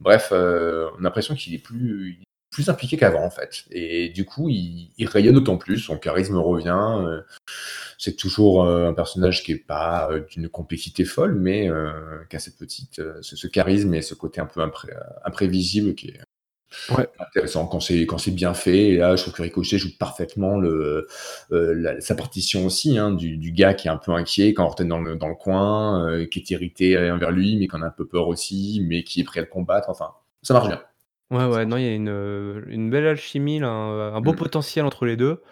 Bref, 0.00 0.28
on 0.32 0.36
a 0.36 1.00
l'impression 1.00 1.34
qu'il 1.34 1.54
est 1.54 1.58
plus 1.58 2.20
plus 2.54 2.70
impliqué 2.70 2.96
qu'avant, 2.96 3.24
en 3.24 3.30
fait 3.30 3.64
et 3.72 4.08
du 4.10 4.24
coup, 4.24 4.48
il 4.48 4.92
il 4.98 5.08
rayonne 5.08 5.34
d'autant 5.34 5.58
plus, 5.58 5.78
son 5.80 5.98
charisme 5.98 6.36
revient, 6.38 6.98
heu, 7.00 7.24
c'est 7.98 8.16
toujours, 8.16 8.64
heu, 8.66 8.86
un 8.88 8.94
personnage 8.94 9.42
qui 9.44 9.52
est 9.52 9.56
pas, 9.66 10.08
heu, 10.12 10.26
d'une 10.30 10.48
complexité 10.48 11.04
folle, 11.04 11.34
mais 11.36 11.70
qui 12.30 12.36
a 12.36 12.40
cette 12.40 12.58
petite, 12.58 13.02
ce 13.22 13.36
ce 13.36 13.46
charisme 13.48 13.94
et 13.94 14.02
ce 14.02 14.14
côté 14.14 14.40
un 14.40 14.46
peu 14.46 14.60
impré 14.62 14.92
imprévisible 15.24 15.94
qui 15.94 16.08
est 16.10 16.20
Ouais. 16.88 17.08
intéressant 17.18 17.66
quand 17.66 17.80
c'est 17.80 18.02
quand 18.06 18.18
c'est 18.18 18.30
bien 18.32 18.54
fait 18.54 18.90
et 18.90 18.96
là, 18.96 19.16
je 19.16 19.22
trouve 19.22 19.34
que 19.34 19.42
Ricochet 19.42 19.78
joue 19.78 19.96
parfaitement 19.98 20.58
le, 20.58 21.06
la 21.50 22.00
sa 22.00 22.14
partition 22.14 22.66
aussi, 22.66 22.98
hein, 22.98 23.12
du 23.12 23.36
du 23.36 23.52
gars 23.52 23.74
qui 23.74 23.88
est 23.88 23.90
un 23.90 23.96
peu 23.96 24.12
inquiet 24.12 24.54
quand 24.54 24.80
est 24.80 24.84
dans 24.84 25.00
le 25.00 25.16
dans 25.16 25.28
le 25.28 25.34
coin, 25.36 26.24
qui 26.30 26.40
est 26.40 26.50
irrité 26.50 26.98
envers 27.10 27.30
lui, 27.30 27.56
mais 27.56 27.68
qui 27.68 27.76
en 27.76 27.82
a 27.82 27.86
un 27.86 27.90
peu 27.90 28.06
peur 28.06 28.28
aussi, 28.28 28.82
mais 28.88 29.04
qui 29.04 29.20
est 29.20 29.24
prêt 29.24 29.40
à 29.40 29.42
le 29.44 29.48
combattre. 29.48 29.88
Enfin, 29.90 30.10
ça 30.42 30.54
marche 30.54 30.68
bien. 30.68 30.82
Ouais, 31.30 31.46
ouais, 31.46 31.64
non, 31.64 31.78
il 31.78 31.82
y 31.84 31.86
a 31.88 31.94
une, 31.94 32.08
heu, 32.10 32.64
une 32.68 32.90
belle 32.90 33.06
alchimie 33.06 33.58
là, 33.58 33.68
un 33.68 34.14
un 34.14 34.20
beau 34.20 34.34
Mmh. 34.34 34.34
potentiel 34.34 34.84
entre 34.84 35.06
les 35.06 35.16
2. 35.16 35.42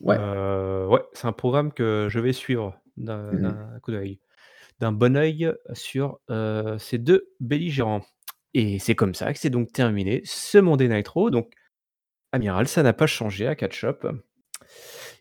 Ouais. 0.00 0.18
Heu, 0.18 0.86
ouais, 0.88 1.02
c'est 1.14 1.26
un 1.26 1.32
programme 1.32 1.72
que 1.72 2.08
je 2.10 2.20
vais 2.20 2.32
suivre 2.32 2.78
d'un 2.98 3.32
Mmh 3.32 3.42
mh. 3.48 3.62
d'un 3.72 3.80
coup 3.82 3.92
d'œil 3.92 4.20
d'un 4.80 4.92
bon 4.92 5.16
œil 5.16 5.52
sur, 5.74 6.20
heu, 6.30 6.76
ces 6.78 6.98
2 6.98 7.28
belligérants 7.40 8.02
et 8.54 8.78
c'est 8.80 8.94
comme 8.96 9.14
ça 9.14 9.32
que 9.32 9.38
c'est 9.40 9.50
donc 9.50 9.72
terminé 9.72 10.22
ce 10.24 10.58
Monday 10.58 10.88
Night 10.88 11.08
Raw 11.08 11.30
donc 11.30 11.52
amiral, 12.32 12.68
ça 12.68 12.82
n'a 12.84 12.92
pas 12.94 13.06
changé 13.08 13.46
à 13.48 13.56
Catch 13.56 13.84
Up. 13.84 14.06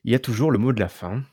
Il 0.03 0.11
y 0.11 0.15
a 0.15 0.19
toujours 0.19 0.51
le 0.51 0.57
mot 0.57 0.73
de 0.73 0.79
la 0.79 0.89
fin, 0.89 1.23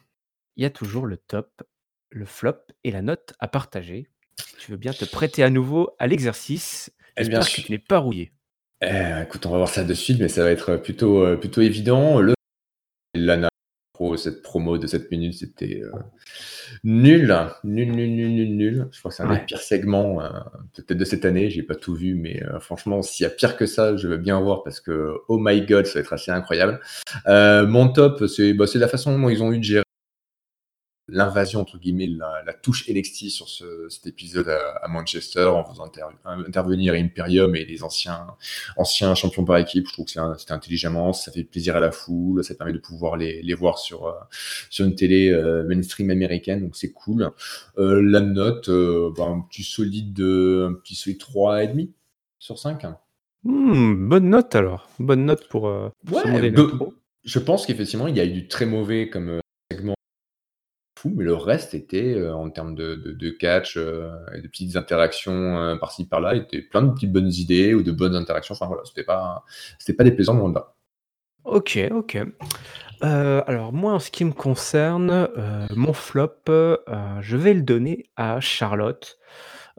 il 0.57 0.63
y 0.65 0.67
a 0.67 0.71
toujours 0.71 1.07
le 1.07 1.17
top, 1.19 1.63
le 2.11 2.27
flop 2.27 2.57
et 2.85 2.91
la 2.93 3.03
note 3.03 3.35
à 3.41 3.49
partager. 3.49 4.11
Tu 4.59 4.73
veux 4.73 4.77
bien 4.79 4.95
te 4.95 5.05
prêter 5.07 5.43
à 5.45 5.51
nouveau 5.51 5.91
à 5.99 6.07
l'exercice? 6.09 6.93
Bien 7.17 7.41
J'espère 7.41 7.53
que 7.53 7.61
tu 7.63 7.73
n'es 7.73 7.79
pas 7.79 7.99
rouillé. 7.99 8.33
Eh, 8.81 9.23
écoute, 9.25 9.45
on 9.47 9.51
va 9.51 9.57
voir 9.59 9.69
ça 9.69 9.83
de 9.85 9.95
suite, 9.95 10.21
mais 10.21 10.29
ça 10.29 10.45
va 10.45 10.51
être 10.51 10.77
plutôt, 10.77 11.25
heu, 11.27 11.39
plutôt 11.39 11.61
évident. 11.63 12.21
Le 12.21 12.35
Lana 13.15 13.49
pro 13.95 14.17
cette 14.17 14.43
promo 14.43 14.79
de 14.79 14.87
7 14.87 15.11
minutes, 15.11 15.35
c'était, 15.35 15.81
heu, 15.83 15.93
nul, 16.85 17.35
nul, 17.65 17.93
nul, 17.93 18.11
nul, 18.17 18.31
nul, 18.35 18.57
nul. 18.57 18.89
Je 18.93 18.99
crois 19.01 19.11
que 19.11 19.17
c'est 19.17 19.23
un 19.25 19.35
des 19.35 19.41
pires 19.47 19.61
segments, 19.63 20.23
heu, 20.23 20.29
peut-être 20.75 20.99
de 20.99 21.05
cette 21.05 21.25
année. 21.27 21.51
J'ai 21.51 21.63
pas 21.65 21.77
tout 21.77 21.95
vu, 21.95 22.15
mais 22.15 22.43
heu, 22.45 22.61
franchement, 22.61 23.03
s'il 23.03 23.25
y 23.25 23.27
a 23.27 23.31
pire 23.31 23.57
que 23.57 23.67
ça, 23.67 23.97
je 23.97 24.09
veux 24.09 24.19
bien 24.19 24.41
voir 24.41 24.63
parce 24.65 24.81
que, 24.81 25.15
oh 25.29 25.39
my 25.41 25.63
God, 25.67 25.87
ça 25.87 25.95
va 25.95 26.01
être 26.01 26.13
assez 26.15 26.31
incroyable. 26.33 26.81
Heu, 27.29 27.67
mon 27.67 27.89
top, 27.91 28.27
c'est 28.29 28.55
bah, 28.55 28.67
c'est 28.69 28.79
la 28.81 28.89
façon 28.89 29.19
dont 29.19 29.29
ils 29.31 29.43
ont 29.43 29.53
eu 29.53 29.59
de 29.59 29.65
gérer 29.65 29.85
l'invasion 31.09 31.61
entre 31.61 31.79
guillemets, 31.79 32.07
la, 32.07 32.43
la 32.47 32.53
touche 32.53 32.89
NXT 32.89 33.31
sur 33.31 33.49
ce, 33.49 33.89
cet 33.89 34.07
épisode 34.07 34.49
à, 34.49 34.77
à 34.83 34.89
Manchester 34.89 35.47
en 35.47 35.65
faisant 35.65 35.85
inter 35.85 36.05
intervenir 36.25 36.95
Imperium 36.95 37.57
et 37.57 37.65
les 37.65 37.83
anciens, 37.83 38.27
anciens 38.77 39.15
champions 39.15 39.45
par 39.45 39.57
équipe. 39.57 39.87
Je 39.89 39.93
trouve 39.93 40.07
que 40.07 40.13
c'était 40.39 40.53
intelligemment, 40.53 41.13
ça 41.13 41.33
fait 41.33 41.45
plaisir 41.45 41.77
à 41.77 41.81
la 41.81 41.91
foule, 41.91 42.45
ça 42.45 42.55
permet 42.55 42.73
de 42.73 42.79
pouvoir 42.79 43.17
les, 43.17 43.43
les 43.43 43.55
voir 43.55 43.79
sur, 43.79 44.07
euh, 44.07 44.13
sur 44.71 44.85
une 44.85 44.95
télé 44.95 45.31
euh, 45.31 45.65
mainstream 45.67 46.11
américaine, 46.11 46.61
donc 46.61 46.77
c'est 46.77 46.93
cool. 46.93 47.31
Euh, 47.79 48.03
la 48.03 48.21
note, 48.21 48.69
bah, 49.17 49.25
un 49.25 49.41
petit 49.41 49.65
solide, 49.65 50.21
un 50.21 50.75
petit 50.75 50.95
solide 50.95 51.21
3,5 51.21 51.89
sur 52.39 52.59
5. 52.59 52.83
Mmh, 53.45 54.09
bonne 54.09 54.31
note 54.31 54.55
alors, 54.55 54.89
bonne 54.99 55.25
note 55.25 55.49
pour, 55.49 55.65
Ouais, 55.65 56.53
je 57.25 57.39
pense 57.39 57.67
qu'effectivement, 57.67 58.07
il 58.07 58.17
y 58.17 58.21
a 58.21 58.25
eu 58.25 58.33
du 58.33 58.49
très 58.49 58.65
mauvais 58.65 59.11
comme 59.11 59.41
fou, 60.99 61.13
mais 61.15 61.25
le 61.25 61.35
reste 61.35 61.75
était, 61.75 62.15
heu, 62.15 62.35
en 62.35 62.51
termes 62.51 62.75
de 62.75 63.31
catch, 63.31 63.77
heu, 63.77 64.11
et 64.35 64.41
de 64.43 64.49
petites 64.49 64.77
interactions, 64.77 65.57
heu, 65.57 65.79
par-ci 65.79 66.07
par-là, 66.09 66.35
était 66.35 66.61
plein 66.61 66.83
de 66.83 66.93
petites 66.93 67.13
bonnes 67.13 67.31
idées 67.33 67.75
ou 67.75 67.83
de 67.83 67.93
bonnes 67.93 68.17
interactions. 68.17 68.55
Enfin 68.55 68.67
voilà, 68.67 68.83
c'était 68.85 69.05
pas 69.05 69.45
c'était 69.79 69.95
pas 69.95 70.05
déplaisant 70.05 70.35
loin 70.35 70.49
de 70.49 70.57
là. 70.57 70.75
OK, 71.45 71.79
OK. 71.93 72.19
Alors 73.01 73.73
moi, 73.73 73.93
en 73.95 73.99
ce 74.01 74.11
qui 74.11 74.25
me 74.25 74.33
concerne, 74.33 75.29
mon 75.75 75.93
flop, 75.93 76.35
je 76.47 77.37
vais 77.37 77.55
le 77.55 77.63
donner 77.63 78.11
à 78.17 78.41
Charlotte. 78.41 79.19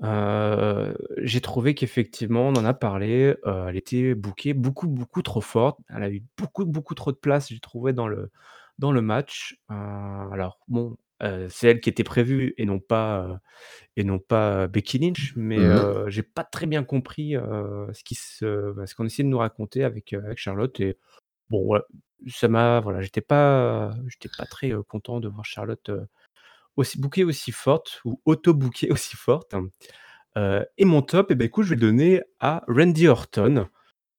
J'ai 0.01 1.41
trouvé 1.41 1.75
qu'effectivement, 1.75 2.47
on 2.47 2.53
en 2.55 2.65
a 2.65 2.73
parlé, 2.73 3.35
elle 3.45 3.75
était 3.75 4.15
bookée 4.15 4.53
beaucoup, 4.53 4.87
beaucoup 4.87 5.21
trop 5.21 5.41
forte. 5.41 5.79
Elle 5.89 6.03
a 6.03 6.09
eu 6.09 6.23
beaucoup, 6.37 6.65
beaucoup 6.65 6.95
trop 6.95 7.11
de 7.11 7.17
place, 7.17 7.49
j'ai 7.49 7.59
trouvé 7.59 7.91
dans 7.93 8.07
le 8.07 8.31
dans 8.79 8.93
le 8.93 9.01
match. 9.01 9.59
Alors 9.67 10.59
bon, 10.69 10.95
c'est 11.49 11.67
elle 11.67 11.81
qui 11.81 11.89
était 11.89 12.03
prévue 12.03 12.53
et 12.57 12.65
non 12.65 12.79
pas, 12.79 13.39
et 13.95 14.03
non 14.03 14.19
pas 14.19 14.67
Becky 14.67 14.99
Lynch, 14.99 15.33
mais 15.35 15.57
Mmh 15.57 16.09
j'ai 16.09 16.23
pas 16.23 16.43
très 16.43 16.65
bien 16.65 16.83
compris, 16.83 17.33
ce 17.33 18.03
qui 18.03 18.15
se 18.15 18.71
bah, 18.73 18.87
ce 18.87 18.95
qu'on 18.95 19.05
essayait 19.05 19.23
de 19.23 19.29
nous 19.29 19.37
raconter 19.37 19.83
avec, 19.83 20.15
Charlotte 20.35 20.79
et 20.79 20.97
bon, 21.49 21.79
ça 22.27 22.47
m'a 22.47 22.79
voilà, 22.79 23.01
j'étais 23.01 23.21
pas 23.21 23.91
j'étais 24.07 24.29
pas 24.37 24.45
très, 24.45 24.71
content 24.87 25.19
de 25.19 25.27
voir 25.27 25.45
Charlotte, 25.45 25.91
aussi 26.77 26.99
bookée 26.99 27.23
aussi 27.23 27.51
forte 27.51 28.01
ou 28.05 28.21
auto-bookée 28.25 28.89
aussi 28.91 29.15
forte. 29.15 29.55
Heu 30.37 30.65
et 30.77 30.85
mon 30.85 31.01
top 31.01 31.31
et 31.31 31.35
bah, 31.35 31.45
écoute, 31.45 31.65
je 31.65 31.69
vais 31.71 31.75
le 31.75 31.81
donner 31.81 32.21
à 32.39 32.63
Randy 32.67 33.07
Orton. 33.07 33.67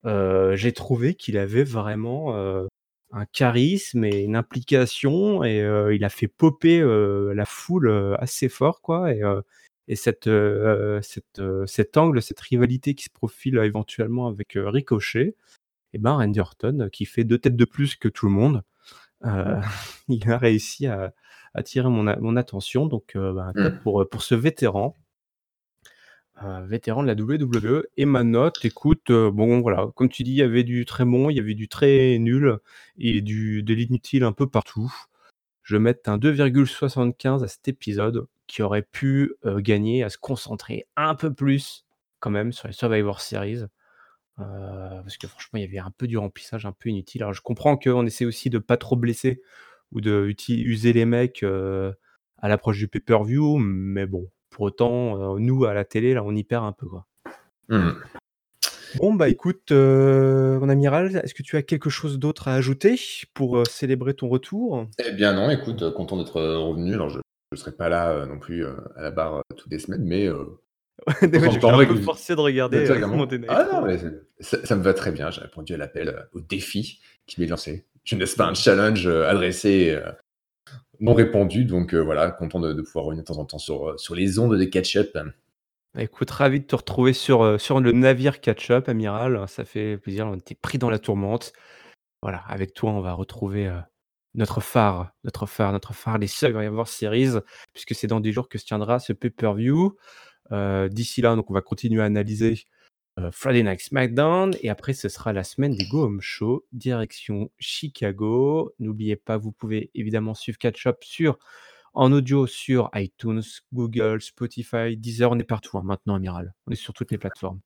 J'ai 0.05 0.73
trouvé 0.73 1.15
qu'il 1.15 1.39
avait 1.39 1.65
vraiment, 1.65 2.35
un 3.13 3.25
charisme 3.27 4.05
et 4.05 4.23
une 4.23 4.37
implication 4.37 5.43
et 5.45 5.59
il 5.93 6.05
a 6.05 6.09
fait 6.09 6.29
popper, 6.29 6.81
la 6.81 7.45
foule, 7.45 8.17
assez 8.19 8.49
fort 8.49 8.81
quoi 8.83 9.13
et 9.13 9.97
cette, 9.97 10.31
cet 11.03 11.97
angle, 11.97 12.23
cette 12.23 12.41
rivalité 12.41 12.95
qui 12.95 13.05
se 13.05 13.11
profile, 13.11 13.59
éventuellement 13.59 14.29
avec, 14.29 14.53
Ricochet 14.57 15.35
et 15.93 15.99
ben, 15.99 16.13
Randy 16.13 16.39
Orton, 16.39 16.89
qui 16.93 17.05
fait 17.05 17.25
2 17.25 17.39
têtes 17.39 17.57
de 17.57 17.65
plus 17.65 17.97
que 17.97 18.09
tout 18.09 18.27
le 18.27 18.33
monde, 18.33 18.63
heu, 19.25 19.57
il 20.09 20.31
a 20.31 20.39
réussi 20.39 20.87
à 20.87 21.13
attirer 21.55 21.89
mon 21.89 22.37
attention 22.37 22.87
donc 22.87 23.13
top 23.15 23.55
Mmh. 23.57 24.05
pour 24.11 24.23
ce 24.23 24.35
vétéran. 24.37 24.97
Vétéran 26.67 27.03
de 27.03 27.07
la 27.07 27.15
WWE 27.15 27.85
et 27.99 28.07
ma 28.07 28.25
note, 28.25 28.65
écoute, 28.65 29.11
heu, 29.11 29.31
bon 29.31 29.61
voilà, 29.61 29.89
comme 29.95 30.09
tu 30.09 30.23
dis, 30.23 30.31
il 30.33 30.37
y 30.39 30.43
avait 30.43 30.65
du 30.65 30.87
très 30.87 31.05
bon, 31.05 31.29
il 31.29 31.37
y 31.37 31.41
avait 31.41 31.55
du 31.55 31.69
très 31.69 32.19
nul 32.19 32.59
et 32.99 33.21
du 33.21 33.63
de 33.63 33.75
l'inutile 33.75 34.25
un 34.25 34.33
peu 34.33 34.49
partout. 34.49 34.91
Je 35.63 35.77
vais 35.77 35.81
mettre 35.81 36.09
un 36.11 36.19
2,75 36.19 37.45
à 37.45 37.49
cet 37.49 37.69
épisode 37.69 38.27
qui 38.47 38.63
aurait 38.63 38.83
pu, 38.83 39.35
heu, 39.45 39.61
gagner 39.61 40.03
à 40.03 40.11
se 40.11 40.19
concentrer 40.19 40.87
un 40.97 41.15
peu 41.15 41.33
plus 41.33 41.85
quand 42.21 42.31
même 42.31 42.53
sur 42.53 42.69
les 42.69 42.75
Survivor 42.75 43.21
Series. 43.21 43.63
Heu, 43.63 43.69
parce 44.39 45.19
que 45.19 45.27
franchement, 45.29 45.59
il 45.59 45.63
y 45.63 45.69
avait 45.69 45.79
un 45.79 45.93
peu 45.97 46.07
du 46.09 46.19
remplissage 46.19 46.67
un 46.67 46.73
peu 46.73 46.89
inutile. 46.91 47.23
Alors 47.23 47.35
je 47.35 47.43
comprends 47.43 47.77
qu'on 47.77 48.07
essaie 48.07 48.25
aussi 48.27 48.51
de 48.51 48.59
pas 48.59 48.77
trop 48.79 48.97
blesser 48.97 49.43
ou 49.93 50.01
de 50.01 50.35
user 50.49 50.93
les 50.93 51.05
mecs 51.07 51.45
à 52.39 52.49
l'approche 52.49 52.79
du 52.79 52.89
pay-per-view, 52.89 53.59
mais 53.59 54.07
bon, 54.07 54.31
pour 54.51 54.65
autant, 54.65 55.39
nous 55.39 55.65
à 55.65 55.75
la 55.75 55.85
télé, 55.85 56.15
là, 56.15 56.23
on 56.25 56.35
y 56.35 56.45
perd 56.45 56.65
un 56.65 56.73
peu 56.73 56.87
quoi. 56.87 57.07
Mmh. 57.69 57.91
Bon, 58.97 59.15
bah 59.15 59.29
écoute, 59.29 59.71
mon 59.71 60.69
amiral, 60.69 61.21
est-ce 61.23 61.35
que 61.35 61.43
tu 61.43 61.57
as 61.57 61.63
quelque 61.63 61.91
chose 61.91 62.19
d'autre 62.19 62.49
à 62.49 62.55
ajouter 62.55 63.01
pour 63.35 63.65
célébrer 63.69 64.15
ton 64.15 64.29
retour? 64.29 64.87
Eh 64.99 65.13
bien 65.13 65.33
non, 65.33 65.49
écoute, 65.51 65.93
content 65.95 66.17
d'être 66.17 66.41
revenu. 66.41 66.95
Alors 66.95 67.09
je 67.09 67.19
ne 67.53 67.57
serai 67.57 67.73
pas 67.73 67.89
là 67.89 68.27
non 68.27 68.39
plus 68.39 68.67
à 68.67 69.03
la 69.03 69.11
barre 69.13 69.43
toutes 69.57 69.71
les 69.71 69.79
semaines, 69.79 70.05
mais 70.05 70.29
je 71.23 71.67
un 71.67 71.87
peu 71.87 72.01
forcé 72.01 72.35
de 72.35 72.41
regarder 72.41 72.87
Ah 73.49 73.69
non, 73.73 73.83
mais 73.83 73.99
ça, 74.41 74.77
me 74.77 74.83
va 74.83 74.95
très 74.95 75.13
bien. 75.13 75.31
J'ai 75.31 75.41
répondu 75.43 75.75
à 75.75 75.77
l'appel, 75.77 76.27
au 76.33 76.41
défi 76.41 77.01
qui 77.27 77.41
m'est 77.41 77.47
lancé. 77.47 77.87
Je 78.05 78.15
ne 78.15 78.21
laisse 78.21 78.35
pas 78.35 78.47
un 78.47 78.55
challenge 78.55 79.07
adressé, 79.07 79.99
non 81.01 81.15
répondu. 81.15 81.65
Donc 81.65 81.95
voilà, 81.95 82.31
content 82.31 82.61
de, 82.61 82.81
pouvoir 82.83 83.07
revenir 83.07 83.25
de 83.25 83.29
temps 83.29 83.39
en 83.39 83.45
temps 83.45 83.59
sur, 83.59 83.99
sur 83.99 84.15
les 84.15 84.39
ondes 84.39 84.57
des 84.57 84.71
catch-up. 84.71 85.17
Bah, 85.95 86.03
écoute, 86.03 86.31
ravi 86.31 86.61
de 86.61 86.67
te 86.67 86.77
retrouver 86.77 87.13
sur, 87.13 87.61
sur 87.61 87.81
le 87.81 87.93
navire 87.93 88.41
catch-up, 88.41 88.89
amiral. 88.89 89.47
Ça 89.49 89.65
fait 89.65 89.99
plaisir. 89.99 90.27
On 90.27 90.37
était 90.37 90.55
pris 90.55 90.79
dans 90.79 90.91
la 90.91 90.99
tourmente. 90.99 91.53
Voilà, 92.23 92.43
avec 92.49 92.75
toi, 92.75 92.91
on 92.91 93.01
va 93.01 93.15
retrouver 93.15 93.71
notre 94.35 94.61
phare, 94.61 95.13
notre 95.25 95.47
phare, 95.47 95.73
notre 95.73 95.95
phare, 95.95 96.19
les 96.19 96.45
avoir 96.45 96.89
Series, 96.89 97.39
puisque 97.73 97.95
c'est 97.95 98.07
dans 98.07 98.21
des 98.21 98.33
jours 98.33 98.49
que 98.49 98.59
se 98.59 98.65
tiendra 98.65 98.99
ce 98.99 99.13
pay-per-view. 99.13 99.97
Euh, 100.53 100.89
d'ici 100.89 101.21
là, 101.21 101.37
donc 101.37 101.51
on 101.51 101.55
va 101.55 101.63
continuer 101.63 102.03
à 102.03 102.07
analyser 102.07 102.53
euh, 102.53 102.55
Friday 103.33 103.63
Night 103.63 103.81
SmackDown 103.81 104.55
et 104.63 104.71
après 104.71 104.93
ce 104.93 105.09
sera 105.09 105.33
la 105.33 105.45
semaine 105.45 105.75
des 105.75 105.87
Go 105.87 106.05
Home 106.05 106.21
Show, 106.21 106.67
direction 106.73 107.51
Chicago. 107.59 108.75
N'oubliez 108.79 109.17
pas, 109.17 109.37
vous 109.37 109.53
pouvez 109.53 109.91
évidemment 109.95 110.35
suivre 110.35 110.59
Catch 110.59 110.87
Up 110.87 110.99
sur 111.03 111.39
en 111.93 112.13
audio 112.13 112.47
sur 112.47 112.91
iTunes, 112.95 113.43
Google, 113.73 114.21
Spotify, 114.21 114.97
Deezer, 114.97 115.31
on 115.31 115.39
est 115.39 115.45
partout 115.45 115.77
hein, 115.77 115.83
maintenant, 115.85 116.15
Amiral. 116.15 116.55
On 116.67 116.71
est 116.71 116.77
sur 116.77 116.93
toutes 116.93 117.11
les 117.11 117.19
plateformes. 117.19 117.61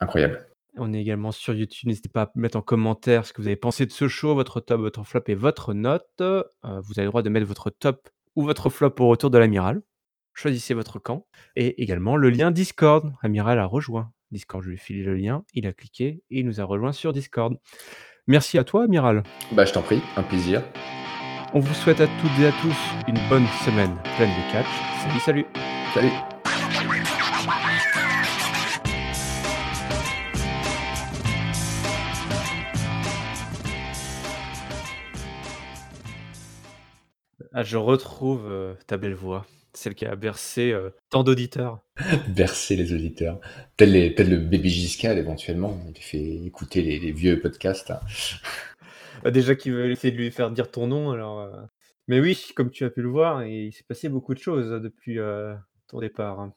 Incroyable. 0.00 0.46
On 0.76 0.92
est 0.92 1.00
également 1.00 1.32
sur 1.32 1.54
YouTube. 1.54 1.88
N'hésitez 1.88 2.08
pas 2.08 2.22
à 2.22 2.30
mettre 2.34 2.58
en 2.58 2.62
commentaire 2.62 3.24
ce 3.24 3.32
que 3.32 3.40
vous 3.40 3.48
avez 3.48 3.56
pensé 3.56 3.86
de 3.86 3.92
ce 3.92 4.08
show, 4.08 4.34
votre 4.34 4.60
top, 4.60 4.80
votre 4.80 5.04
flop 5.04 5.22
et 5.28 5.34
votre 5.34 5.74
note. 5.74 6.06
Euh, 6.20 6.42
vous 6.62 6.98
avez 6.98 7.04
le 7.04 7.10
droit 7.10 7.22
de 7.22 7.30
mettre 7.30 7.46
votre 7.46 7.70
top 7.70 8.08
ou 8.36 8.42
votre 8.42 8.68
flop 8.68 8.94
au 8.98 9.08
retour 9.08 9.30
de 9.30 9.38
l'amiral 9.38 9.82
choisissez 10.38 10.72
votre 10.72 10.98
camp. 10.98 11.26
Et 11.56 11.82
également 11.82 12.16
le 12.16 12.30
lien 12.30 12.50
Discord. 12.50 13.12
Amiral 13.22 13.58
a 13.58 13.66
rejoint 13.66 14.12
Discord. 14.30 14.62
Je 14.62 14.68
lui 14.68 14.76
ai 14.76 14.78
filé 14.78 15.02
le 15.02 15.14
lien, 15.14 15.44
il 15.54 15.66
a 15.66 15.72
cliqué 15.72 16.22
et 16.30 16.40
il 16.40 16.46
nous 16.46 16.60
a 16.60 16.64
rejoint 16.64 16.92
sur 16.92 17.12
Discord. 17.12 17.56
Merci 18.26 18.58
à 18.58 18.64
toi, 18.64 18.84
Amiral. 18.84 19.22
Bah, 19.52 19.64
je 19.64 19.72
t'en 19.72 19.82
prie, 19.82 20.02
un 20.16 20.22
plaisir. 20.22 20.62
On 21.54 21.60
vous 21.60 21.74
souhaite 21.74 22.00
à 22.00 22.06
toutes 22.06 22.38
et 22.40 22.46
à 22.46 22.52
tous 22.52 22.76
une 23.08 23.18
bonne 23.28 23.46
semaine 23.64 23.96
pleine 24.16 24.30
de 24.30 24.52
catch. 24.52 24.66
Salut, 25.02 25.20
salut. 25.20 25.46
Salut. 25.94 26.12
Ah, 37.54 37.64
je 37.64 37.76
retrouve 37.76 38.46
euh, 38.46 38.74
ta 38.86 38.98
belle 38.98 39.14
voix 39.14 39.46
celle 39.78 39.94
qui 39.94 40.06
a 40.06 40.16
bercé 40.16 40.72
euh, 40.72 40.90
tant 41.10 41.22
d'auditeurs. 41.22 41.80
bercé 42.28 42.76
les 42.76 42.92
auditeurs. 42.92 43.40
Tel, 43.76 43.92
le 43.92 44.36
bébé 44.36 44.68
Giscal, 44.68 45.18
éventuellement. 45.18 45.78
Il 45.94 46.02
fait 46.02 46.44
écouter 46.44 46.82
les, 46.82 47.12
vieux 47.12 47.40
podcasts. 47.40 47.90
Hein. 47.90 48.00
Bah, 49.24 49.32
déjà 49.32 49.56
qu'il 49.56 49.72
veut 49.72 49.90
essayer 49.90 50.12
de 50.12 50.16
lui 50.16 50.30
faire 50.30 50.52
dire 50.52 50.70
ton 50.70 50.86
nom, 50.86 51.10
alors. 51.10 51.40
Euh. 51.40 51.50
Mais 52.06 52.20
oui, 52.20 52.52
comme 52.54 52.70
tu 52.70 52.84
as 52.84 52.90
pu 52.90 53.02
le 53.02 53.08
voir, 53.08 53.44
il 53.44 53.72
s'est 53.72 53.82
passé 53.82 54.08
beaucoup 54.08 54.32
de 54.32 54.38
choses 54.38 54.80
depuis 54.80 55.18
euh, 55.18 55.56
ton 55.88 55.98
départ. 55.98 56.52